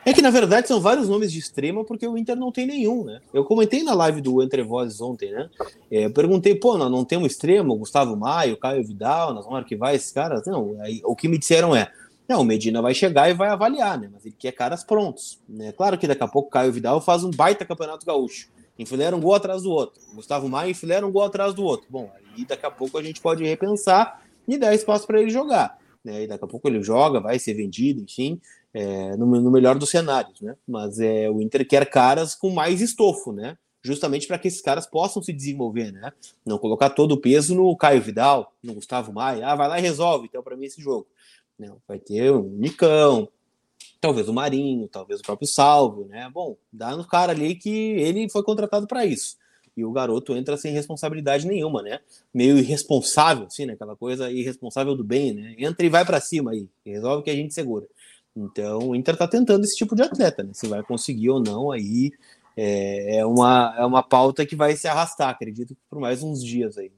É 0.05 0.13
que 0.13 0.21
na 0.21 0.29
verdade 0.29 0.69
são 0.69 0.79
vários 0.79 1.09
nomes 1.09 1.33
de 1.33 1.39
extrema 1.39 1.85
porque 1.85 2.07
o 2.07 2.19
Inter 2.19 2.37
não 2.37 2.53
tem 2.53 2.67
nenhum, 2.67 3.05
né? 3.05 3.21
Eu 3.33 3.45
comentei 3.45 3.83
na 3.83 3.95
live 3.95 4.21
do 4.21 4.43
Entre 4.43 4.63
Vozes 4.63 5.01
ontem, 5.01 5.31
né? 5.31 5.49
É, 5.91 6.09
perguntei, 6.11 6.55
pô, 6.55 6.77
nós 6.77 6.91
não 6.91 7.03
temos 7.03 7.33
extremo, 7.33 7.77
Gustavo 7.77 8.15
Maio, 8.15 8.59
Caio 8.59 8.85
Vidal, 8.85 9.33
nós 9.33 9.45
vamos 9.45 9.61
arquivar 9.61 9.95
esses 9.95 10.13
caras? 10.13 10.45
Não, 10.45 10.77
aí, 10.83 11.01
o 11.05 11.17
que 11.17 11.29
me 11.29 11.39
disseram 11.39 11.75
é, 11.75 11.91
não, 12.29 12.43
o 12.43 12.45
Medina 12.45 12.83
vai 12.83 12.93
chegar 12.93 13.31
e 13.31 13.33
vai 13.33 13.49
avaliar, 13.49 13.99
né? 13.99 14.11
Mas 14.13 14.27
ele 14.27 14.35
quer 14.39 14.53
caras 14.53 14.85
prontos, 14.85 15.41
né? 15.49 15.73
Claro 15.73 15.97
que 15.97 16.07
daqui 16.07 16.23
a 16.23 16.29
pouco 16.29 16.51
Caio 16.51 16.73
Vidal 16.73 17.01
faz 17.01 17.25
um 17.25 17.31
baita 17.31 17.65
campeonato 17.65 18.05
gaúcho. 18.05 18.51
Enfileira 18.79 19.17
um 19.17 19.21
gol 19.21 19.35
atrás 19.35 19.63
do 19.63 19.71
outro. 19.71 20.03
Gustavo 20.15 20.47
Maio 20.49 20.73
enfileira 20.73 21.07
um 21.07 21.13
gol 21.13 21.23
atrás 21.23 21.55
do 21.55 21.63
outro. 21.63 21.87
Bom, 21.89 22.11
aí 22.37 22.45
daqui 22.45 22.67
a 22.67 22.71
pouco 22.71 22.99
a 22.99 23.03
gente 23.03 23.21
pode 23.21 23.45
repensar 23.45 24.21
e 24.47 24.59
dar 24.59 24.75
espaço 24.75 25.07
para 25.07 25.21
ele 25.21 25.31
jogar. 25.31 25.79
Né? 26.05 26.25
E 26.25 26.27
daqui 26.27 26.45
a 26.45 26.49
pouco 26.49 26.69
ele 26.69 26.83
joga, 26.83 27.21
vai 27.21 27.39
ser 27.39 27.55
vendido, 27.55 28.01
enfim, 28.01 28.41
é, 28.75 29.17
no, 29.17 29.27
no, 29.27 29.51
melhor 29.51 29.77
dos 29.79 29.91
cenários. 29.91 30.41
Né? 30.41 30.57
Mas 30.67 30.99
é, 30.99 31.31
o 31.31 31.41
Inter 31.41 31.67
quer 31.67 31.89
caras 31.89 32.35
com 32.35 32.51
mais 32.51 32.81
estofo, 32.81 33.33
né? 33.33 33.57
justamente 33.85 34.29
para 34.29 34.39
que 34.39 34.47
esses 34.47 34.61
caras 34.61 34.87
possam 34.87 35.23
se 35.23 35.33
desenvolver. 35.33 35.93
Né? 35.93 36.13
Não 36.47 36.59
colocar 36.59 36.91
todo 36.91 37.13
o 37.13 37.21
peso 37.21 37.55
no 37.55 37.77
Caio 37.77 38.03
Vidal, 38.03 38.53
no 38.63 38.75
Gustavo 38.75 39.13
Maia. 39.13 39.47
Ah, 39.47 39.57
vai 39.57 39.69
lá 39.69 39.79
e 39.79 39.83
resolve, 39.83 40.27
então, 40.29 40.43
para 40.43 40.57
mim, 40.57 40.67
esse 40.67 40.81
jogo. 40.81 41.07
Não, 41.59 41.79
vai 41.87 41.99
ter 41.99 42.33
um 42.33 42.49
Nicão, 42.49 43.29
talvez 44.01 44.29
o 44.29 44.33
Marinho, 44.33 44.89
talvez 44.89 45.21
o 45.21 45.23
próprio 45.23 45.47
Salvo, 45.47 46.07
né? 46.07 46.29
Bom, 46.33 46.57
dá 46.73 46.97
no 46.97 47.07
cara 47.07 47.33
ali 47.33 47.55
que 47.55 47.71
ele 47.71 48.29
foi 48.29 48.43
contratado 48.43 48.87
para 48.87 49.05
isso 49.05 49.37
e 49.77 49.85
o 49.85 49.93
garoto 49.93 50.37
entra 50.37 50.57
sem 50.57 50.73
responsabilidade 50.73 51.47
nenhuma, 51.47 51.83
né? 51.83 52.01
Meio 52.33 52.59
irresponsável, 52.59 53.47
assim, 53.47 53.67
né? 53.67 53.73
Aquela 53.73 53.97
coisa 53.97 54.31
irresponsável 54.31 54.95
do 54.95 55.05
bem, 55.05 55.33
né? 55.33 55.55
Entra 55.59 55.87
e 55.87 55.89
vai 55.89 56.05
para 56.05 56.21
cima 56.21 56.53
aí, 56.53 56.69
resolve 56.85 57.25
que 57.25 57.31
a 57.31 57.35
gente 57.35 57.55
segura. 57.55 57.87
Então, 58.35 58.91
o 58.91 58.97
Inter 58.97 59.17
tá 59.17 59.29
tentando 59.29 59.65
esse 59.65 59.77
tipo 59.77 59.95
de 59.95 60.03
atleta, 60.03 60.43
né? 60.43 60.51
Se 60.55 60.67
vai 60.67 60.83
conseguir 60.83 61.31
ou 61.31 61.41
não, 61.41 61.71
aí 61.71 62.13
é, 62.57 63.19
é 63.19 63.27
uma, 63.27 63.75
é 63.79 63.85
uma 63.85 64.03
pauta 64.03 64.45
que 64.47 64.57
vai 64.57 64.77
se 64.77 64.89
arrastar, 64.89 65.29
acredito, 65.29 65.77
por 65.89 66.01
mais 66.01 66.23
uns 66.23 66.43
dias 66.43 66.79
aí. 66.79 66.91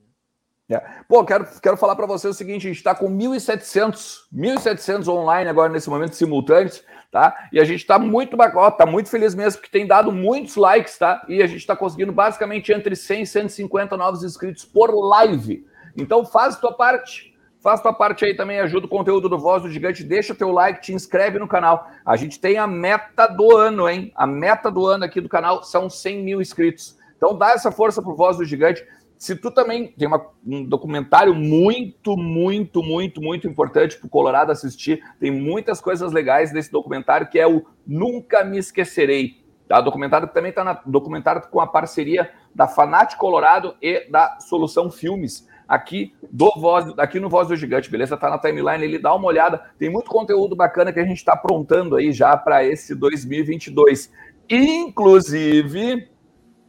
É. 0.71 0.79
Pô, 1.09 1.25
quero, 1.25 1.47
quero 1.61 1.77
falar 1.77 1.95
para 1.95 2.07
você 2.07 2.27
o 2.27 2.33
seguinte: 2.33 2.67
a 2.67 2.71
gente 2.71 2.79
está 2.79 2.95
com 2.95 3.07
1.700, 3.09 4.23
1.700 4.35 5.09
online 5.09 5.51
agora 5.51 5.73
nesse 5.73 5.91
momento 5.91 6.17
simultâneos 6.17 6.83
tá? 7.15 7.49
E 7.53 7.61
a 7.61 7.65
gente 7.65 7.79
está 7.79 7.97
muito 7.97 8.37
bacana, 8.37 8.73
tá 8.73 8.85
muito 8.85 9.09
feliz 9.09 9.37
mesmo 9.37 9.63
que 9.63 9.71
tem 9.71 9.87
dado 9.87 10.11
muitos 10.11 10.57
likes, 10.57 10.99
tá? 10.99 11.25
E 11.29 11.41
a 11.45 11.47
gente 11.47 11.61
está 11.61 11.77
conseguindo 11.77 12.11
basicamente 12.11 12.73
entre 12.73 12.97
100 12.97 13.23
e 13.23 13.27
150 13.27 13.97
novos 13.97 14.25
inscritos 14.25 14.65
por 14.65 14.91
live. 14.91 15.65
Então 15.97 16.25
faz 16.25 16.57
tua 16.57 16.73
parte. 16.73 17.33
Faz 17.61 17.81
tua 17.81 17.93
parte 17.95 18.25
aí 18.25 18.35
também, 18.35 18.59
ajuda 18.59 18.87
o 18.87 18.89
conteúdo 18.89 19.29
do 19.29 19.39
Voz 19.39 19.63
do 19.63 19.71
Gigante, 19.71 20.03
deixa 20.03 20.35
teu 20.35 20.51
like, 20.51 20.83
te 20.83 20.93
inscreve 20.93 21.39
no 21.39 21.47
canal. 21.47 21.89
A 22.05 22.17
gente 22.17 22.41
tem 22.41 22.59
a 22.59 22.67
meta 22.67 23.29
do 23.29 23.57
ano, 23.57 23.89
hein? 23.89 24.13
A 24.17 24.27
meta 24.27 24.69
do 24.69 24.85
ano 24.85 25.05
aqui 25.05 25.21
do 25.21 25.29
canal 25.29 25.63
são 25.63 25.89
100 25.89 26.23
mil 26.25 26.43
inscritos. 26.43 26.99
Então 27.17 27.39
dá 27.39 27.53
essa 27.53 27.71
força 27.71 28.03
pro 28.03 28.17
Voz 28.17 28.39
do 28.39 28.45
Gigante. 28.45 28.85
Se 29.19 29.37
tu 29.37 29.51
também 29.51 29.89
tem 29.89 30.07
uma, 30.07 30.27
um 30.47 30.65
documentário 30.65 31.35
muito, 31.35 32.17
muito, 32.17 32.83
muito, 32.83 33.23
muito 33.23 33.49
importante 33.49 33.97
para 33.99 34.07
o 34.07 34.11
Colorado 34.11 34.53
assistir, 34.53 35.03
tem 35.19 35.31
muitas 35.31 35.81
coisas 35.81 36.13
legais 36.13 36.53
nesse 36.53 36.71
documentário 36.71 37.29
que 37.29 37.39
é 37.39 37.47
o 37.47 37.65
Nunca 37.87 38.45
Me 38.45 38.59
Esquecerei. 38.59 39.43
Tá? 39.67 39.81
Documentário 39.81 40.29
que 40.29 40.35
também 40.35 40.51
está 40.51 40.83
documentário 40.85 41.43
com 41.51 41.61
a 41.61 41.67
parceria 41.67 42.31
da 42.55 42.69
Fanat 42.69 43.17
Colorado 43.17 43.75
e 43.81 44.09
da 44.11 44.39
Solução 44.41 44.91
Filmes 44.91 45.49
aqui 45.67 46.15
do 46.31 46.51
Voz, 46.57 46.93
aqui 46.99 47.19
no 47.19 47.29
Voz 47.29 47.49
do 47.49 47.57
Gigante, 47.57 47.91
beleza? 47.91 48.17
Tá 48.17 48.31
na 48.31 48.39
timeline, 48.39 48.85
ele 48.85 48.99
dá 48.99 49.15
uma 49.15 49.27
olhada. 49.27 49.63
Tem 49.79 49.91
muito 49.91 50.11
conteúdo 50.11 50.55
bacana 50.55 50.93
que 50.93 51.01
a 51.01 51.05
gente 51.05 51.19
está 51.19 51.33
aprontando 51.33 51.97
aí 51.97 52.13
já 52.13 52.37
para 52.37 52.65
esse 52.65 52.95
2022. 52.95 54.13
Inclusive, 54.49 56.09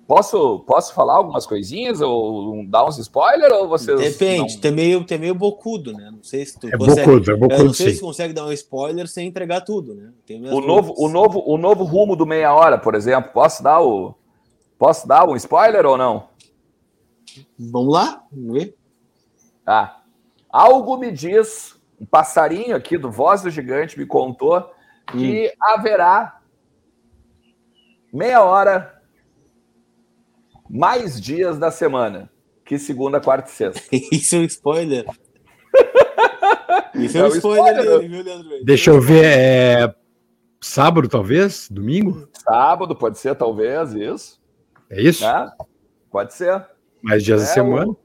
Posso, 0.07 0.59
posso 0.59 0.93
falar 0.93 1.15
algumas 1.15 1.47
coisinhas 1.47 1.99
ou 1.99 2.63
dar 2.67 2.85
uns 2.85 2.99
spoilers 2.99 3.53
ou 3.53 3.67
vocês 3.67 3.99
Depende, 3.99 4.53
não... 4.53 4.61
tem 4.61 4.71
meio, 4.71 5.03
tem 5.03 5.17
meio 5.17 5.33
bocudo, 5.33 5.93
né? 5.93 6.11
Não 6.11 6.21
sei 6.21 6.45
se 6.45 6.59
tu 6.59 6.67
é 6.67 6.77
consegue, 6.77 7.07
bocudo, 7.07 7.31
é 7.31 7.35
bocudo, 7.35 7.53
eu 7.55 7.65
não 7.65 7.73
sei 7.73 7.89
sim. 7.89 7.95
se 7.95 8.01
consegue 8.01 8.33
dar 8.33 8.45
um 8.45 8.51
spoiler 8.51 9.07
sem 9.07 9.27
entregar 9.27 9.61
tudo, 9.61 9.95
né? 9.95 10.11
o 10.51 10.61
novo, 10.61 10.93
o 10.95 11.09
novo, 11.09 11.43
o 11.47 11.57
novo 11.57 11.83
rumo 11.83 12.15
do 12.15 12.25
meia 12.25 12.53
hora, 12.53 12.77
por 12.77 12.93
exemplo, 12.93 13.31
posso 13.33 13.63
dar 13.63 13.81
o 13.81 14.13
posso 14.77 15.07
dar 15.07 15.27
um 15.27 15.35
spoiler 15.35 15.85
ou 15.87 15.97
não? 15.97 16.27
Vamos 17.57 17.93
lá, 17.93 18.23
vamos 18.31 18.53
ver. 18.53 18.77
Ah, 19.65 20.01
Algo 20.55 20.95
me 20.95 21.11
diz, 21.11 21.75
um 21.99 22.05
passarinho 22.05 22.77
aqui 22.77 22.97
do 22.97 23.11
Voz 23.11 23.41
do 23.41 23.49
Gigante 23.49 23.99
me 23.99 24.05
contou 24.05 24.71
que 25.11 25.47
hum. 25.47 25.57
haverá 25.59 26.39
meia 28.13 28.41
hora 28.41 28.94
mais 30.69 31.19
dias 31.19 31.58
da 31.58 31.71
semana 31.71 32.30
que 32.65 32.80
segunda, 32.80 33.21
quarta 33.21 33.47
e 33.47 33.54
sexta. 33.54 33.82
Isso 34.12 34.36
é 34.36 34.39
um 34.39 34.43
spoiler. 34.45 35.06
Isso 36.95 37.17
é 37.17 37.21
um, 37.21 37.25
é 37.25 37.30
um 37.30 37.36
spoiler, 37.36 37.73
spoiler 37.73 37.99
dele, 37.99 38.08
viu, 38.08 38.23
Leandro? 38.23 38.65
Deixa 38.65 38.89
eu 38.89 38.99
ver. 38.99 39.25
É... 39.25 39.95
Sábado, 40.60 41.08
talvez? 41.08 41.69
Domingo? 41.69 42.28
Sábado, 42.34 42.95
pode 42.95 43.19
ser, 43.19 43.36
talvez, 43.36 43.93
isso. 43.93 44.41
É 44.89 44.99
isso? 44.99 45.23
É, 45.23 45.51
pode 46.10 46.34
ser. 46.34 46.65
Mais 47.04 47.23
dias 47.23 47.43
é, 47.43 47.45
da 47.45 47.51
semana. 47.51 47.88
O... 47.88 47.97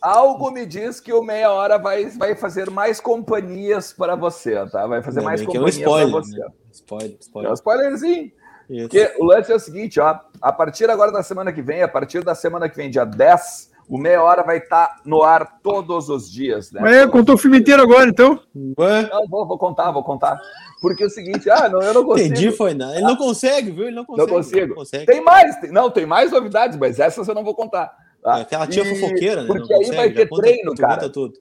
Algo 0.00 0.52
me 0.52 0.64
diz 0.64 1.00
que 1.00 1.12
o 1.12 1.22
meia 1.24 1.50
hora 1.50 1.76
vai, 1.76 2.04
vai 2.10 2.36
fazer 2.36 2.70
mais 2.70 3.00
companhias 3.00 3.92
para 3.92 4.14
você, 4.14 4.64
tá? 4.68 4.86
Vai 4.86 5.02
fazer 5.02 5.22
mais 5.22 5.42
companhias 5.42 5.80
é 5.80 5.88
um 5.88 5.92
para 5.92 6.06
você. 6.06 6.38
Né? 6.38 6.46
Spoiler, 6.70 7.16
spoiler. 7.18 7.48
É 7.48 7.50
um 7.50 7.54
spoilerzinho. 7.54 8.32
Porque 8.68 9.14
o 9.18 9.24
lance 9.24 9.50
é 9.50 9.54
o 9.54 9.58
seguinte, 9.58 9.98
ó. 9.98 10.18
A 10.40 10.52
partir 10.52 10.90
agora 10.90 11.10
da 11.10 11.22
semana 11.22 11.52
que 11.52 11.62
vem, 11.62 11.82
a 11.82 11.88
partir 11.88 12.22
da 12.22 12.34
semana 12.34 12.68
que 12.68 12.76
vem, 12.76 12.90
dia 12.90 13.04
10, 13.04 13.70
o 13.88 13.96
Meia 13.96 14.22
Hora 14.22 14.42
vai 14.42 14.58
estar 14.58 14.86
tá 14.88 14.96
no 15.04 15.22
ar 15.22 15.58
todos 15.62 16.10
os 16.10 16.30
dias, 16.30 16.70
né? 16.70 16.80
Mas 16.82 17.10
contou 17.10 17.34
o 17.34 17.38
filme 17.38 17.58
inteiro 17.58 17.82
agora, 17.82 18.08
então? 18.08 18.38
Não, 18.54 19.26
vou, 19.28 19.46
vou 19.46 19.56
contar, 19.56 19.90
vou 19.90 20.04
contar. 20.04 20.38
Porque 20.82 21.02
é 21.02 21.06
o 21.06 21.10
seguinte, 21.10 21.48
ah, 21.50 21.68
não, 21.68 21.80
eu 21.82 21.94
não 21.94 22.04
consigo. 22.04 22.28
Entendi, 22.28 22.52
foi 22.52 22.74
não. 22.74 22.92
Ele 22.92 23.02
não 23.02 23.16
consegue, 23.16 23.70
viu? 23.70 23.86
Ele 23.86 23.96
não 23.96 24.04
consegue. 24.04 24.30
Não 24.30 24.36
consigo. 24.36 24.66
Não 24.68 24.74
consegue. 24.76 25.06
Tem 25.06 25.20
mais, 25.22 25.56
tem, 25.56 25.72
não, 25.72 25.90
tem 25.90 26.06
mais 26.06 26.30
novidades, 26.30 26.78
mas 26.78 27.00
essas 27.00 27.26
eu 27.26 27.34
não 27.34 27.42
vou 27.42 27.54
contar. 27.54 27.90
Tá? 28.22 28.38
É 28.38 28.42
aquela 28.42 28.66
tia 28.66 28.82
e, 28.82 28.94
fofoqueira, 28.94 29.42
né? 29.42 29.46
Porque 29.46 29.72
aí 29.72 29.80
consegue, 29.80 29.96
vai 29.96 30.10
ter 30.12 30.28
treino, 30.28 30.74
cara. 30.74 31.08
Tudo. 31.08 31.34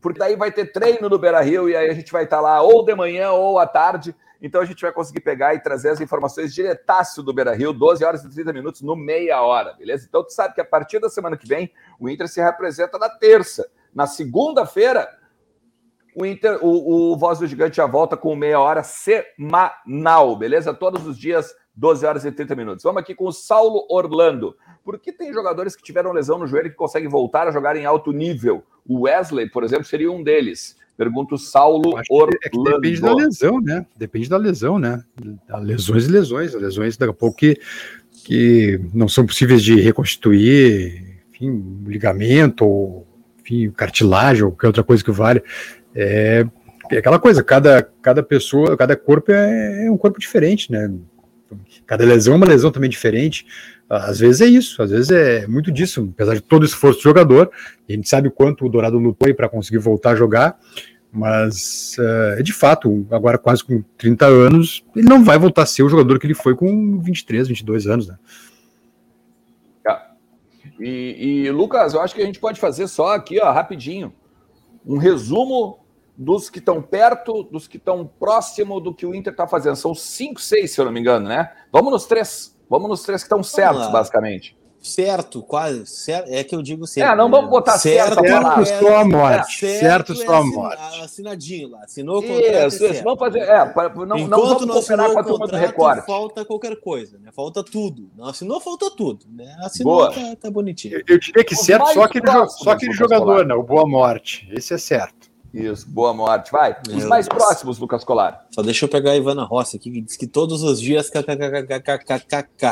Porque 0.00 0.18
daí 0.18 0.36
vai 0.36 0.50
ter 0.50 0.72
treino 0.72 1.08
no 1.08 1.18
Beira 1.18 1.40
Rio 1.40 1.68
e 1.68 1.76
aí 1.76 1.88
a 1.88 1.94
gente 1.94 2.12
vai 2.12 2.24
estar 2.24 2.36
tá 2.36 2.42
lá 2.42 2.60
ou 2.60 2.84
de 2.84 2.94
manhã 2.94 3.30
ou 3.30 3.58
à 3.58 3.66
tarde 3.66 4.14
então 4.40 4.60
a 4.60 4.64
gente 4.64 4.82
vai 4.82 4.92
conseguir 4.92 5.20
pegar 5.20 5.54
e 5.54 5.60
trazer 5.60 5.90
as 5.90 6.00
informações 6.00 6.54
diretaço 6.54 7.22
do 7.22 7.32
Beira 7.32 7.54
Rio, 7.54 7.72
12 7.72 8.04
horas 8.04 8.24
e 8.24 8.30
30 8.30 8.52
minutos 8.52 8.82
no 8.82 8.94
meia 8.96 9.40
hora, 9.42 9.72
beleza? 9.74 10.06
Então 10.08 10.24
tu 10.24 10.32
sabe 10.32 10.54
que 10.54 10.60
a 10.60 10.64
partir 10.64 10.98
da 10.98 11.08
semana 11.08 11.36
que 11.36 11.46
vem, 11.46 11.72
o 11.98 12.08
Inter 12.08 12.28
se 12.28 12.40
representa 12.42 12.98
na 12.98 13.08
terça. 13.08 13.68
Na 13.94 14.06
segunda-feira, 14.06 15.08
o 16.16 16.24
Inter, 16.24 16.58
o, 16.62 17.12
o 17.12 17.16
Voz 17.16 17.38
do 17.38 17.46
Gigante 17.46 17.76
já 17.76 17.86
volta 17.86 18.16
com 18.16 18.36
meia 18.36 18.60
hora 18.60 18.82
semanal, 18.82 20.36
beleza? 20.36 20.72
Todos 20.72 21.06
os 21.06 21.18
dias, 21.18 21.54
12 21.74 22.06
horas 22.06 22.24
e 22.24 22.30
30 22.30 22.54
minutos. 22.54 22.84
Vamos 22.84 23.02
aqui 23.02 23.14
com 23.14 23.26
o 23.26 23.32
Saulo 23.32 23.86
Orlando. 23.90 24.56
Por 24.84 24.98
que 24.98 25.12
tem 25.12 25.32
jogadores 25.32 25.74
que 25.74 25.82
tiveram 25.82 26.12
lesão 26.12 26.38
no 26.38 26.46
joelho 26.46 26.70
que 26.70 26.76
conseguem 26.76 27.08
voltar 27.08 27.48
a 27.48 27.50
jogar 27.50 27.76
em 27.76 27.84
alto 27.84 28.12
nível? 28.12 28.62
O 28.86 29.02
Wesley, 29.02 29.48
por 29.48 29.64
exemplo, 29.64 29.84
seria 29.84 30.12
um 30.12 30.22
deles. 30.22 30.76
Pergunta 30.96 31.34
o 31.34 31.38
Saulo 31.38 31.94
Orlando. 32.08 32.38
É 32.44 32.80
depende 32.80 33.00
da 33.00 33.14
lesão, 33.14 33.60
né? 33.60 33.86
Depende 33.96 34.28
da 34.28 34.36
lesão, 34.36 34.78
né? 34.78 35.02
Lesões 35.60 36.06
e 36.06 36.10
lesões. 36.10 36.54
Lesões, 36.54 36.96
daqui 36.96 37.10
a 37.10 37.14
pouco, 37.14 37.36
que, 37.36 37.58
que 38.24 38.80
não 38.92 39.08
são 39.08 39.26
possíveis 39.26 39.62
de 39.62 39.80
reconstituir, 39.80 41.20
enfim, 41.30 41.82
ligamento, 41.86 42.64
ou, 42.64 43.06
enfim, 43.40 43.70
cartilagem, 43.70 44.44
ou 44.44 44.52
qualquer 44.52 44.68
outra 44.68 44.84
coisa 44.84 45.02
que 45.02 45.10
vale. 45.10 45.42
É, 45.94 46.46
é 46.90 46.98
aquela 46.98 47.18
coisa, 47.18 47.42
cada, 47.42 47.82
cada 48.00 48.22
pessoa, 48.22 48.76
cada 48.76 48.94
corpo 48.96 49.32
é, 49.32 49.86
é 49.86 49.90
um 49.90 49.96
corpo 49.96 50.20
diferente, 50.20 50.70
né? 50.70 50.92
Cada 51.86 52.04
lesão 52.04 52.34
é 52.34 52.36
uma 52.36 52.46
lesão 52.46 52.70
também 52.70 52.90
diferente. 52.90 53.46
Às 53.88 54.18
vezes 54.18 54.40
é 54.40 54.46
isso, 54.46 54.82
às 54.82 54.90
vezes 54.90 55.10
é 55.10 55.46
muito 55.46 55.70
disso, 55.70 56.10
apesar 56.14 56.34
de 56.34 56.40
todo 56.40 56.62
o 56.62 56.66
esforço 56.66 57.00
do 57.00 57.02
jogador, 57.02 57.50
a 57.88 57.92
gente 57.92 58.08
sabe 58.08 58.28
o 58.28 58.30
quanto 58.30 58.64
o 58.64 58.68
Dourado 58.68 58.98
lutou 58.98 59.32
para 59.34 59.48
conseguir 59.48 59.78
voltar 59.78 60.12
a 60.12 60.16
jogar, 60.16 60.58
mas 61.12 61.96
uh, 61.98 62.42
de 62.42 62.52
fato, 62.52 63.06
agora 63.10 63.36
quase 63.36 63.62
com 63.62 63.84
30 63.98 64.26
anos, 64.26 64.84
ele 64.96 65.06
não 65.06 65.22
vai 65.22 65.38
voltar 65.38 65.62
a 65.62 65.66
ser 65.66 65.82
o 65.82 65.88
jogador 65.88 66.18
que 66.18 66.26
ele 66.26 66.34
foi 66.34 66.56
com 66.56 66.98
23, 66.98 67.46
22 67.46 67.86
anos, 67.86 68.08
né? 68.08 68.16
E, 70.78 71.44
e, 71.46 71.50
Lucas, 71.50 71.94
eu 71.94 72.00
acho 72.00 72.14
que 72.14 72.22
a 72.22 72.26
gente 72.26 72.40
pode 72.40 72.58
fazer 72.58 72.88
só 72.88 73.14
aqui, 73.14 73.40
ó, 73.40 73.52
rapidinho, 73.52 74.12
um 74.84 74.98
resumo 74.98 75.83
dos 76.16 76.48
que 76.48 76.58
estão 76.58 76.80
perto, 76.80 77.42
dos 77.44 77.66
que 77.66 77.76
estão 77.76 78.06
próximo 78.06 78.80
do 78.80 78.94
que 78.94 79.04
o 79.04 79.14
Inter 79.14 79.32
está 79.32 79.46
fazendo. 79.46 79.76
São 79.76 79.94
cinco, 79.94 80.40
seis, 80.40 80.72
se 80.72 80.80
eu 80.80 80.84
não 80.84 80.92
me 80.92 81.00
engano, 81.00 81.28
né? 81.28 81.52
Vamos 81.72 81.92
nos 81.92 82.06
três. 82.06 82.56
Vamos 82.68 82.88
nos 82.88 83.02
três 83.02 83.22
que 83.22 83.26
estão 83.26 83.42
certos, 83.42 83.90
basicamente. 83.90 84.56
Certo, 84.84 85.42
quase. 85.42 85.86
Certo, 85.86 86.28
é 86.28 86.44
que 86.44 86.54
eu 86.54 86.60
digo 86.60 86.86
certo. 86.86 87.10
É, 87.10 87.16
não 87.16 87.30
vamos 87.30 87.48
botar 87.48 87.78
certo, 87.78 88.20
certo, 88.20 88.66
certo 88.66 88.86
só 88.86 88.96
a 88.98 89.04
morte. 89.04 89.66
É, 89.66 89.78
certo, 89.80 90.14
certo 90.14 90.14
só 90.14 90.34
a 90.34 90.44
morte. 90.44 91.02
Assinadinho 91.02 91.70
lá. 91.70 91.84
Assinou 91.84 92.18
o 92.18 92.22
contrato. 92.22 92.66
Isso, 92.68 92.84
isso. 92.84 93.02
Vamos 93.02 93.18
fazer. 93.18 93.38
É, 93.38 93.72
não, 94.06 94.28
não 94.28 94.28
vamos 94.28 94.86
com 94.86 95.18
a 95.18 95.24
turma 95.24 95.46
do 95.46 95.56
Record. 95.56 96.04
Falta 96.04 96.44
qualquer 96.44 96.76
coisa, 96.76 97.18
né? 97.18 97.30
Falta 97.32 97.64
tudo. 97.64 98.10
Não 98.14 98.26
assinou, 98.26 98.60
falta 98.60 98.90
tudo. 98.90 99.24
Né? 99.34 99.56
Assinou, 99.60 100.10
tá, 100.10 100.36
tá, 100.38 100.50
bonitinho. 100.50 100.96
Eu, 100.96 101.02
eu 101.08 101.18
diria 101.18 101.42
que 101.42 101.54
Os 101.54 101.60
certo 101.60 101.86
só 101.94 102.02
aquele, 102.02 102.26
só 102.48 102.70
aquele 102.72 102.92
jogador, 102.92 103.46
né? 103.46 103.54
O 103.54 103.62
Boa 103.62 103.88
Morte. 103.88 104.46
Esse 104.52 104.74
é 104.74 104.78
certo. 104.78 105.33
Isso, 105.54 105.88
boa 105.88 106.12
morte. 106.12 106.50
Vai. 106.50 106.76
Meu 106.88 106.96
os 106.96 107.04
mais 107.04 107.28
Deus. 107.28 107.38
próximos, 107.42 107.78
Lucas 107.78 108.02
Colar. 108.02 108.46
Só 108.50 108.60
deixa 108.60 108.84
eu 108.84 108.88
pegar 108.88 109.12
a 109.12 109.16
Ivana 109.16 109.44
Rossi 109.44 109.76
aqui, 109.76 109.90
que 109.90 110.00
diz 110.00 110.16
que 110.16 110.26
todos 110.26 110.62
os 110.64 110.80
dias 110.80 111.08
kkkkkkk. 111.08 112.64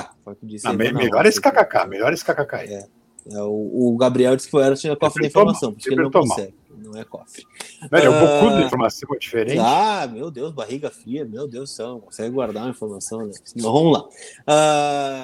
Ah, 0.64 0.73
melhor 0.73 1.25
esse 1.25 1.40
kkk, 1.40 1.87
melhor 1.88 2.12
esse 2.12 2.25
kkk 2.25 2.55
aí. 2.57 2.75
É. 2.75 2.87
É, 3.31 3.40
o, 3.40 3.92
o, 3.92 3.97
Gabriel 3.97 4.35
disse 4.35 4.49
que 4.49 4.57
o 4.57 4.61
Eros 4.61 4.81
tinha 4.81 4.97
cofre 4.97 5.23
de 5.23 5.29
informação, 5.29 5.68
mal, 5.68 5.77
porque 5.77 5.88
ele 5.88 6.03
não 6.03 6.11
mal. 6.11 6.23
consegue. 6.23 6.55
Não 6.77 7.01
é 7.01 7.05
cofre. 7.05 7.45
Velho, 7.88 8.07
é 8.07 8.11
um 8.11 8.18
pouco 8.18 8.57
de 8.57 8.62
ah, 8.62 8.66
informação 8.66 9.09
diferente. 9.18 9.59
Ah, 9.61 10.09
meu 10.12 10.31
Deus, 10.31 10.53
barriga 10.53 10.90
fria, 10.90 11.25
meu 11.25 11.47
Deus 11.47 11.71
do 11.71 11.75
céu, 11.75 12.01
consegue 12.01 12.31
guardar 12.31 12.64
uma 12.64 12.71
informação, 12.71 13.25
né? 13.25 13.33
Mas 13.55 13.62
vamos 13.62 13.92
lá. 13.92 14.09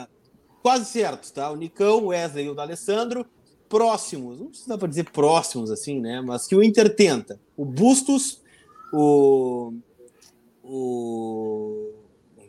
Uh, 0.05 0.09
quase 0.63 0.85
certo, 0.85 1.33
tá? 1.33 1.51
O 1.51 1.57
Nicão, 1.57 2.05
o 2.05 2.07
Wesley 2.09 2.47
e 2.47 2.51
o 2.51 2.55
D'Alessandro. 2.55 3.25
Da 3.25 3.29
próximos, 3.69 4.39
não 4.39 4.51
dá 4.67 4.79
para 4.79 4.89
dizer 4.89 5.05
próximos 5.11 5.71
assim, 5.71 6.01
né? 6.01 6.21
Mas 6.21 6.47
que 6.47 6.57
o 6.57 6.63
Inter 6.63 6.95
tenta. 6.95 7.39
O 7.57 7.65
Bustos, 7.65 8.41
o. 8.93 9.73
O. 10.63 11.93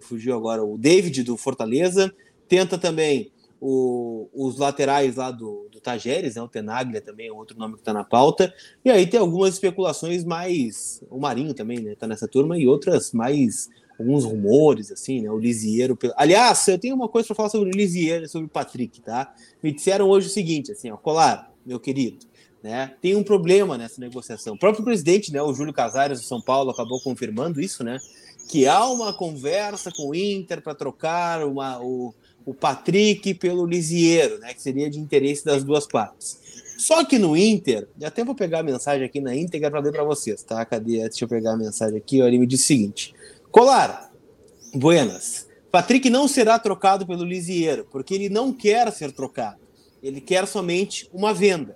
Fugiu 0.01 0.35
agora, 0.35 0.63
o 0.63 0.77
David 0.77 1.23
do 1.23 1.37
Fortaleza. 1.37 2.13
Tenta 2.47 2.77
também 2.77 3.31
o, 3.61 4.27
os 4.33 4.57
laterais 4.57 5.17
lá 5.17 5.29
do, 5.29 5.67
do 5.71 5.79
Tajeres, 5.79 6.35
né? 6.35 6.41
O 6.41 6.47
Tenaglia 6.47 7.01
também 7.01 7.27
é 7.27 7.31
outro 7.31 7.57
nome 7.57 7.75
que 7.75 7.81
está 7.81 7.93
na 7.93 8.03
pauta. 8.03 8.53
E 8.83 8.89
aí 8.89 9.05
tem 9.05 9.19
algumas 9.19 9.53
especulações 9.53 10.23
mais. 10.23 11.03
O 11.09 11.19
Marinho 11.19 11.53
também, 11.53 11.79
né? 11.79 11.95
Tá 11.95 12.07
nessa 12.07 12.27
turma, 12.27 12.57
e 12.57 12.67
outras 12.67 13.11
mais 13.11 13.69
alguns 13.99 14.23
rumores, 14.23 14.91
assim, 14.91 15.21
né? 15.21 15.29
O 15.29 15.37
Lisieiro. 15.37 15.97
Aliás, 16.15 16.65
eu 16.67 16.79
tenho 16.79 16.95
uma 16.95 17.09
coisa 17.09 17.27
para 17.27 17.35
falar 17.35 17.49
sobre 17.49 17.69
o 17.69 17.77
Lisieiro 17.77 18.25
e 18.25 18.29
sobre 18.29 18.47
o 18.47 18.49
Patrick, 18.49 19.01
tá? 19.01 19.33
Me 19.61 19.71
disseram 19.71 20.07
hoje 20.07 20.27
o 20.27 20.29
seguinte, 20.29 20.71
assim, 20.71 20.89
ó, 20.89 20.97
Colar, 20.97 21.51
meu 21.65 21.79
querido, 21.79 22.25
né? 22.63 22.93
Tem 23.01 23.15
um 23.15 23.23
problema 23.23 23.77
nessa 23.77 23.99
negociação. 23.99 24.55
O 24.55 24.59
próprio 24.59 24.83
presidente, 24.83 25.33
né, 25.33 25.41
o 25.41 25.53
Júlio 25.53 25.73
Casares 25.73 26.21
do 26.21 26.25
São 26.25 26.41
Paulo, 26.41 26.71
acabou 26.71 26.99
confirmando 27.01 27.59
isso, 27.59 27.83
né? 27.83 27.97
Que 28.49 28.67
há 28.67 28.87
uma 28.87 29.13
conversa 29.13 29.91
com 29.91 30.09
o 30.09 30.15
Inter 30.15 30.61
para 30.61 30.73
trocar 30.73 31.45
uma, 31.45 31.79
o, 31.79 32.13
o 32.45 32.53
Patrick 32.53 33.33
pelo 33.35 33.65
Lisieiro, 33.65 34.39
né? 34.39 34.53
Que 34.53 34.61
seria 34.61 34.89
de 34.89 34.99
interesse 34.99 35.43
das 35.43 35.63
duas 35.63 35.85
partes. 35.85 36.39
Só 36.79 37.03
que 37.03 37.19
no 37.19 37.35
Inter, 37.35 37.89
e 37.99 38.05
até 38.05 38.23
vou 38.23 38.33
pegar 38.33 38.61
a 38.61 38.63
mensagem 38.63 39.05
aqui 39.05 39.19
na 39.19 39.35
íntegra 39.35 39.69
para 39.69 39.81
ler 39.81 39.91
para 39.91 40.05
vocês, 40.05 40.41
tá? 40.43 40.63
Cadê? 40.63 40.99
Deixa 40.99 41.25
eu 41.25 41.27
pegar 41.27 41.51
a 41.51 41.57
mensagem 41.57 41.97
aqui. 41.97 42.21
Ó, 42.21 42.25
ele 42.25 42.39
me 42.39 42.47
disse 42.47 42.63
o 42.63 42.67
seguinte: 42.67 43.13
Colar, 43.51 44.11
buenas. 44.75 45.47
Patrick 45.71 46.07
não 46.07 46.27
será 46.27 46.59
trocado 46.59 47.05
pelo 47.07 47.25
Lisieiro, 47.25 47.87
porque 47.89 48.13
ele 48.13 48.29
não 48.29 48.53
quer 48.53 48.91
ser 48.91 49.11
trocado. 49.11 49.57
Ele 50.03 50.21
quer 50.21 50.47
somente 50.47 51.09
uma 51.11 51.33
venda. 51.33 51.75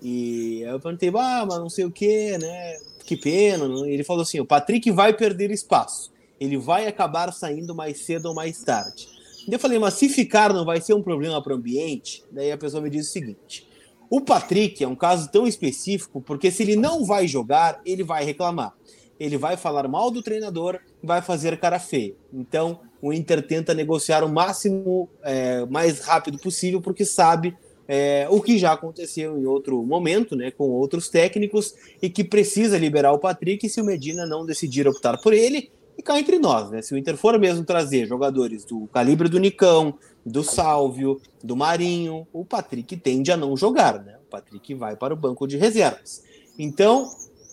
E 0.00 0.62
eu 0.62 0.80
perguntei, 0.80 1.10
ah, 1.14 1.44
mas 1.46 1.58
não 1.58 1.68
sei 1.68 1.84
o 1.84 1.90
que, 1.90 2.38
né? 2.38 2.78
Que 3.04 3.18
pena. 3.18 3.66
Ele 3.86 4.02
falou 4.02 4.22
assim: 4.22 4.40
o 4.40 4.46
Patrick 4.46 4.90
vai 4.90 5.12
perder 5.12 5.50
espaço. 5.50 6.10
Ele 6.40 6.56
vai 6.56 6.86
acabar 6.86 7.30
saindo 7.34 7.74
mais 7.74 7.98
cedo 7.98 8.26
ou 8.26 8.34
mais 8.34 8.64
tarde. 8.64 9.06
E 9.46 9.52
eu 9.52 9.58
falei, 9.58 9.78
mas 9.78 9.94
se 9.94 10.08
ficar 10.08 10.54
não 10.54 10.64
vai 10.64 10.80
ser 10.80 10.94
um 10.94 11.02
problema 11.02 11.42
para 11.42 11.52
o 11.52 11.56
ambiente? 11.56 12.24
Daí 12.32 12.50
a 12.50 12.56
pessoa 12.56 12.82
me 12.82 12.88
diz 12.88 13.08
o 13.08 13.12
seguinte: 13.12 13.68
o 14.08 14.22
Patrick 14.22 14.82
é 14.82 14.88
um 14.88 14.96
caso 14.96 15.30
tão 15.30 15.46
específico 15.46 16.22
porque 16.22 16.50
se 16.50 16.62
ele 16.62 16.76
não 16.76 17.04
vai 17.04 17.28
jogar, 17.28 17.78
ele 17.84 18.02
vai 18.02 18.24
reclamar 18.24 18.74
ele 19.20 19.36
vai 19.36 19.56
falar 19.56 19.86
mal 19.86 20.10
do 20.10 20.22
treinador, 20.22 20.80
vai 21.02 21.20
fazer 21.20 21.58
cara 21.58 21.78
feia. 21.78 22.14
Então, 22.32 22.80
o 23.02 23.12
Inter 23.12 23.46
tenta 23.46 23.74
negociar 23.74 24.24
o 24.24 24.32
máximo, 24.32 25.10
é, 25.22 25.66
mais 25.66 26.00
rápido 26.00 26.38
possível, 26.38 26.80
porque 26.80 27.04
sabe 27.04 27.54
é, 27.86 28.26
o 28.30 28.40
que 28.40 28.58
já 28.58 28.72
aconteceu 28.72 29.38
em 29.38 29.44
outro 29.44 29.82
momento, 29.84 30.34
né, 30.34 30.50
com 30.50 30.70
outros 30.70 31.10
técnicos, 31.10 31.74
e 32.00 32.08
que 32.08 32.24
precisa 32.24 32.78
liberar 32.78 33.12
o 33.12 33.18
Patrick 33.18 33.68
se 33.68 33.80
o 33.80 33.84
Medina 33.84 34.24
não 34.24 34.46
decidir 34.46 34.88
optar 34.88 35.20
por 35.20 35.34
ele. 35.34 35.70
E 35.98 36.02
cá 36.02 36.18
entre 36.18 36.38
nós, 36.38 36.70
né, 36.70 36.80
se 36.80 36.94
o 36.94 36.96
Inter 36.96 37.16
for 37.16 37.38
mesmo 37.38 37.62
trazer 37.62 38.06
jogadores 38.06 38.64
do 38.64 38.86
calibre 38.86 39.28
do 39.28 39.38
Nicão, 39.38 39.98
do 40.24 40.42
Sálvio, 40.42 41.20
do 41.44 41.54
Marinho, 41.54 42.26
o 42.32 42.44
Patrick 42.44 42.96
tende 42.96 43.30
a 43.30 43.36
não 43.36 43.56
jogar, 43.56 44.02
né? 44.02 44.16
O 44.26 44.30
Patrick 44.30 44.74
vai 44.74 44.94
para 44.94 45.14
o 45.14 45.16
banco 45.16 45.46
de 45.46 45.56
reservas. 45.56 46.22
Então, 46.58 47.10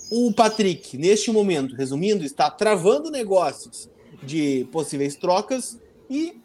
o 0.10 0.32
Patrick, 0.32 0.98
neste 0.98 1.32
momento, 1.32 1.76
resumindo, 1.76 2.24
está 2.24 2.50
travando 2.50 3.12
negócios 3.12 3.90
de 4.24 4.68
possíveis 4.72 5.16
trocas 5.16 5.80
e 6.10 6.38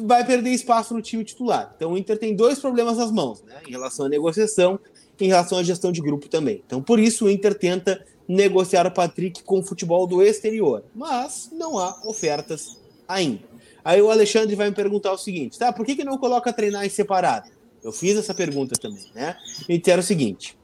vai 0.00 0.24
perder 0.24 0.50
espaço 0.50 0.94
no 0.94 1.02
time 1.02 1.24
titular. 1.24 1.72
Então 1.76 1.92
o 1.92 1.98
Inter 1.98 2.18
tem 2.18 2.34
dois 2.34 2.58
problemas 2.58 2.96
nas 2.96 3.10
mãos, 3.10 3.42
né? 3.42 3.60
Em 3.66 3.70
relação 3.70 4.06
à 4.06 4.08
negociação 4.08 4.78
em 5.20 5.26
relação 5.26 5.58
à 5.58 5.64
gestão 5.64 5.90
de 5.90 6.00
grupo 6.00 6.28
também. 6.28 6.62
Então 6.64 6.80
por 6.80 7.00
isso 7.00 7.24
o 7.24 7.30
Inter 7.30 7.54
tenta 7.54 8.04
negociar 8.28 8.86
o 8.86 8.90
Patrick 8.90 9.42
com 9.42 9.58
o 9.58 9.62
futebol 9.62 10.06
do 10.06 10.22
exterior, 10.22 10.84
mas 10.94 11.50
não 11.52 11.78
há 11.78 12.00
ofertas 12.04 12.78
ainda. 13.06 13.42
Aí 13.84 14.02
o 14.02 14.10
Alexandre 14.10 14.54
vai 14.54 14.68
me 14.68 14.76
perguntar 14.76 15.12
o 15.12 15.18
seguinte, 15.18 15.58
tá? 15.58 15.72
Por 15.72 15.86
que, 15.86 15.96
que 15.96 16.04
não 16.04 16.18
coloca 16.18 16.52
treinar 16.52 16.84
em 16.84 16.90
separado? 16.90 17.50
Eu 17.82 17.90
fiz 17.90 18.16
essa 18.16 18.34
pergunta 18.34 18.76
também, 18.80 19.06
né? 19.14 19.36
E 19.68 19.80
era 19.86 20.00
o 20.00 20.04
seguinte: 20.04 20.57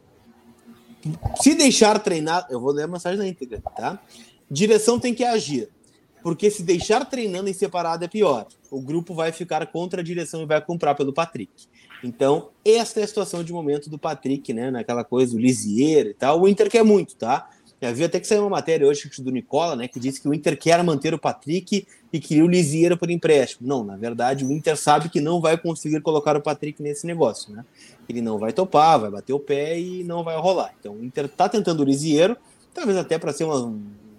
se 1.40 1.54
deixar 1.54 1.98
treinar, 1.98 2.46
eu 2.50 2.60
vou 2.60 2.72
ler 2.72 2.84
a 2.84 2.88
mensagem 2.88 3.18
na 3.18 3.26
íntegra, 3.26 3.62
tá? 3.76 3.98
Direção 4.50 4.98
tem 4.98 5.14
que 5.14 5.24
agir 5.24 5.68
porque 6.24 6.50
se 6.50 6.62
deixar 6.62 7.04
treinando 7.04 7.50
em 7.50 7.52
separado 7.52 8.02
é 8.02 8.08
pior. 8.08 8.46
O 8.70 8.80
grupo 8.80 9.14
vai 9.14 9.30
ficar 9.30 9.66
contra 9.66 10.00
a 10.00 10.02
direção 10.02 10.40
e 10.40 10.46
vai 10.46 10.58
comprar 10.58 10.94
pelo 10.94 11.12
Patrick. 11.12 11.52
Então, 12.02 12.48
esta 12.64 13.00
é 13.00 13.02
a 13.02 13.06
situação 13.06 13.44
de 13.44 13.52
momento 13.52 13.90
do 13.90 13.98
Patrick, 13.98 14.50
né? 14.54 14.70
Naquela 14.70 15.04
coisa 15.04 15.32
do 15.32 15.38
Lisier 15.38 16.06
e 16.06 16.14
tal. 16.14 16.40
O 16.40 16.48
Inter 16.48 16.70
quer 16.70 16.82
muito, 16.82 17.14
tá? 17.14 17.50
Já 17.80 17.92
vi 17.92 18.04
até 18.04 18.18
que 18.18 18.26
saiu 18.26 18.40
uma 18.40 18.48
matéria 18.48 18.88
hoje 18.88 19.10
do 19.18 19.30
Nicola, 19.30 19.76
né? 19.76 19.86
Que 19.86 20.00
disse 20.00 20.18
que 20.18 20.26
o 20.26 20.32
Inter 20.32 20.58
quer 20.58 20.82
manter 20.82 21.12
o 21.12 21.18
Patrick 21.18 21.86
e 22.10 22.18
queria 22.18 22.42
o 22.42 22.48
Lisier 22.48 22.96
por 22.96 23.10
empréstimo. 23.10 23.68
Não, 23.68 23.84
na 23.84 23.94
verdade, 23.94 24.46
o 24.46 24.52
Inter 24.52 24.78
sabe 24.78 25.10
que 25.10 25.20
não 25.20 25.42
vai 25.42 25.58
conseguir 25.58 26.00
colocar 26.00 26.34
o 26.38 26.40
Patrick 26.40 26.82
nesse 26.82 27.06
negócio, 27.06 27.52
né? 27.52 27.62
Ele 28.08 28.20
não 28.20 28.38
vai 28.38 28.52
topar, 28.52 29.00
vai 29.00 29.10
bater 29.10 29.32
o 29.32 29.40
pé 29.40 29.78
e 29.78 30.04
não 30.04 30.22
vai 30.22 30.36
rolar. 30.36 30.74
Então, 30.78 30.94
o 30.94 31.04
Inter 31.04 31.28
tá 31.28 31.48
tentando 31.48 31.80
o 31.80 31.84
Lisier, 31.84 32.36
talvez 32.72 32.96
até 32.98 33.18
para 33.18 33.32
ser 33.32 33.44
uma, 33.44 33.74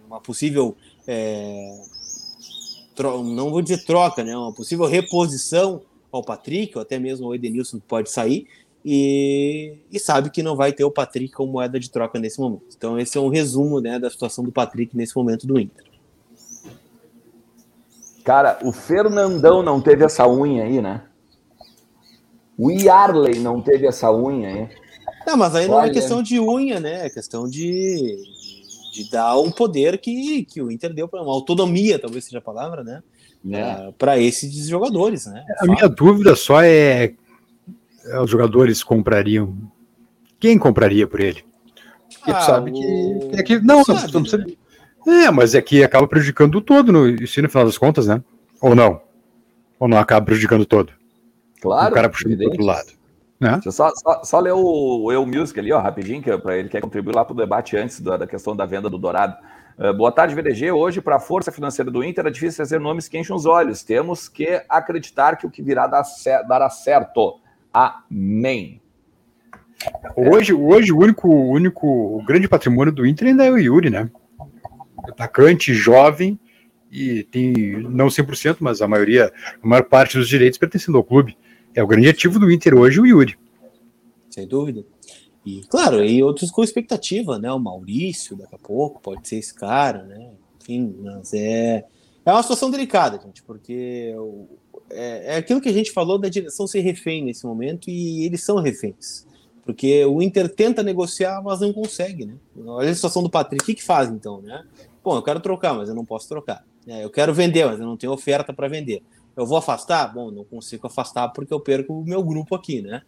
uma 0.08 0.20
possível 0.20 0.76
é, 1.08 1.78
não 3.04 3.52
vou 3.52 3.62
dizer 3.62 3.84
troca, 3.86 4.24
né? 4.24 4.36
Uma 4.36 4.54
possível 4.54 4.86
reposição 4.86 5.82
ao 6.12 6.24
Patrick, 6.24 6.78
ou 6.78 6.82
até 6.82 6.98
mesmo 6.98 7.28
o 7.28 7.36
Edenilson 7.36 7.80
pode 7.86 8.10
sair, 8.10 8.48
e, 8.84 9.78
e, 9.92 10.00
sabe 10.00 10.30
que 10.30 10.44
não 10.44 10.56
vai 10.56 10.72
ter 10.72 10.84
o 10.84 10.92
Patrick 10.92 11.34
como 11.34 11.54
moeda 11.54 11.80
de 11.80 11.90
troca 11.90 12.20
nesse 12.20 12.40
momento. 12.40 12.76
Então, 12.78 13.00
esse 13.00 13.18
é 13.18 13.22
um 13.22 13.30
resumo 13.30 13.82
né, 13.82 13.98
da 13.98 14.12
situação 14.12 14.44
do 14.44 14.52
Patrick 14.52 14.96
nesse 14.96 15.16
momento 15.16 15.48
do 15.48 15.60
Inter. 15.60 15.86
Cara, 18.24 18.60
o 18.64 18.72
Fernandão 18.72 19.64
não 19.64 19.82
teve 19.82 20.06
essa 20.06 20.28
unha 20.28 20.64
aí, 20.64 20.82
né? 20.82 21.04
O 22.58 22.72
Yarley 22.72 23.40
não 23.40 23.62
teve 23.62 23.86
essa 23.86 24.12
unha 24.12 24.48
aí. 24.48 24.70
Não, 25.28 25.36
mas 25.36 25.56
aí 25.56 25.68
não 25.68 25.76
é 25.76 25.84
Olha. 25.84 25.90
é 25.90 25.94
questão 25.94 26.22
de 26.22 26.40
unha, 26.40 26.80
né? 26.80 27.08
É 27.08 27.10
questão 27.10 27.50
de, 27.50 28.16
de 28.94 29.10
dar 29.10 29.38
um 29.40 29.52
poder 29.52 29.98
que, 29.98 30.46
que 30.46 30.62
o 30.62 30.72
Inter 30.72 30.94
deu 30.94 31.08
para 31.08 31.22
uma 31.22 31.34
autonomia, 31.34 32.00
talvez 32.00 32.26
seja 32.26 32.38
a 32.38 32.42
palavra, 32.42 32.84
né? 32.84 33.04
É. 33.52 33.92
Para 33.98 34.18
esses 34.18 34.68
jogadores, 34.68 35.26
né? 35.26 35.44
A 35.60 35.66
minha 35.66 35.88
dúvida 35.88 36.36
só 36.36 36.62
é, 36.62 37.14
é 38.06 38.20
os 38.20 38.30
jogadores 38.30 38.84
comprariam. 38.84 39.56
Quem 40.40 40.58
compraria 40.58 41.08
por 41.08 41.20
ele? 41.20 41.44
Porque 42.18 42.32
ah, 42.32 42.36
tu 42.36 42.46
sabe 42.46 42.72
o... 42.72 42.74
que, 42.74 43.40
é 43.40 43.44
que 43.44 43.60
não, 43.60 43.84
sabe, 43.84 44.14
não, 44.14 44.22
precisa... 44.22 44.46
né? 44.46 45.26
É, 45.26 45.32
mas 45.32 45.54
é 45.54 45.62
que 45.62 45.84
acaba 45.84 46.08
prejudicando 46.08 46.56
o 46.56 46.62
todo 46.62 46.92
no, 46.92 47.08
isso 47.08 47.40
no 47.42 47.50
final 47.50 47.66
das 47.66 47.78
contas, 47.78 48.08
né? 48.08 48.24
Ou 48.62 48.74
não? 48.74 49.02
Ou 49.80 49.88
não 49.88 50.00
acaba 50.00 50.26
prejudicando 50.26 50.62
o 50.62 50.66
todo? 50.66 50.92
Claro. 51.66 51.92
O 51.92 51.96
cara 51.96 52.10
puxando 52.10 52.38
pro 52.38 52.46
outro 52.46 52.64
lado. 52.64 52.94
Né? 53.40 53.52
Deixa 53.54 53.70
eu 53.70 53.72
só, 53.72 53.92
só, 53.96 54.24
só 54.24 54.40
ler 54.40 54.54
o, 54.54 55.12
Eu 55.12 55.26
Music 55.26 55.60
ali, 55.60 55.72
ó, 55.74 55.80
rapidinho, 55.80 56.22
que 56.22 56.30
é 56.30 56.38
para 56.38 56.58
ele 56.58 56.70
quer 56.70 56.80
contribuir 56.80 57.16
lá 57.16 57.26
para 57.26 57.34
o 57.34 57.38
debate 57.38 57.76
antes 57.76 58.00
da, 58.00 58.18
da, 58.18 58.28
questão 58.28 58.56
da 58.56 58.66
venda 58.66 58.90
do 58.90 58.98
Dourado. 58.98 59.36
Uh, 59.78 59.94
boa 59.94 60.12
tarde, 60.12 60.36
VDG. 60.36 60.72
Hoje, 60.72 61.02
para 61.02 61.18
a 61.18 61.20
força 61.20 61.52
financeira 61.52 61.92
do 61.92 62.04
Inter, 62.04 62.28
é 62.28 62.30
difícil 62.30 62.64
fazer 62.64 62.80
nomes 62.80 63.08
que 63.08 63.18
enchem 63.18 63.36
os 63.36 63.46
olhos. 63.46 63.84
Temos 63.84 64.30
que 64.30 64.64
acreditar 64.70 65.36
que 65.36 65.46
o 65.46 65.50
que 65.50 65.62
virá 65.62 65.88
dará 66.48 66.70
certo. 66.70 67.40
Amém. 67.74 68.82
Hoje, 70.16 70.54
hoje 70.54 70.94
o 70.94 71.00
único, 71.00 71.28
o 71.28 71.52
único 71.52 71.88
o 71.88 72.24
grande 72.26 72.48
patrimônio 72.48 72.94
do 72.94 73.06
Inter 73.06 73.28
ainda 73.28 73.44
é 73.44 73.52
o 73.52 73.58
Yuri, 73.58 73.90
né? 73.90 74.10
Atacante, 75.10 75.74
jovem, 75.74 76.40
e 76.90 77.24
tem 77.24 77.52
não 77.82 78.08
100%, 78.08 78.58
mas 78.62 78.82
a 78.82 78.88
maioria, 78.88 79.32
a 79.62 79.68
maior 79.68 79.84
parte 79.84 80.18
dos 80.18 80.30
direitos 80.30 80.58
pertencendo 80.58 80.98
ao 80.98 81.04
clube. 81.04 81.38
É 81.76 81.84
o 81.84 81.88
grande 81.88 82.08
ativo 82.08 82.40
do 82.40 82.50
Inter 82.50 82.74
hoje, 82.74 83.02
o 83.02 83.06
Yuri. 83.06 83.38
Sem 84.30 84.48
dúvida. 84.48 84.86
E, 85.46 85.62
claro, 85.64 86.04
e 86.04 86.24
outros 86.24 86.50
com 86.50 86.64
expectativa, 86.64 87.38
né? 87.38 87.52
O 87.52 87.60
Maurício, 87.60 88.36
daqui 88.36 88.56
a 88.56 88.58
pouco, 88.58 89.02
pode 89.02 89.28
ser 89.28 89.36
esse 89.36 89.54
cara, 89.54 90.04
né? 90.04 90.32
Enfim, 90.62 90.96
mas 91.04 91.34
é, 91.34 91.86
é 92.26 92.32
uma 92.32 92.42
situação 92.42 92.72
delicada, 92.72 93.20
gente, 93.24 93.44
porque 93.44 94.16
é, 94.90 95.36
é 95.36 95.36
aquilo 95.36 95.62
que 95.62 95.70
a 95.70 95.74
gente 95.74 95.92
falou 95.92 96.18
da 96.18 96.30
direção 96.30 96.66
ser 96.66 96.80
refém 96.80 97.24
nesse 97.24 97.46
momento 97.46 97.90
e 97.90 98.26
eles 98.26 98.42
são 98.42 98.58
reféns. 98.62 99.28
Porque 99.64 100.06
o 100.06 100.22
Inter 100.22 100.48
tenta 100.48 100.82
negociar, 100.82 101.42
mas 101.44 101.60
não 101.60 101.74
consegue, 101.74 102.26
né? 102.26 102.36
Olha 102.66 102.90
a 102.90 102.96
situação 102.96 103.22
do 103.22 103.30
Patrick. 103.30 103.64
O 103.64 103.66
que, 103.66 103.76
que 103.76 103.84
faz 103.84 104.10
então, 104.10 104.42
né? 104.42 104.64
Bom, 105.04 105.16
eu 105.16 105.24
quero 105.24 105.40
trocar, 105.40 105.74
mas 105.74 105.90
eu 105.90 105.96
não 105.96 106.06
posso 106.06 106.28
trocar. 106.30 106.64
É, 106.88 107.04
eu 107.04 107.10
quero 107.10 107.34
vender, 107.34 107.66
mas 107.66 107.80
eu 107.80 107.86
não 107.86 107.98
tenho 107.98 108.14
oferta 108.14 108.54
para 108.54 108.68
vender. 108.68 109.04
Eu 109.36 109.46
vou 109.46 109.58
afastar? 109.58 110.14
Bom, 110.14 110.32
não 110.32 110.44
consigo 110.44 110.88
afastar 110.88 111.30
porque 111.30 111.54
eu 111.54 111.60
perco 111.60 111.94
o 111.94 112.06
meu 112.06 112.24
grupo 112.24 112.56
aqui, 112.56 112.82
né? 112.82 113.02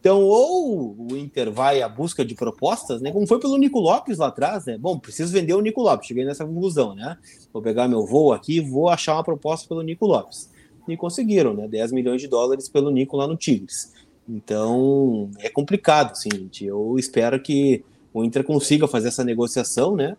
Então, 0.00 0.20
ou 0.20 0.94
o 0.98 1.16
Inter 1.16 1.50
vai 1.50 1.80
à 1.80 1.88
busca 1.88 2.22
de 2.24 2.34
propostas, 2.34 3.00
né? 3.00 3.10
Como 3.10 3.26
foi 3.26 3.40
pelo 3.40 3.56
Nico 3.56 3.80
Lopes 3.80 4.18
lá 4.18 4.26
atrás, 4.26 4.66
né? 4.66 4.76
Bom, 4.76 4.98
preciso 4.98 5.32
vender 5.32 5.54
o 5.54 5.62
Nico 5.62 5.80
Lopes. 5.80 6.06
Cheguei 6.06 6.26
nessa 6.26 6.44
conclusão, 6.44 6.94
né? 6.94 7.16
Vou 7.50 7.62
pegar 7.62 7.88
meu 7.88 8.04
voo 8.04 8.32
aqui 8.32 8.60
vou 8.60 8.90
achar 8.90 9.14
uma 9.14 9.24
proposta 9.24 9.66
pelo 9.66 9.80
Nico 9.80 10.06
Lopes. 10.06 10.50
E 10.86 10.94
conseguiram, 10.94 11.54
né? 11.54 11.66
10 11.66 11.92
milhões 11.92 12.20
de 12.20 12.28
dólares 12.28 12.68
pelo 12.68 12.90
Nico 12.90 13.16
lá 13.16 13.26
no 13.26 13.34
Tigres. 13.34 13.94
Então, 14.28 15.30
é 15.38 15.48
complicado, 15.48 16.12
assim, 16.12 16.28
gente. 16.30 16.66
Eu 16.66 16.96
espero 16.98 17.40
que 17.40 17.82
o 18.12 18.22
Inter 18.22 18.44
consiga 18.44 18.86
fazer 18.86 19.08
essa 19.08 19.24
negociação, 19.24 19.96
né? 19.96 20.16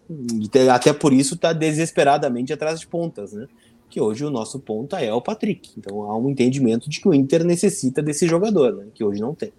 Até 0.73 0.93
por 0.93 1.13
isso 1.13 1.35
está 1.35 1.53
desesperadamente 1.53 2.51
atrás 2.51 2.79
de 2.79 2.87
pontas, 2.87 3.33
né? 3.33 3.47
Que 3.89 4.01
hoje 4.01 4.25
o 4.25 4.29
nosso 4.29 4.59
ponta 4.59 4.99
é 4.99 5.13
o 5.13 5.21
Patrick. 5.21 5.73
Então 5.77 6.03
há 6.03 6.17
um 6.17 6.29
entendimento 6.29 6.89
de 6.89 6.99
que 6.99 7.07
o 7.07 7.13
Inter 7.13 7.43
necessita 7.43 8.01
desse 8.01 8.27
jogador, 8.27 8.75
né, 8.75 8.87
que 8.93 9.03
hoje 9.03 9.21
não 9.21 9.33
tem. 9.33 9.53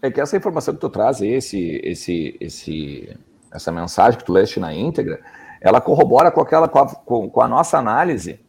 É 0.00 0.10
que 0.10 0.20
essa 0.20 0.36
informação 0.36 0.74
que 0.74 0.80
tu 0.80 0.90
traz, 0.90 1.20
esse, 1.20 1.80
esse, 1.84 2.36
esse, 2.40 3.16
essa 3.52 3.70
mensagem 3.70 4.18
que 4.18 4.24
tu 4.24 4.32
leste 4.32 4.58
na 4.58 4.74
íntegra, 4.74 5.20
ela 5.60 5.80
corrobora 5.80 6.30
com 6.32 6.40
aquela 6.40 6.68
com 6.68 6.78
a, 6.80 6.86
com, 6.88 7.40
a 7.40 7.46
nossa 7.46 7.78
análise 7.78 8.40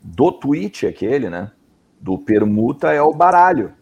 do 0.00 0.30
tweet 0.30 0.86
aquele, 0.86 1.28
né? 1.28 1.50
Do 2.00 2.16
permuta 2.16 2.92
é 2.92 3.02
o 3.02 3.12
baralho, 3.12 3.72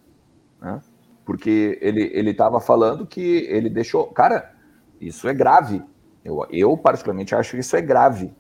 né? 0.61 0.81
Porque 1.25 1.79
ele 1.83 2.11
ele 2.15 2.31
estava 2.31 2.61
falando 2.61 3.07
que 3.07 3.47
ele 3.51 3.69
deixou, 3.69 4.07
cara, 4.07 4.55
isso 4.99 5.29
é 5.29 5.35
grave. 5.35 5.83
Eu, 6.25 6.47
eu 6.51 6.77
particularmente 6.79 7.35
acho 7.35 7.53
que 7.53 7.61
isso 7.61 7.77
é 7.77 7.83
grave, 7.83 8.33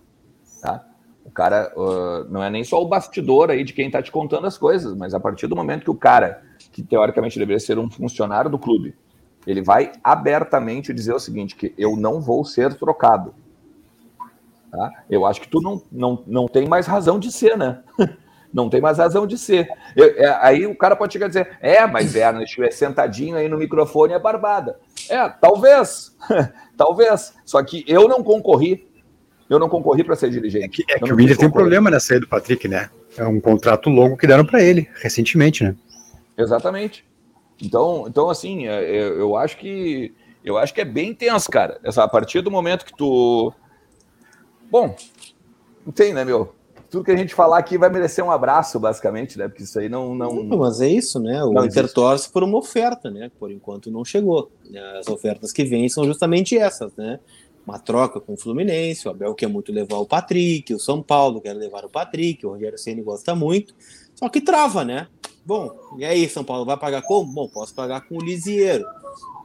tá? 0.63 0.87
O 1.25 1.31
cara 1.31 1.73
uh, 1.77 2.25
não 2.31 2.43
é 2.43 2.51
nem 2.51 2.65
só 2.65 2.83
o 2.83 2.89
bastidor 2.89 3.51
aí 3.51 3.65
de 3.65 3.73
quem 3.73 3.87
está 3.87 4.03
te 4.03 4.11
contando 4.11 4.47
as 4.47 4.59
coisas, 4.59 4.95
mas 4.97 5.15
a 5.15 5.21
partir 5.21 5.47
do 5.47 5.57
momento 5.57 5.85
que 5.85 5.91
o 5.91 5.95
cara, 5.95 6.43
que 6.73 6.83
teoricamente 6.83 7.39
deveria 7.39 7.61
ser 7.61 7.79
um 7.79 7.91
funcionário 7.91 8.51
do 8.51 8.59
clube, 8.59 8.95
ele 9.47 9.63
vai 9.63 9.93
abertamente 10.03 10.93
dizer 10.93 11.15
o 11.15 11.21
seguinte: 11.21 11.57
que 11.57 11.75
eu 11.79 11.97
não 11.97 12.21
vou 12.21 12.45
ser 12.45 12.75
trocado. 12.75 13.35
Tá? 14.71 15.05
Eu 15.09 15.27
acho 15.27 15.41
que 15.41 15.49
tu 15.49 15.61
não, 15.61 15.83
não, 15.91 16.23
não 16.27 16.49
tem 16.49 16.67
mais 16.67 16.87
razão 16.87 17.19
de 17.19 17.31
ser, 17.31 17.57
né? 17.57 17.83
não 18.53 18.69
tem 18.69 18.81
mais 18.81 18.99
razão 18.99 19.27
de 19.27 19.39
ser. 19.39 19.69
Eu, 19.97 20.07
é, 20.17 20.39
aí 20.41 20.67
o 20.67 20.77
cara 20.77 20.97
pode 20.97 21.13
chegar 21.13 21.27
e 21.27 21.29
dizer: 21.29 21.59
é, 21.61 21.87
mas 21.87 22.17
é, 22.17 22.31
não 22.33 22.43
estiver 22.43 22.71
sentadinho 22.73 23.37
aí 23.37 23.49
no 23.49 23.59
microfone 23.59 24.13
é 24.13 24.19
barbada. 24.19 24.79
É, 25.09 25.29
talvez, 25.29 26.17
talvez. 26.77 27.35
Só 27.45 27.63
que 27.63 27.85
eu 27.87 28.09
não 28.09 28.23
concorri 28.23 28.89
eu 29.53 29.59
não 29.59 29.69
concorri 29.69 30.03
para 30.03 30.17
ser 30.17 30.31
dirigente. 30.31 30.65
É 30.65 30.69
que, 30.69 30.85
é 30.89 30.99
que 30.99 31.13
o 31.13 31.21
Inter 31.21 31.37
tem 31.37 31.51
problema 31.51 31.91
nessa 31.91 32.15
aí 32.15 32.21
do 32.21 32.27
Patrick, 32.27 32.67
né? 32.67 32.89
É 33.17 33.25
um 33.27 33.39
contrato 33.39 33.91
longo 33.91 34.17
que 34.17 34.27
deram 34.27 34.45
para 34.45 34.63
ele 34.63 34.89
recentemente, 34.95 35.63
né? 35.63 35.77
Exatamente. 36.37 37.05
Então, 37.61 38.07
então 38.09 38.31
assim, 38.31 38.67
é, 38.67 38.97
é, 38.97 39.09
eu 39.09 39.37
acho 39.37 39.59
que 39.59 40.15
eu 40.43 40.57
acho 40.57 40.73
que 40.73 40.81
é 40.81 40.85
bem 40.85 41.15
tenso, 41.15 41.51
cara. 41.51 41.79
Essa, 41.85 42.03
a 42.03 42.09
partir 42.09 42.41
do 42.41 42.51
momento 42.51 42.85
que 42.87 42.97
tu. 42.97 43.53
Bom, 44.71 44.97
não 45.85 45.93
tem, 45.93 46.15
né, 46.15 46.25
meu? 46.25 46.55
Tudo 46.91 47.05
que 47.05 47.11
a 47.11 47.17
gente 47.17 47.35
falar 47.35 47.59
aqui 47.59 47.79
vai 47.79 47.89
merecer 47.91 48.25
um 48.25 48.31
abraço, 48.31 48.81
basicamente, 48.81 49.39
né? 49.39 49.49
Porque 49.49 49.63
isso 49.65 49.79
aí 49.79 49.89
não. 49.89 50.15
não... 50.15 50.45
Mas 50.59 50.81
é 50.81 50.89
isso, 50.89 51.21
né? 51.21 51.45
O 51.45 51.53
não 51.53 51.65
Inter 51.65 51.85
existe. 51.85 51.95
torce 51.95 52.31
por 52.31 52.43
uma 52.43 52.59
oferta, 52.59 53.11
né? 53.11 53.31
Por 53.39 53.51
enquanto 53.51 53.91
não 53.91 54.05
chegou. 54.05 54.51
As 54.99 55.09
ofertas 55.09 55.53
que 55.53 55.65
vêm 55.65 55.89
são 55.91 56.05
justamente 56.05 56.57
essas, 56.57 56.95
né? 56.97 57.21
Uma 57.67 57.79
troca 57.79 58.21
com 58.21 58.35
o 58.35 58.37
Fluminense, 58.37 59.07
o 59.07 59.11
Abel 59.11 59.35
quer 59.35 59.49
muito 59.49 59.73
levar 59.73 59.99
o 59.99 60.07
Patrick, 60.07 60.75
o 60.75 60.79
São 60.79 61.03
Paulo 61.03 61.41
quer 61.41 61.53
levar 61.53 61.85
o 61.85 61.89
Patrick, 61.89 62.45
o 62.45 62.51
Rogério 62.51 62.79
Ceni 62.79 63.03
gosta 63.03 63.35
muito, 63.35 63.75
só 64.15 64.29
que 64.29 64.41
trava, 64.41 64.85
né? 64.85 65.09
Bom, 65.45 65.73
e 65.99 66.05
aí, 66.05 66.29
São 66.29 66.45
Paulo 66.45 66.65
vai 66.65 66.77
pagar 66.77 67.03
como? 67.03 67.33
Bom, 67.33 67.49
posso 67.49 67.75
pagar 67.75 68.03
com 68.03 68.17
o 68.17 68.23
Lisieiro. 68.23 68.85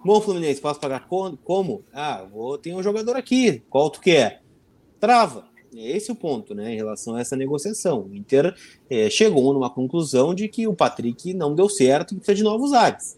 Bom, 0.06 0.22
Fluminense, 0.22 0.62
posso 0.62 0.80
pagar 0.80 1.08
como? 1.08 1.84
Ah, 1.92 2.26
vou, 2.32 2.58
tem 2.58 2.76
um 2.76 2.84
jogador 2.84 3.16
aqui, 3.16 3.64
qual 3.70 3.90
tu 3.90 4.00
quer? 4.00 4.42
Trava. 5.00 5.46
Esse 5.76 6.10
é 6.10 6.14
o 6.14 6.16
ponto, 6.16 6.56
né, 6.56 6.74
em 6.74 6.76
relação 6.76 7.16
a 7.16 7.20
essa 7.20 7.36
negociação. 7.36 8.08
O 8.10 8.16
Inter 8.16 8.56
é, 8.90 9.10
chegou 9.10 9.54
numa 9.54 9.70
conclusão 9.70 10.34
de 10.34 10.48
que 10.48 10.68
o 10.68 10.74
Patrick 10.74 11.34
não 11.34 11.54
deu 11.54 11.70
certo 11.70 12.14
e 12.14 12.18
precisa 12.18 12.36
de 12.36 12.44
novos 12.44 12.74
ares. 12.74 13.18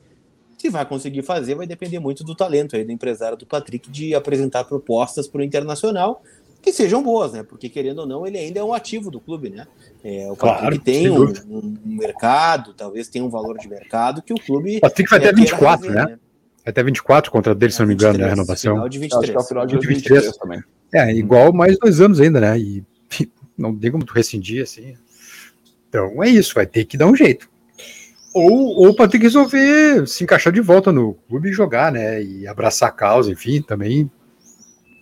Se 0.60 0.70
vai 0.70 0.86
conseguir 0.86 1.24
fazer, 1.24 1.55
vai 1.55 1.66
depender 1.66 1.99
muito 1.99 2.24
do 2.24 2.36
talento 2.36 2.76
aí 2.76 2.84
do 2.84 2.91
empresário 2.91 3.38
do 3.38 3.45
Patrick 3.45 3.89
de 3.89 4.14
apresentar 4.14 4.66
propostas 4.66 5.28
para 5.28 5.39
o 5.39 5.43
Internacional 5.43 6.22
que 6.62 6.74
sejam 6.74 7.01
boas, 7.01 7.32
né? 7.32 7.43
Porque 7.43 7.70
querendo 7.70 7.99
ou 7.99 8.05
não, 8.05 8.28
ele 8.28 8.38
ainda 8.38 8.60
é 8.60 8.64
um 8.64 8.74
ativo 8.74 9.10
do 9.10 9.20
clube, 9.20 9.49
né? 9.49 9.66
É, 10.03 10.30
o 10.30 10.36
Patrick 10.36 10.60
claro, 10.60 10.80
tem 10.80 11.10
um, 11.10 11.24
um, 11.49 11.80
mercado, 11.86 12.74
talvez 12.74 13.07
tenha 13.07 13.24
um 13.24 13.30
valor 13.30 13.57
de 13.57 13.68
mercado 13.68 14.22
que 14.22 14.34
o 14.34 14.38
clube. 14.38 14.78
O 14.78 14.82
Patrick 14.82 15.10
vai 15.10 15.20
até 15.20 15.32
24, 15.32 15.88
fazer, 15.88 15.95
né? 15.95 16.05
né? 16.05 16.20
Vai 16.66 16.72
até 16.72 16.84
24 16.84 17.32
contra 17.32 17.55
dele, 17.55 17.72
se 17.72 17.80
não 17.80 17.88
me 17.88 17.93
engano, 17.93 18.18
23, 18.18 18.20
né? 18.20 18.26
A 18.26 18.36
renovação. 18.36 18.74
Final 18.74 18.89
de 18.89 18.99
23. 18.99 19.24
Acho 19.24 19.32
que 19.32 19.38
é 19.38 19.41
o 19.41 19.47
final 19.47 19.66
de 19.66 19.74
2023 19.76 20.22
23 20.26 20.38
também. 20.38 20.64
É, 20.93 21.14
igual 21.14 21.53
mais 21.53 21.78
dois 21.80 22.01
anos 22.01 22.20
ainda, 22.20 22.41
né? 22.41 22.60
E 22.60 22.84
não 23.57 23.76
tem 23.76 23.91
como 23.91 24.03
tu 24.03 24.14
rescindir 24.14 24.64
assim. 24.64 24.95
Então 25.88 26.22
é 26.22 26.30
isso, 26.30 26.53
vai 26.53 26.66
ter 26.66 26.86
que 26.86 26.97
dar 26.97 27.07
um 27.07 27.16
jeito. 27.16 27.49
Ou, 28.34 28.86
ou 28.86 28.95
para 28.95 29.09
ter 29.09 29.17
que 29.17 29.23
resolver 29.23 30.07
se 30.07 30.23
encaixar 30.23 30.53
de 30.53 30.61
volta 30.61 30.91
no 30.91 31.15
clube 31.27 31.49
e 31.49 31.53
jogar, 31.53 31.91
né? 31.91 32.21
E 32.21 32.47
abraçar 32.47 32.89
a 32.89 32.91
causa, 32.91 33.32
enfim, 33.32 33.61
também. 33.61 34.09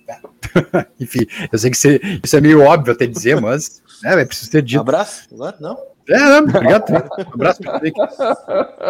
enfim, 0.99 1.25
eu 1.51 1.59
sei 1.59 1.69
que 1.69 1.77
você, 1.77 1.99
isso 2.23 2.37
é 2.37 2.41
meio 2.41 2.61
óbvio 2.61 2.93
até 2.93 3.05
dizer, 3.05 3.39
mas 3.41 3.81
é, 4.05 4.15
vai 4.15 4.25
precisar 4.25 4.51
ter 4.51 4.61
dito. 4.61 4.77
Um 4.77 4.81
abraço? 4.81 5.27
Não? 5.59 5.77
É, 6.07 6.17
não, 6.17 6.39
obrigado. 6.39 6.89
Um 6.91 7.33
abraço 7.33 7.61
para 7.61 7.79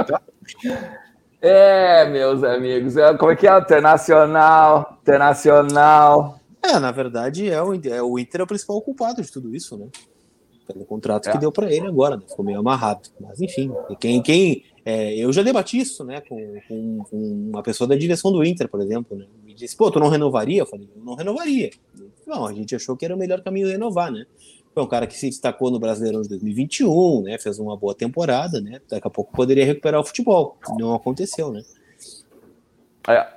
tá. 0.05 0.21
É, 1.39 2.09
meus 2.09 2.43
amigos, 2.43 2.97
é, 2.97 3.13
como 3.13 3.31
é 3.31 3.35
que 3.35 3.47
é? 3.47 3.57
Internacional, 3.57 4.97
internacional. 5.01 6.39
É, 6.63 6.79
na 6.79 6.91
verdade, 6.91 7.47
é 7.47 7.61
o, 7.61 7.75
é 7.75 8.01
o 8.01 8.17
Inter 8.17 8.41
é 8.41 8.43
o 8.43 8.47
principal 8.47 8.81
culpado 8.81 9.21
de 9.21 9.31
tudo 9.31 9.55
isso, 9.55 9.77
né? 9.77 9.87
Pelo 10.67 10.85
contrato 10.85 11.29
é. 11.29 11.31
que 11.31 11.37
deu 11.37 11.51
para 11.51 11.71
ele 11.71 11.87
agora, 11.87 12.17
né? 12.17 12.23
Ficou 12.27 12.43
meio 12.43 12.59
amarrado. 12.59 13.09
Mas 13.19 13.39
enfim, 13.41 13.71
quem, 13.99 14.21
quem 14.21 14.63
é, 14.85 15.15
eu 15.15 15.31
já 15.31 15.41
debati 15.43 15.79
isso, 15.79 16.03
né, 16.03 16.21
com, 16.21 16.61
com, 16.67 16.97
com, 17.09 17.49
uma 17.51 17.63
pessoa 17.63 17.87
da 17.87 17.95
direção 17.95 18.31
do 18.31 18.43
Inter, 18.43 18.69
por 18.69 18.81
exemplo, 18.81 19.17
né? 19.17 19.25
Me 19.43 19.53
disse, 19.53 19.75
pô, 19.75 19.89
tu 19.91 19.99
não 19.99 20.09
renovaria? 20.09 20.61
Eu 20.61 20.65
falei, 20.65 20.89
eu 20.95 21.03
não 21.03 21.15
renovaria. 21.15 21.71
Não, 22.25 22.45
a 22.45 22.53
gente 22.53 22.75
achou 22.75 22.95
que 22.95 23.05
era 23.05 23.15
o 23.15 23.17
melhor 23.17 23.41
caminho 23.41 23.67
renovar, 23.67 24.11
né? 24.11 24.25
Foi 24.73 24.83
um 24.83 24.87
cara 24.87 25.07
que 25.07 25.17
se 25.17 25.27
destacou 25.27 25.71
no 25.71 25.79
Brasileirão 25.79 26.21
de 26.21 26.29
2021, 26.29 27.23
né? 27.23 27.37
Fez 27.37 27.57
uma 27.59 27.75
boa 27.75 27.95
temporada, 27.95 28.61
né? 28.61 28.79
Daqui 28.89 29.07
a 29.07 29.09
pouco 29.09 29.33
poderia 29.33 29.65
recuperar 29.65 29.99
o 29.99 30.03
futebol. 30.03 30.57
Não 30.77 30.93
aconteceu, 30.93 31.51
né? 31.51 31.63
É, 33.07 33.27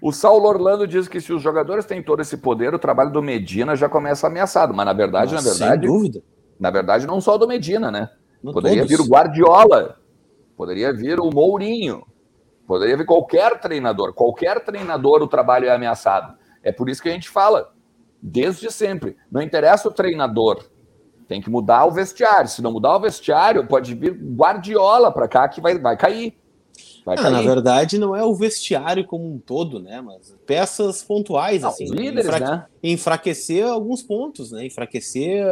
o 0.00 0.12
Saulo 0.12 0.48
Orlando 0.48 0.86
diz 0.86 1.08
que 1.08 1.20
se 1.20 1.32
os 1.32 1.42
jogadores 1.42 1.84
têm 1.84 2.02
todo 2.02 2.20
esse 2.20 2.36
poder, 2.36 2.74
o 2.74 2.78
trabalho 2.78 3.12
do 3.12 3.22
Medina 3.22 3.76
já 3.76 3.88
começa 3.88 4.26
ameaçado. 4.26 4.74
Mas 4.74 4.86
na 4.86 4.92
verdade, 4.92 5.34
Nossa, 5.34 5.44
na 5.44 5.50
verdade. 5.50 5.86
Sem 5.86 5.92
dúvida. 5.92 6.22
Na 6.60 6.70
verdade, 6.70 7.06
não 7.06 7.22
só 7.22 7.36
o 7.36 7.38
do 7.38 7.48
Medina, 7.48 7.90
né? 7.90 8.10
Não 8.42 8.52
poderia 8.52 8.82
todos. 8.82 8.96
vir 8.96 9.02
o 9.02 9.08
Guardiola, 9.08 9.98
poderia 10.54 10.92
vir 10.92 11.18
o 11.18 11.30
Mourinho, 11.30 12.06
poderia 12.66 12.98
vir 12.98 13.06
qualquer 13.06 13.58
treinador. 13.58 14.12
Qualquer 14.12 14.62
treinador, 14.62 15.22
o 15.22 15.26
trabalho 15.26 15.66
é 15.66 15.74
ameaçado. 15.74 16.36
É 16.62 16.70
por 16.70 16.90
isso 16.90 17.02
que 17.02 17.08
a 17.08 17.12
gente 17.12 17.30
fala, 17.30 17.72
desde 18.22 18.70
sempre. 18.70 19.16
Não 19.32 19.40
interessa 19.40 19.88
o 19.88 19.92
treinador. 19.92 20.62
Tem 21.26 21.40
que 21.40 21.48
mudar 21.48 21.86
o 21.86 21.90
vestiário. 21.90 22.50
Se 22.50 22.60
não 22.60 22.72
mudar 22.72 22.96
o 22.96 23.00
vestiário, 23.00 23.66
pode 23.66 23.94
vir 23.94 24.12
Guardiola 24.12 25.10
para 25.10 25.28
cá 25.28 25.48
que 25.48 25.60
vai, 25.60 25.78
vai 25.78 25.96
cair. 25.96 26.39
Ah, 27.18 27.30
na 27.30 27.42
verdade, 27.42 27.98
não 27.98 28.14
é 28.14 28.24
o 28.24 28.34
vestiário 28.34 29.04
como 29.04 29.26
um 29.26 29.38
todo, 29.38 29.80
né? 29.80 30.00
Mas 30.00 30.34
peças 30.46 31.02
pontuais, 31.02 31.64
assim. 31.64 31.86
Líderes, 31.86 32.26
enfra... 32.26 32.38
né? 32.38 32.66
Enfraquecer 32.82 33.66
alguns 33.66 34.02
pontos, 34.02 34.52
né? 34.52 34.66
Enfraquecer, 34.66 35.44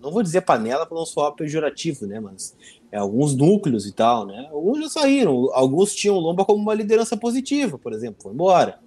não 0.00 0.10
vou 0.10 0.22
dizer 0.22 0.42
panela 0.42 0.86
para 0.86 0.96
não 0.96 1.06
soar 1.06 1.32
pejorativo, 1.32 2.06
né? 2.06 2.20
Mas 2.20 2.56
é, 2.90 2.98
alguns 2.98 3.34
núcleos 3.34 3.86
e 3.86 3.92
tal, 3.92 4.26
né? 4.26 4.48
Alguns 4.50 4.80
já 4.80 4.88
saíram, 4.88 5.48
alguns 5.52 5.94
tinham 5.94 6.16
o 6.16 6.20
Lomba 6.20 6.44
como 6.44 6.60
uma 6.60 6.74
liderança 6.74 7.16
positiva, 7.16 7.78
por 7.78 7.92
exemplo, 7.92 8.22
foi 8.22 8.32
embora. 8.32 8.78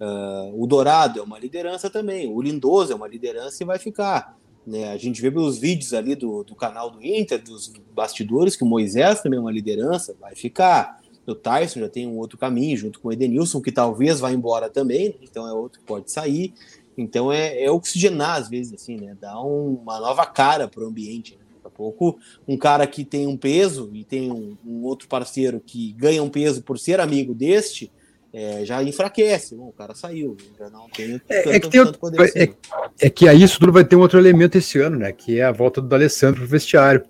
Uh, 0.00 0.60
o 0.60 0.66
Dourado 0.66 1.20
é 1.20 1.22
uma 1.22 1.38
liderança 1.38 1.88
também, 1.88 2.26
o 2.26 2.42
Lindoso 2.42 2.92
é 2.92 2.96
uma 2.96 3.06
liderança 3.06 3.62
e 3.62 3.66
vai 3.66 3.78
ficar. 3.78 4.36
Né? 4.66 4.92
A 4.92 4.96
gente 4.96 5.20
vê 5.20 5.30
pelos 5.30 5.58
vídeos 5.58 5.92
ali 5.92 6.14
do, 6.14 6.42
do 6.42 6.54
canal 6.54 6.90
do 6.90 7.04
Inter, 7.04 7.42
dos 7.42 7.72
bastidores, 7.94 8.56
que 8.56 8.64
o 8.64 8.66
Moisés 8.66 9.20
também 9.20 9.38
é 9.38 9.40
uma 9.40 9.52
liderança, 9.52 10.16
vai 10.20 10.34
ficar 10.34 11.01
o 11.26 11.34
Tyson 11.34 11.80
já 11.80 11.88
tem 11.88 12.06
um 12.06 12.16
outro 12.18 12.36
caminho, 12.36 12.76
junto 12.76 12.98
com 12.98 13.08
o 13.08 13.12
Edenilson, 13.12 13.60
que 13.60 13.70
talvez 13.70 14.20
vá 14.20 14.32
embora 14.32 14.68
também, 14.68 15.14
então 15.22 15.46
é 15.46 15.52
outro 15.52 15.80
que 15.80 15.86
pode 15.86 16.10
sair. 16.10 16.52
Então 16.96 17.32
é, 17.32 17.62
é 17.62 17.70
oxigenar, 17.70 18.36
às 18.36 18.48
vezes, 18.48 18.74
assim, 18.74 18.96
né? 18.96 19.16
Dar 19.20 19.40
um, 19.40 19.80
uma 19.82 19.98
nova 20.00 20.26
cara 20.26 20.68
para 20.68 20.82
o 20.82 20.86
ambiente. 20.86 21.32
Né? 21.32 21.42
Daqui 21.54 21.66
a 21.66 21.70
pouco, 21.70 22.18
um 22.46 22.56
cara 22.56 22.86
que 22.86 23.04
tem 23.04 23.26
um 23.26 23.36
peso 23.36 23.90
e 23.94 24.04
tem 24.04 24.30
um, 24.30 24.56
um 24.66 24.82
outro 24.82 25.08
parceiro 25.08 25.60
que 25.64 25.92
ganha 25.92 26.22
um 26.22 26.28
peso 26.28 26.62
por 26.62 26.78
ser 26.78 27.00
amigo 27.00 27.34
deste, 27.34 27.90
é, 28.32 28.64
já 28.64 28.82
enfraquece. 28.82 29.54
Bom, 29.54 29.68
o 29.68 29.72
cara 29.72 29.94
saiu, 29.94 30.36
já 30.58 30.68
não 30.70 30.88
tem 30.88 31.20
é, 31.28 31.42
tanto, 31.42 31.54
é 31.54 31.60
que 31.60 31.68
tem 31.68 31.80
outro, 31.80 31.98
poder. 31.98 32.20
É, 32.20 32.24
assim. 32.24 32.54
é, 33.00 33.10
que 33.10 33.28
aí 33.28 33.42
isso 33.42 33.58
tudo 33.58 33.72
vai 33.72 33.84
ter 33.84 33.96
um 33.96 34.00
outro 34.00 34.18
elemento 34.18 34.58
esse 34.58 34.78
ano, 34.78 34.98
né? 34.98 35.12
Que 35.12 35.38
é 35.38 35.44
a 35.44 35.52
volta 35.52 35.80
do 35.80 35.94
Alessandro 35.94 36.40
pro 36.40 36.48
vestiário. 36.48 37.04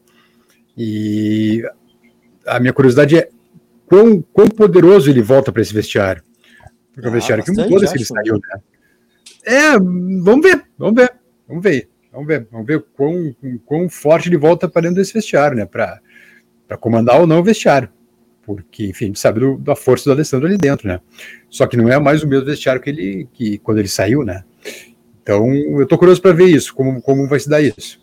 E 0.77 1.63
a 2.47 2.59
minha 2.61 2.73
curiosidade 2.73 3.19
é 3.19 3.29
quão, 3.93 4.23
quão 4.33 4.49
poderoso 4.49 5.11
ele 5.11 5.21
volta 5.21 5.53
para 5.53 5.61
esse 5.61 5.75
vestiário. 5.75 6.23
Porque 6.95 7.07
ah, 7.07 7.11
o 7.11 7.13
vestiário 7.13 7.45
que 7.45 7.51
mudou 7.51 7.79
desde 7.79 7.89
que 7.91 7.99
ele 7.99 8.05
saiu, 8.07 8.35
né? 8.35 8.61
É, 9.45 9.73
vamos 9.79 10.41
ver, 10.41 10.65
vamos 10.79 10.95
ver, 10.95 11.13
vamos 11.47 11.63
ver, 11.63 11.89
vamos 12.11 12.27
ver, 12.27 12.49
vamos 12.51 12.67
ver 12.67 12.85
quão, 12.97 13.37
quão 13.67 13.89
forte 13.91 14.31
ele 14.31 14.39
volta 14.39 14.67
para 14.67 14.83
dentro 14.83 14.97
desse 14.97 15.13
vestiário, 15.13 15.59
né? 15.59 15.67
Para 15.67 16.01
comandar 16.81 17.21
ou 17.21 17.27
não 17.27 17.41
o 17.41 17.45
vestiário. 17.45 17.91
Porque, 18.47 18.87
enfim, 18.87 19.05
a 19.05 19.09
gente 19.09 19.21
sabe 19.21 19.41
do, 19.41 19.59
da 19.59 19.77
força 19.77 20.07
do 20.07 20.13
Alessandro 20.13 20.47
ali 20.47 20.57
dentro, 20.57 20.89
né? 20.89 20.99
Só 21.51 21.67
que 21.67 21.77
não 21.77 21.89
é 21.91 21.99
mais 22.01 22.23
o 22.23 22.29
mesmo 22.29 22.47
vestiário 22.47 22.81
que 22.81 22.89
ele 22.89 23.29
que 23.35 23.59
quando 23.59 23.79
ele 23.79 23.89
saiu, 23.89 24.25
né? 24.25 24.43
Então, 25.23 25.53
eu 25.53 25.87
tô 25.87 25.99
curioso 25.99 26.23
para 26.23 26.33
ver 26.33 26.47
isso, 26.47 26.75
como, 26.75 27.03
como 27.03 27.29
vai 27.29 27.39
se 27.39 27.49
dar 27.49 27.61
isso 27.61 28.01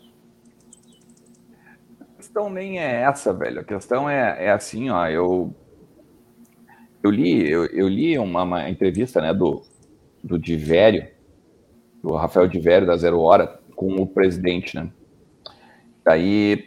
A 2.00 2.18
questão 2.18 2.50
nem 2.50 2.80
é 2.80 3.02
essa, 3.02 3.34
velho. 3.34 3.62
A 3.62 3.64
questão 3.64 4.08
é, 4.08 4.46
é 4.46 4.52
assim, 4.52 4.90
ó. 4.90 5.08
Eu 5.08 5.54
eu 7.04 7.10
li, 7.10 7.50
eu, 7.50 7.66
eu 7.68 7.88
li 7.88 8.18
uma, 8.18 8.43
uma, 8.43 8.70
entrevista 8.70 9.22
né, 9.22 9.34
do, 9.34 9.62
do 10.24 10.38
Divério, 10.38 11.08
do 12.04 12.16
Rafael 12.16 12.47
Divério, 12.47 12.88
da 12.88 12.97
Zero 12.97 13.20
Hora, 13.20 13.60
com 13.76 13.95
o 13.95 14.08
presidente, 14.08 14.76
né? 14.76 14.89
Aí, 16.06 16.66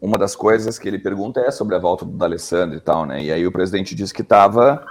uma 0.00 0.16
das 0.16 0.34
coisas 0.34 0.78
que 0.78 0.88
ele 0.88 0.98
pergunta 0.98 1.40
é 1.40 1.50
sobre 1.50 1.76
a 1.76 1.78
volta 1.78 2.04
do 2.04 2.24
Alessandro 2.24 2.76
e 2.76 2.80
tal, 2.80 3.04
né? 3.04 3.22
E 3.22 3.30
aí 3.30 3.46
o 3.46 3.52
presidente 3.52 3.94
disse 3.94 4.14
que 4.14 4.22
estava 4.22 4.84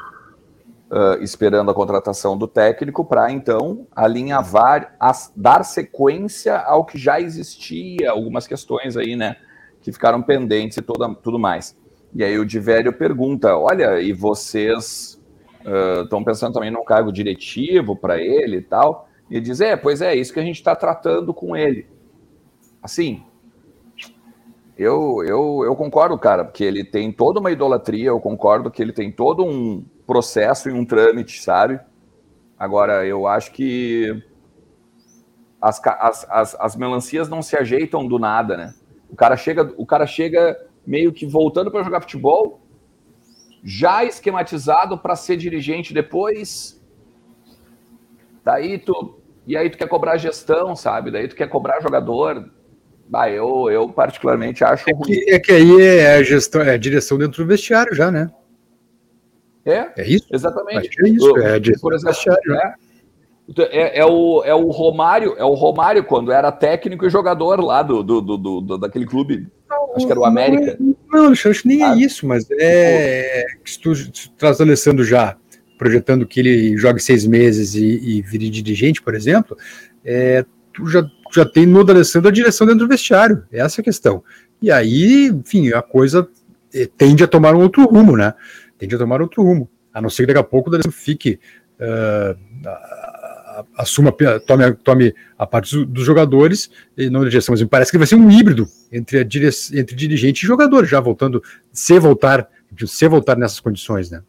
uh, 0.92 1.22
esperando 1.24 1.72
a 1.72 1.74
contratação 1.74 2.38
do 2.38 2.48
técnico 2.48 3.04
para, 3.04 3.32
então, 3.32 3.88
alinhavar, 3.96 4.96
as, 5.00 5.32
dar 5.36 5.64
sequência 5.64 6.58
ao 6.58 6.86
que 6.86 6.98
já 6.98 7.20
existia, 7.20 8.12
algumas 8.12 8.48
questões 8.48 8.96
aí, 8.96 9.16
né? 9.16 9.36
Que 9.82 9.92
ficaram 9.92 10.22
pendentes 10.22 10.78
e 10.78 10.82
toda, 10.82 11.14
tudo 11.16 11.40
mais. 11.40 11.76
E 12.14 12.24
aí 12.24 12.38
o 12.38 12.46
Divério 12.46 12.92
pergunta: 12.94 13.56
olha, 13.58 14.02
e 14.02 14.14
vocês 14.14 15.20
estão 16.04 16.20
uh, 16.20 16.26
pensando 16.26 16.54
também 16.54 16.72
num 16.72 16.84
cargo 16.84 17.12
diretivo 17.12 17.96
para 17.96 18.22
ele 18.22 18.58
e 18.58 18.62
tal? 18.62 19.08
E 19.30 19.40
diz: 19.40 19.62
é, 19.62 19.76
pois 19.76 20.02
é, 20.02 20.16
isso 20.16 20.34
que 20.34 20.40
a 20.40 20.44
gente 20.44 20.56
está 20.56 20.76
tratando 20.76 21.34
com 21.34 21.56
ele. 21.56 21.88
Assim, 22.82 23.24
eu, 24.78 25.22
eu, 25.26 25.62
eu 25.66 25.76
concordo, 25.76 26.18
cara, 26.18 26.46
porque 26.46 26.64
ele 26.64 26.84
tem 26.86 27.12
toda 27.12 27.40
uma 27.40 27.52
idolatria, 27.52 28.08
eu 28.08 28.20
concordo 28.20 28.72
que 28.72 28.82
ele 28.82 28.94
tem 28.94 29.12
todo 29.12 29.44
um 29.44 29.84
processo 30.08 30.70
e 30.70 30.72
um 30.72 30.86
trâmite, 30.86 31.42
sabe? 31.42 31.80
Agora, 32.58 33.06
eu 33.06 33.28
acho 33.28 33.52
que 33.52 34.24
as, 35.62 35.82
as, 35.86 36.26
as, 36.30 36.56
as 36.60 36.76
melancias 36.76 37.28
não 37.28 37.42
se 37.42 37.58
ajeitam 37.58 38.08
do 38.08 38.18
nada, 38.18 38.56
né? 38.56 38.74
O 39.10 39.16
cara 39.16 39.36
chega, 39.36 39.74
o 39.78 39.86
cara 39.86 40.08
chega 40.08 40.58
meio 40.86 41.12
que 41.12 41.26
voltando 41.26 41.72
para 41.72 41.84
jogar 41.84 42.02
futebol, 42.02 42.62
já 43.64 44.04
esquematizado 44.04 44.98
para 44.98 45.16
ser 45.16 45.38
dirigente 45.38 45.94
depois. 45.94 46.82
Daí 48.44 48.80
tu 48.80 49.20
e 49.46 49.58
aí 49.58 49.70
tu 49.70 49.78
quer 49.78 49.88
cobrar 49.88 50.18
gestão, 50.18 50.76
sabe? 50.76 51.12
Daí 51.12 51.28
tu 51.28 51.36
quer 51.36 51.48
cobrar 51.50 51.82
jogador. 51.82 52.50
Ah, 53.12 53.30
eu, 53.30 53.70
eu 53.72 53.90
particularmente 53.90 54.64
acho 54.64 54.88
é 54.88 54.94
que, 54.94 55.32
é 55.32 55.40
que 55.40 55.52
aí 55.52 55.82
é 55.82 56.16
a 56.16 56.24
gestão, 56.24 56.62
é 56.62 56.76
a 56.76 56.78
direção 56.78 57.18
dentro 57.18 57.44
do 57.44 57.48
vestiário 57.48 57.96
já, 57.96 58.12
né? 58.12 58.32
É? 59.66 59.92
É 59.98 60.08
isso? 60.08 60.28
Exatamente. 60.32 60.90
É 61.04 61.10
isso, 61.10 61.38
é 61.38 61.56
a 61.56 61.60
direção 61.60 61.92
exemplo, 61.92 62.12
do 62.12 62.16
vestiário. 62.16 62.54
É, 62.54 62.76
é, 63.58 64.00
é, 64.00 64.06
o, 64.06 64.44
é 64.46 64.54
o 64.54 64.70
Romário, 64.70 65.34
é 65.38 65.44
o 65.44 65.56
Romário 65.56 66.04
quando 66.04 66.32
era 66.32 66.52
técnico 66.52 67.06
e 67.06 67.10
jogador 67.10 67.60
lá 67.60 67.82
do, 67.82 68.04
do, 68.04 68.22
do, 68.22 68.62
do 68.62 68.78
daquele 68.78 69.08
clube 69.08 69.48
Acho 69.96 70.06
que 70.06 70.12
era 70.12 70.20
o 70.20 70.26
América. 70.26 70.78
Não, 71.12 71.34
que 71.34 71.68
nem 71.68 71.84
é 71.84 71.96
isso, 71.98 72.28
mas 72.28 72.46
é. 72.52 73.46
Se 73.66 73.80
tu, 73.80 73.96
se 73.96 74.12
tu 74.12 74.32
traz 74.38 74.60
o 74.60 74.64
Alessandro 74.64 75.04
já 75.04 75.36
projetando 75.78 76.28
que 76.28 76.40
ele 76.40 76.78
jogue 76.78 77.00
seis 77.00 77.26
meses 77.26 77.74
e, 77.74 77.86
e 77.86 78.22
vire 78.22 78.50
dirigente, 78.50 79.02
por 79.02 79.16
exemplo, 79.16 79.58
é, 80.04 80.46
tu 80.74 80.88
já, 80.88 81.10
já 81.34 81.46
tem 81.46 81.66
no 81.66 81.84
D'Alessandro 81.84 82.28
a 82.28 82.34
direção 82.34 82.68
dentro 82.68 82.86
do 82.86 82.90
vestiário, 82.90 83.44
essa 83.52 83.80
é 83.80 83.82
a 83.82 83.86
questão. 83.86 84.24
E 84.62 84.70
aí, 84.70 85.28
enfim, 85.28 85.72
a 85.72 85.82
coisa 85.82 86.28
é, 86.74 86.86
tende 86.86 87.24
a 87.24 87.28
tomar 87.28 87.56
um 87.56 87.62
outro 87.62 87.86
rumo, 87.86 88.18
né? 88.18 88.34
Tende 88.78 88.94
a 88.94 88.98
tomar 88.98 89.22
outro 89.22 89.42
rumo. 89.42 89.70
A 89.94 90.02
não 90.02 90.10
ser 90.10 90.24
que 90.24 90.28
daqui 90.28 90.40
a 90.40 90.44
pouco 90.44 90.68
o 90.68 90.72
D'Alessandro 90.72 90.98
fique... 90.98 91.40
Uh, 91.80 92.38
assuma, 93.78 94.12
tome, 94.46 94.74
tome 94.76 95.16
a 95.38 95.46
parte 95.46 95.86
dos 95.86 96.04
jogadores 96.04 96.70
e 96.98 97.10
não 97.10 97.24
direção, 97.24 97.54
mas 97.54 97.62
me 97.62 97.68
parece 97.68 97.92
que 97.92 97.98
vai 97.98 98.08
ser 98.08 98.16
um 98.16 98.30
híbrido 98.30 98.68
entre, 98.92 99.20
a 99.20 99.24
dire, 99.24 99.50
entre 99.74 99.96
dirigente 99.96 100.44
e 100.44 100.48
jogador, 100.48 100.86
já 100.86 101.00
voltando, 101.00 101.42
se 101.72 102.00
voltar, 102.00 102.50
se 102.86 103.08
voltar 103.08 103.38
nessas 103.38 103.60
condições, 103.60 104.10
né? 104.12 104.22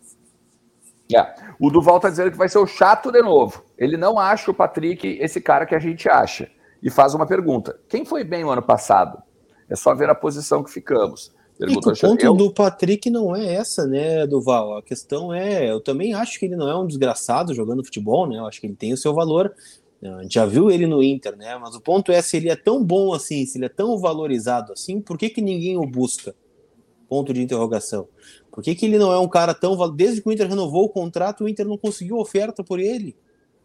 É. 1.15 1.35
O 1.59 1.71
Duval 1.71 1.97
está 1.97 2.09
dizendo 2.09 2.31
que 2.31 2.39
vai 2.39 2.49
ser 2.49 2.59
o 2.59 2.67
chato 2.67 3.11
de 3.11 3.21
novo. 3.21 3.65
Ele 3.77 3.97
não 3.97 4.19
acha 4.19 4.51
o 4.51 4.55
Patrick 4.55 5.19
esse 5.21 5.41
cara 5.41 5.67
que 5.67 5.75
a 5.75 5.79
gente 5.79 6.09
acha. 6.09 6.49
E 6.83 6.89
faz 6.91 7.15
uma 7.15 7.27
pergunta: 7.27 7.79
quem 7.89 8.05
foi 8.05 8.25
bem 8.25 8.45
o 8.45 8.51
ano 8.51 8.63
passado? 8.63 9.23
É 9.69 9.77
só 9.77 9.95
ver 9.95 10.09
a 10.09 10.15
posição 10.15 10.63
que 10.63 10.71
ficamos. 10.71 11.33
Perguntou, 11.61 11.93
o 11.93 11.99
ponto 11.99 12.25
eu... 12.25 12.35
do 12.35 12.51
Patrick 12.51 13.11
não 13.11 13.37
é 13.37 13.55
essa, 13.57 13.87
né, 13.87 14.27
Duval? 14.27 14.79
A 14.79 14.83
questão 14.83 15.31
é, 15.31 15.71
eu 15.71 15.79
também 15.79 16.15
acho 16.15 16.39
que 16.39 16.47
ele 16.47 16.57
não 16.57 16.67
é 16.67 16.75
um 16.75 16.87
desgraçado 16.87 17.55
jogando 17.55 17.85
futebol, 17.85 18.27
né? 18.27 18.39
Eu 18.39 18.47
acho 18.47 18.59
que 18.59 18.67
ele 18.67 18.75
tem 18.75 18.95
o 18.95 18.97
seu 18.97 19.13
valor. 19.13 19.55
A 20.03 20.23
gente 20.23 20.33
já 20.33 20.47
viu 20.47 20.71
ele 20.71 20.87
no 20.87 21.03
Inter, 21.03 21.37
né? 21.37 21.59
Mas 21.59 21.75
o 21.75 21.81
ponto 21.81 22.11
é 22.11 22.23
se 22.23 22.39
ele 22.39 22.49
é 22.49 22.57
tão 22.57 22.83
bom 22.83 23.13
assim, 23.13 23.45
se 23.45 23.59
ele 23.59 23.67
é 23.67 23.69
tão 23.69 23.99
valorizado 23.99 24.73
assim, 24.73 25.03
por 25.03 25.19
que, 25.19 25.29
que 25.29 25.43
ninguém 25.43 25.77
o 25.77 25.85
busca? 25.85 26.35
Ponto 27.07 27.35
de 27.35 27.43
interrogação. 27.43 28.09
Por 28.51 28.65
que, 28.65 28.75
que 28.75 28.87
ele 28.87 28.97
não 28.97 29.13
é 29.13 29.19
um 29.19 29.29
cara 29.29 29.53
tão. 29.53 29.77
Desde 29.95 30.23
que 30.23 30.29
o 30.31 30.33
Inter 30.33 30.49
renovou 30.49 30.85
o 30.85 30.89
contrato, 30.89 31.45
o 31.45 31.49
Inter 31.49 31.69
não 31.69 31.77
conseguiu 31.77 32.17
oferta 32.17 32.65
por 32.65 32.81
ele. 32.81 33.15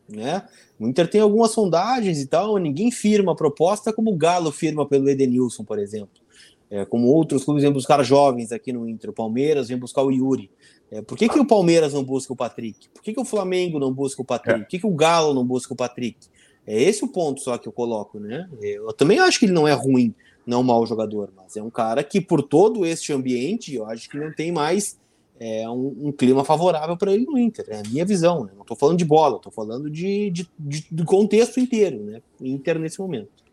Né? 0.10 0.46
O 0.78 0.86
Inter 0.86 1.10
tem 1.10 1.22
algumas 1.22 1.52
sondagens 1.52 2.22
e 2.22 2.28
tal, 2.28 2.58
ninguém 2.58 2.92
firma 2.92 3.32
a 3.32 3.36
proposta 3.36 3.94
como 3.94 4.12
o 4.12 4.18
Galo 4.18 4.52
firma 4.52 4.86
pelo 4.86 5.10
Edenilson, 5.10 5.64
por 5.64 5.80
exemplo. 5.80 6.25
É, 6.70 6.84
como 6.84 7.08
outros 7.08 7.44
clubes 7.44 7.64
vêm 7.64 7.72
buscar 7.72 8.02
jovens 8.04 8.52
aqui 8.52 8.74
no 8.74 8.88
Inter. 8.88 9.12
O 9.12 9.14
Palmeiras 9.14 9.68
vem 9.68 9.78
buscar 9.78 10.04
o 10.04 10.12
Yuri. 10.12 10.50
É, 10.92 11.02
por 11.02 11.18
que, 11.18 11.30
que 11.30 11.40
o 11.40 11.46
Palmeiras 11.46 11.94
não 11.94 12.04
busca 12.04 12.34
o 12.34 12.36
Patrick? 12.36 12.90
Por 12.90 13.04
que, 13.04 13.14
que 13.14 13.20
o 13.20 13.26
Flamengo 13.26 13.80
não 13.80 13.94
busca 13.94 14.22
o 14.22 14.26
Patrick? 14.26 14.60
É. 14.60 14.64
Por 14.64 14.70
que, 14.70 14.80
que 14.80 14.88
o 14.88 14.96
Galo 14.96 15.34
não 15.34 15.46
busca 15.46 15.74
o 15.74 15.76
Patrick? 15.76 16.28
É 16.66 16.82
esse 16.82 17.04
o 17.04 17.08
ponto 17.08 17.42
só 17.42 17.58
que 17.58 17.68
eu 17.68 17.72
coloco, 17.72 18.20
né? 18.20 18.50
Eu 18.62 18.92
também 18.94 19.20
acho 19.20 19.40
que 19.40 19.46
ele 19.46 19.54
não 19.54 19.68
é 19.68 19.74
ruim, 19.74 20.14
não 20.46 20.58
é 20.58 20.62
um 20.62 20.64
mau 20.64 20.86
jogador, 20.86 21.32
mas 21.36 21.56
é 21.56 21.62
um 21.62 21.70
cara 21.70 22.04
que, 22.04 22.20
por 22.20 22.42
todo 22.42 22.86
este 22.86 23.14
ambiente, 23.14 23.76
eu 23.76 23.86
acho 23.86 24.10
que 24.10 24.18
não 24.18 24.34
tem 24.34 24.52
mais 24.52 24.98
é, 25.40 25.70
um, 25.70 26.08
um 26.08 26.12
clima 26.12 26.44
favorável 26.44 26.98
para 26.98 27.14
ele 27.14 27.26
no 27.26 27.38
Inter. 27.38 27.66
É 27.70 27.80
a 27.80 27.84
minha 27.84 28.06
visão, 28.06 28.46
né? 28.46 28.52
Não 28.56 28.62
estou 28.62 28.76
falando 28.76 28.98
de 28.98 29.06
bola, 29.06 29.38
estou 29.38 29.52
falando 29.52 29.90
de, 29.90 30.32
de, 30.32 30.50
de, 30.58 30.88
do 30.90 31.06
contexto 31.06 31.60
inteiro, 31.60 32.04
né? 32.04 32.22
Inter 32.42 32.80
nesse 32.80 33.00
momento. 33.00 33.45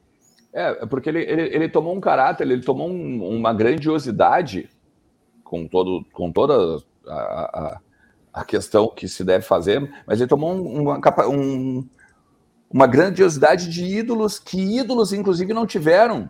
É, 0.52 0.82
é, 0.82 0.86
porque 0.86 1.08
ele, 1.08 1.20
ele, 1.20 1.42
ele 1.42 1.68
tomou 1.68 1.94
um 1.94 2.00
caráter, 2.00 2.44
ele 2.44 2.62
tomou 2.62 2.88
um, 2.88 3.36
uma 3.36 3.54
grandiosidade 3.54 4.68
com, 5.42 5.66
todo, 5.66 6.04
com 6.12 6.30
toda 6.30 6.82
a, 7.06 7.12
a, 7.14 7.80
a, 8.34 8.44
questão 8.44 8.88
que 8.88 9.08
se 9.08 9.24
deve 9.24 9.44
fazer, 9.44 9.90
mas 10.06 10.20
ele 10.20 10.28
tomou 10.28 10.52
uma, 10.52 11.00
um, 11.28 11.86
uma 12.70 12.86
grandiosidade 12.86 13.70
de 13.70 13.84
ídolos 13.84 14.38
que 14.38 14.78
ídolos, 14.78 15.12
inclusive, 15.12 15.54
não 15.54 15.66
tiveram. 15.66 16.28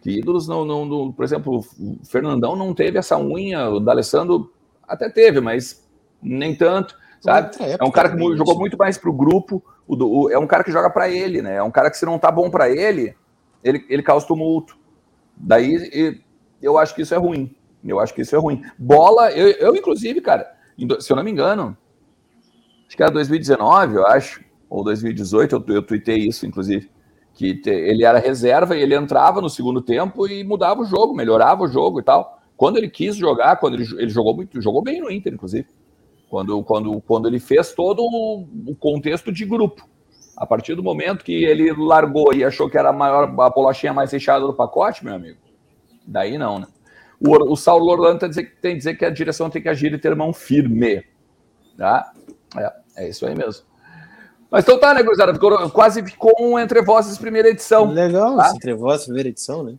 Que 0.00 0.18
ídolos 0.18 0.46
não, 0.46 0.66
não, 0.66 0.84
não, 0.84 1.12
por 1.12 1.24
exemplo, 1.24 1.64
o 1.78 2.04
Fernandão 2.04 2.54
não 2.54 2.74
teve 2.74 2.98
essa 2.98 3.18
unha, 3.18 3.70
o 3.70 3.80
D'Alessandro 3.80 4.52
até 4.86 5.08
teve, 5.08 5.40
mas 5.40 5.82
nem 6.22 6.54
tanto, 6.54 6.94
sabe? 7.20 7.56
É 7.80 7.82
um 7.82 7.90
cara 7.90 8.10
que 8.10 8.36
jogou 8.36 8.58
muito 8.58 8.76
mais 8.76 8.98
para 8.98 9.08
o 9.08 9.14
grupo, 9.14 9.64
o, 9.88 10.30
é 10.30 10.38
um 10.38 10.46
cara 10.46 10.62
que 10.62 10.70
joga 10.70 10.90
para 10.90 11.08
ele, 11.08 11.40
né? 11.40 11.56
É 11.56 11.62
um 11.62 11.70
cara 11.70 11.90
que 11.90 11.96
se 11.96 12.04
não 12.04 12.18
tá 12.18 12.30
bom 12.30 12.50
para 12.50 12.68
ele, 12.68 13.14
ele, 13.64 13.84
ele 13.88 14.02
causa 14.02 14.26
tumulto. 14.26 14.76
Daí 15.36 16.22
eu 16.62 16.78
acho 16.78 16.94
que 16.94 17.02
isso 17.02 17.14
é 17.14 17.16
ruim. 17.16 17.54
Eu 17.82 17.98
acho 17.98 18.14
que 18.14 18.22
isso 18.22 18.36
é 18.36 18.38
ruim. 18.38 18.62
Bola, 18.78 19.32
eu, 19.32 19.48
eu 19.48 19.74
inclusive, 19.74 20.20
cara, 20.20 20.54
se 21.00 21.10
eu 21.10 21.16
não 21.16 21.24
me 21.24 21.30
engano, 21.30 21.76
acho 22.86 22.96
que 22.96 23.02
era 23.02 23.10
2019, 23.10 23.96
eu 23.96 24.06
acho, 24.06 24.44
ou 24.70 24.84
2018, 24.84 25.64
eu, 25.68 25.74
eu 25.74 25.82
tuitei 25.82 26.18
isso, 26.18 26.46
inclusive, 26.46 26.90
que 27.34 27.54
te, 27.54 27.70
ele 27.70 28.04
era 28.04 28.18
reserva 28.18 28.76
e 28.76 28.82
ele 28.82 28.94
entrava 28.94 29.40
no 29.40 29.50
segundo 29.50 29.82
tempo 29.82 30.26
e 30.28 30.44
mudava 30.44 30.82
o 30.82 30.84
jogo, 30.84 31.14
melhorava 31.14 31.64
o 31.64 31.68
jogo 31.68 32.00
e 32.00 32.02
tal. 32.02 32.40
Quando 32.56 32.76
ele 32.76 32.88
quis 32.88 33.16
jogar, 33.16 33.56
quando 33.56 33.74
ele, 33.74 33.84
ele 33.98 34.08
jogou 34.08 34.34
muito, 34.36 34.60
jogou 34.60 34.82
bem 34.82 35.00
no 35.00 35.10
Inter, 35.10 35.34
inclusive. 35.34 35.66
Quando, 36.30 36.62
quando, 36.62 37.00
quando 37.02 37.28
ele 37.28 37.40
fez 37.40 37.72
todo 37.72 38.00
o, 38.02 38.46
o 38.66 38.76
contexto 38.76 39.32
de 39.32 39.44
grupo. 39.44 39.86
A 40.36 40.46
partir 40.46 40.74
do 40.74 40.82
momento 40.82 41.24
que 41.24 41.44
ele 41.44 41.72
largou 41.72 42.34
e 42.34 42.44
achou 42.44 42.68
que 42.68 42.76
era 42.76 42.90
a 42.90 42.92
maior, 42.92 43.24
a 43.24 43.50
bolachinha 43.50 43.92
mais 43.92 44.10
recheada 44.10 44.44
do 44.44 44.52
pacote, 44.52 45.04
meu 45.04 45.14
amigo, 45.14 45.38
daí 46.06 46.36
não, 46.36 46.58
né? 46.58 46.66
O, 47.20 47.52
o 47.52 47.56
Saulo 47.56 47.90
Orlando 47.90 48.18
tem, 48.18 48.28
dizer, 48.28 48.58
tem 48.60 48.72
que 48.72 48.78
dizer 48.78 48.94
que 48.96 49.04
a 49.04 49.10
direção 49.10 49.48
tem 49.48 49.62
que 49.62 49.68
agir 49.68 49.92
e 49.92 49.98
ter 49.98 50.14
mão 50.14 50.32
firme. 50.32 51.04
Tá? 51.76 52.12
É, 52.56 53.04
é 53.04 53.08
isso 53.08 53.24
aí 53.26 53.34
mesmo. 53.34 53.64
Mas 54.50 54.64
então 54.64 54.78
tá, 54.78 54.92
né, 54.94 55.02
gurizada? 55.02 55.32
Ficou, 55.32 55.70
quase 55.70 56.02
ficou 56.02 56.34
um 56.40 56.58
Entre 56.58 56.82
Vozes 56.82 57.18
primeira 57.18 57.48
edição. 57.48 57.90
Legal, 57.90 58.36
tá? 58.36 58.52
Entre 58.54 58.74
Vozes 58.74 59.06
primeira 59.06 59.28
edição, 59.28 59.64
né? 59.64 59.74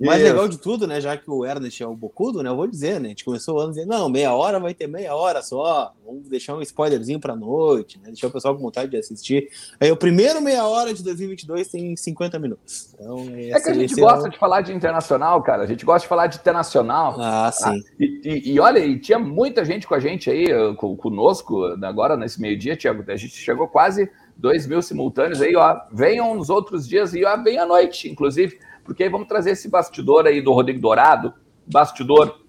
O 0.00 0.06
mais 0.06 0.22
legal 0.22 0.48
de 0.48 0.58
tudo, 0.58 0.86
né? 0.86 1.00
Já 1.00 1.16
que 1.16 1.28
o 1.28 1.44
Ernest 1.44 1.82
é 1.82 1.86
o 1.86 1.94
bocudo, 1.94 2.40
né? 2.40 2.48
Eu 2.48 2.56
vou 2.56 2.68
dizer, 2.68 3.00
né? 3.00 3.06
A 3.06 3.08
gente 3.10 3.24
começou 3.24 3.56
o 3.56 3.60
ano 3.60 3.70
dizendo, 3.70 3.88
não, 3.88 4.08
meia 4.08 4.32
hora 4.32 4.60
vai 4.60 4.72
ter 4.72 4.86
meia 4.86 5.14
hora 5.14 5.42
só. 5.42 5.92
Vamos 6.06 6.28
deixar 6.28 6.54
um 6.54 6.62
spoilerzinho 6.62 7.18
pra 7.18 7.34
noite, 7.34 7.98
né? 7.98 8.06
Deixar 8.06 8.28
o 8.28 8.30
pessoal 8.30 8.54
com 8.54 8.62
vontade 8.62 8.90
de 8.90 8.96
assistir. 8.96 9.48
Aí 9.80 9.90
o 9.90 9.96
primeiro 9.96 10.40
meia 10.40 10.64
hora 10.66 10.94
de 10.94 11.02
2022 11.02 11.68
tem 11.68 11.96
50 11.96 12.38
minutos. 12.38 12.94
Então, 12.94 13.26
é 13.34 13.60
que 13.60 13.70
a 13.70 13.74
gente 13.74 13.94
gosta 13.96 14.28
é... 14.28 14.30
de 14.30 14.38
falar 14.38 14.60
de 14.60 14.72
internacional, 14.72 15.42
cara. 15.42 15.64
A 15.64 15.66
gente 15.66 15.84
gosta 15.84 16.04
de 16.04 16.08
falar 16.08 16.28
de 16.28 16.36
internacional. 16.36 17.16
Ah, 17.18 17.50
tá? 17.50 17.72
sim. 17.72 17.82
E, 17.98 18.20
e, 18.24 18.52
e, 18.52 18.60
olha, 18.60 18.78
e 18.78 19.00
tinha 19.00 19.18
muita 19.18 19.64
gente 19.64 19.86
com 19.86 19.96
a 19.96 20.00
gente 20.00 20.30
aí, 20.30 20.46
conosco, 20.76 21.64
agora 21.82 22.16
nesse 22.16 22.40
meio-dia, 22.40 22.76
Tiago. 22.76 23.02
A 23.08 23.16
gente 23.16 23.34
chegou 23.34 23.66
quase 23.66 24.08
2 24.36 24.68
mil 24.68 24.80
simultâneos 24.80 25.42
aí, 25.42 25.56
ó. 25.56 25.80
Venham 25.92 26.36
nos 26.36 26.48
outros 26.50 26.86
dias 26.86 27.12
e 27.14 27.24
ó, 27.24 27.36
bem 27.36 27.58
à 27.58 27.66
noite, 27.66 28.08
inclusive 28.08 28.58
porque 28.88 29.02
aí 29.02 29.10
vamos 29.10 29.28
trazer 29.28 29.50
esse 29.50 29.68
bastidor 29.68 30.26
aí 30.26 30.40
do 30.40 30.50
Rodrigo 30.50 30.80
Dourado, 30.80 31.34
bastidor, 31.70 32.40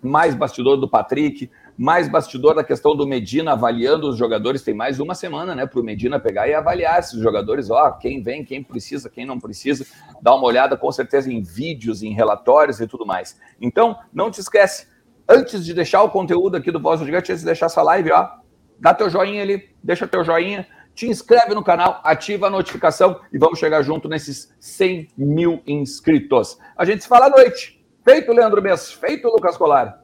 mais 0.00 0.34
bastidor 0.34 0.78
do 0.78 0.88
Patrick, 0.88 1.50
mais 1.76 2.08
bastidor 2.08 2.54
da 2.54 2.64
questão 2.64 2.96
do 2.96 3.06
Medina 3.06 3.52
avaliando 3.52 4.08
os 4.08 4.16
jogadores. 4.16 4.62
Tem 4.62 4.72
mais 4.72 4.98
uma 5.00 5.14
semana, 5.14 5.54
né, 5.54 5.66
para 5.66 5.78
o 5.78 5.84
Medina 5.84 6.18
pegar 6.18 6.48
e 6.48 6.54
avaliar 6.54 6.98
esses 6.98 7.20
jogadores. 7.20 7.68
Ó, 7.68 7.90
quem 7.90 8.22
vem, 8.22 8.42
quem 8.42 8.62
precisa, 8.62 9.10
quem 9.10 9.26
não 9.26 9.38
precisa. 9.38 9.84
Dá 10.22 10.34
uma 10.34 10.46
olhada 10.46 10.78
com 10.78 10.90
certeza 10.90 11.30
em 11.30 11.42
vídeos, 11.42 12.02
em 12.02 12.14
relatórios 12.14 12.80
e 12.80 12.86
tudo 12.86 13.04
mais. 13.04 13.38
Então, 13.60 13.94
não 14.14 14.30
te 14.30 14.40
esquece, 14.40 14.88
antes 15.28 15.62
de 15.62 15.74
deixar 15.74 16.02
o 16.02 16.08
conteúdo 16.08 16.56
aqui 16.56 16.70
do 16.70 16.80
Voz 16.80 17.00
do 17.00 17.04
Gigante, 17.04 17.32
antes 17.32 17.42
de 17.42 17.46
deixar 17.46 17.66
essa 17.66 17.82
live, 17.82 18.12
ó, 18.12 18.30
dá 18.80 18.94
teu 18.94 19.10
joinha 19.10 19.42
ali, 19.42 19.68
deixa 19.84 20.08
teu 20.08 20.24
joinha 20.24 20.66
te 20.94 21.06
inscreve 21.06 21.54
no 21.54 21.64
canal, 21.64 22.00
ativa 22.04 22.46
a 22.46 22.50
notificação 22.50 23.20
e 23.32 23.38
vamos 23.38 23.58
chegar 23.58 23.82
junto 23.82 24.08
nesses 24.08 24.54
100 24.60 25.08
mil 25.16 25.62
inscritos. 25.66 26.58
A 26.76 26.84
gente 26.84 27.02
se 27.02 27.08
fala 27.08 27.26
à 27.26 27.30
noite. 27.30 27.82
Feito, 28.04 28.32
Leandro 28.32 28.60
Bess. 28.60 28.92
Feito, 28.92 29.28
Lucas 29.28 29.56
Colar. 29.56 30.02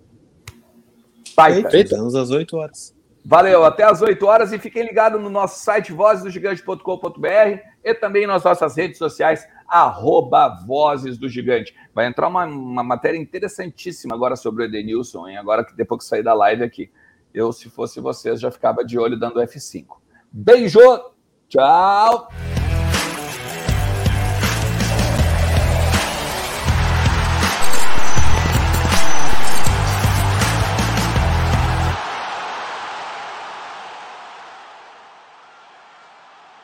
Feito, 1.24 1.70
feito. 1.70 1.92
Estamos 1.92 2.14
às 2.14 2.30
8 2.30 2.56
horas. 2.56 2.98
Valeu, 3.24 3.64
até 3.64 3.84
às 3.84 4.00
8 4.00 4.24
horas 4.24 4.52
e 4.52 4.58
fiquem 4.58 4.84
ligados 4.84 5.20
no 5.20 5.28
nosso 5.28 5.62
site 5.62 5.92
vozesdogigante.com.br 5.92 7.60
e 7.84 7.94
também 7.94 8.26
nas 8.26 8.42
nossas 8.44 8.76
redes 8.76 8.96
sociais, 8.96 9.46
arroba 9.66 10.48
Vozes 10.66 11.18
do 11.18 11.28
Gigante. 11.28 11.74
Vai 11.94 12.06
entrar 12.06 12.28
uma, 12.28 12.46
uma 12.46 12.82
matéria 12.82 13.18
interessantíssima 13.18 14.14
agora 14.14 14.34
sobre 14.34 14.62
o 14.62 14.66
Edenilson, 14.66 15.28
hein? 15.28 15.36
agora 15.36 15.62
que 15.62 15.76
depois 15.76 16.02
que 16.02 16.08
sair 16.08 16.22
da 16.22 16.32
live 16.32 16.62
aqui. 16.62 16.90
Eu, 17.34 17.52
se 17.52 17.68
fosse 17.68 18.00
vocês, 18.00 18.40
já 18.40 18.50
ficava 18.50 18.82
de 18.82 18.98
olho 18.98 19.18
dando 19.18 19.40
F5. 19.40 19.84
Beijo, 20.32 21.14
tchau! 21.48 22.28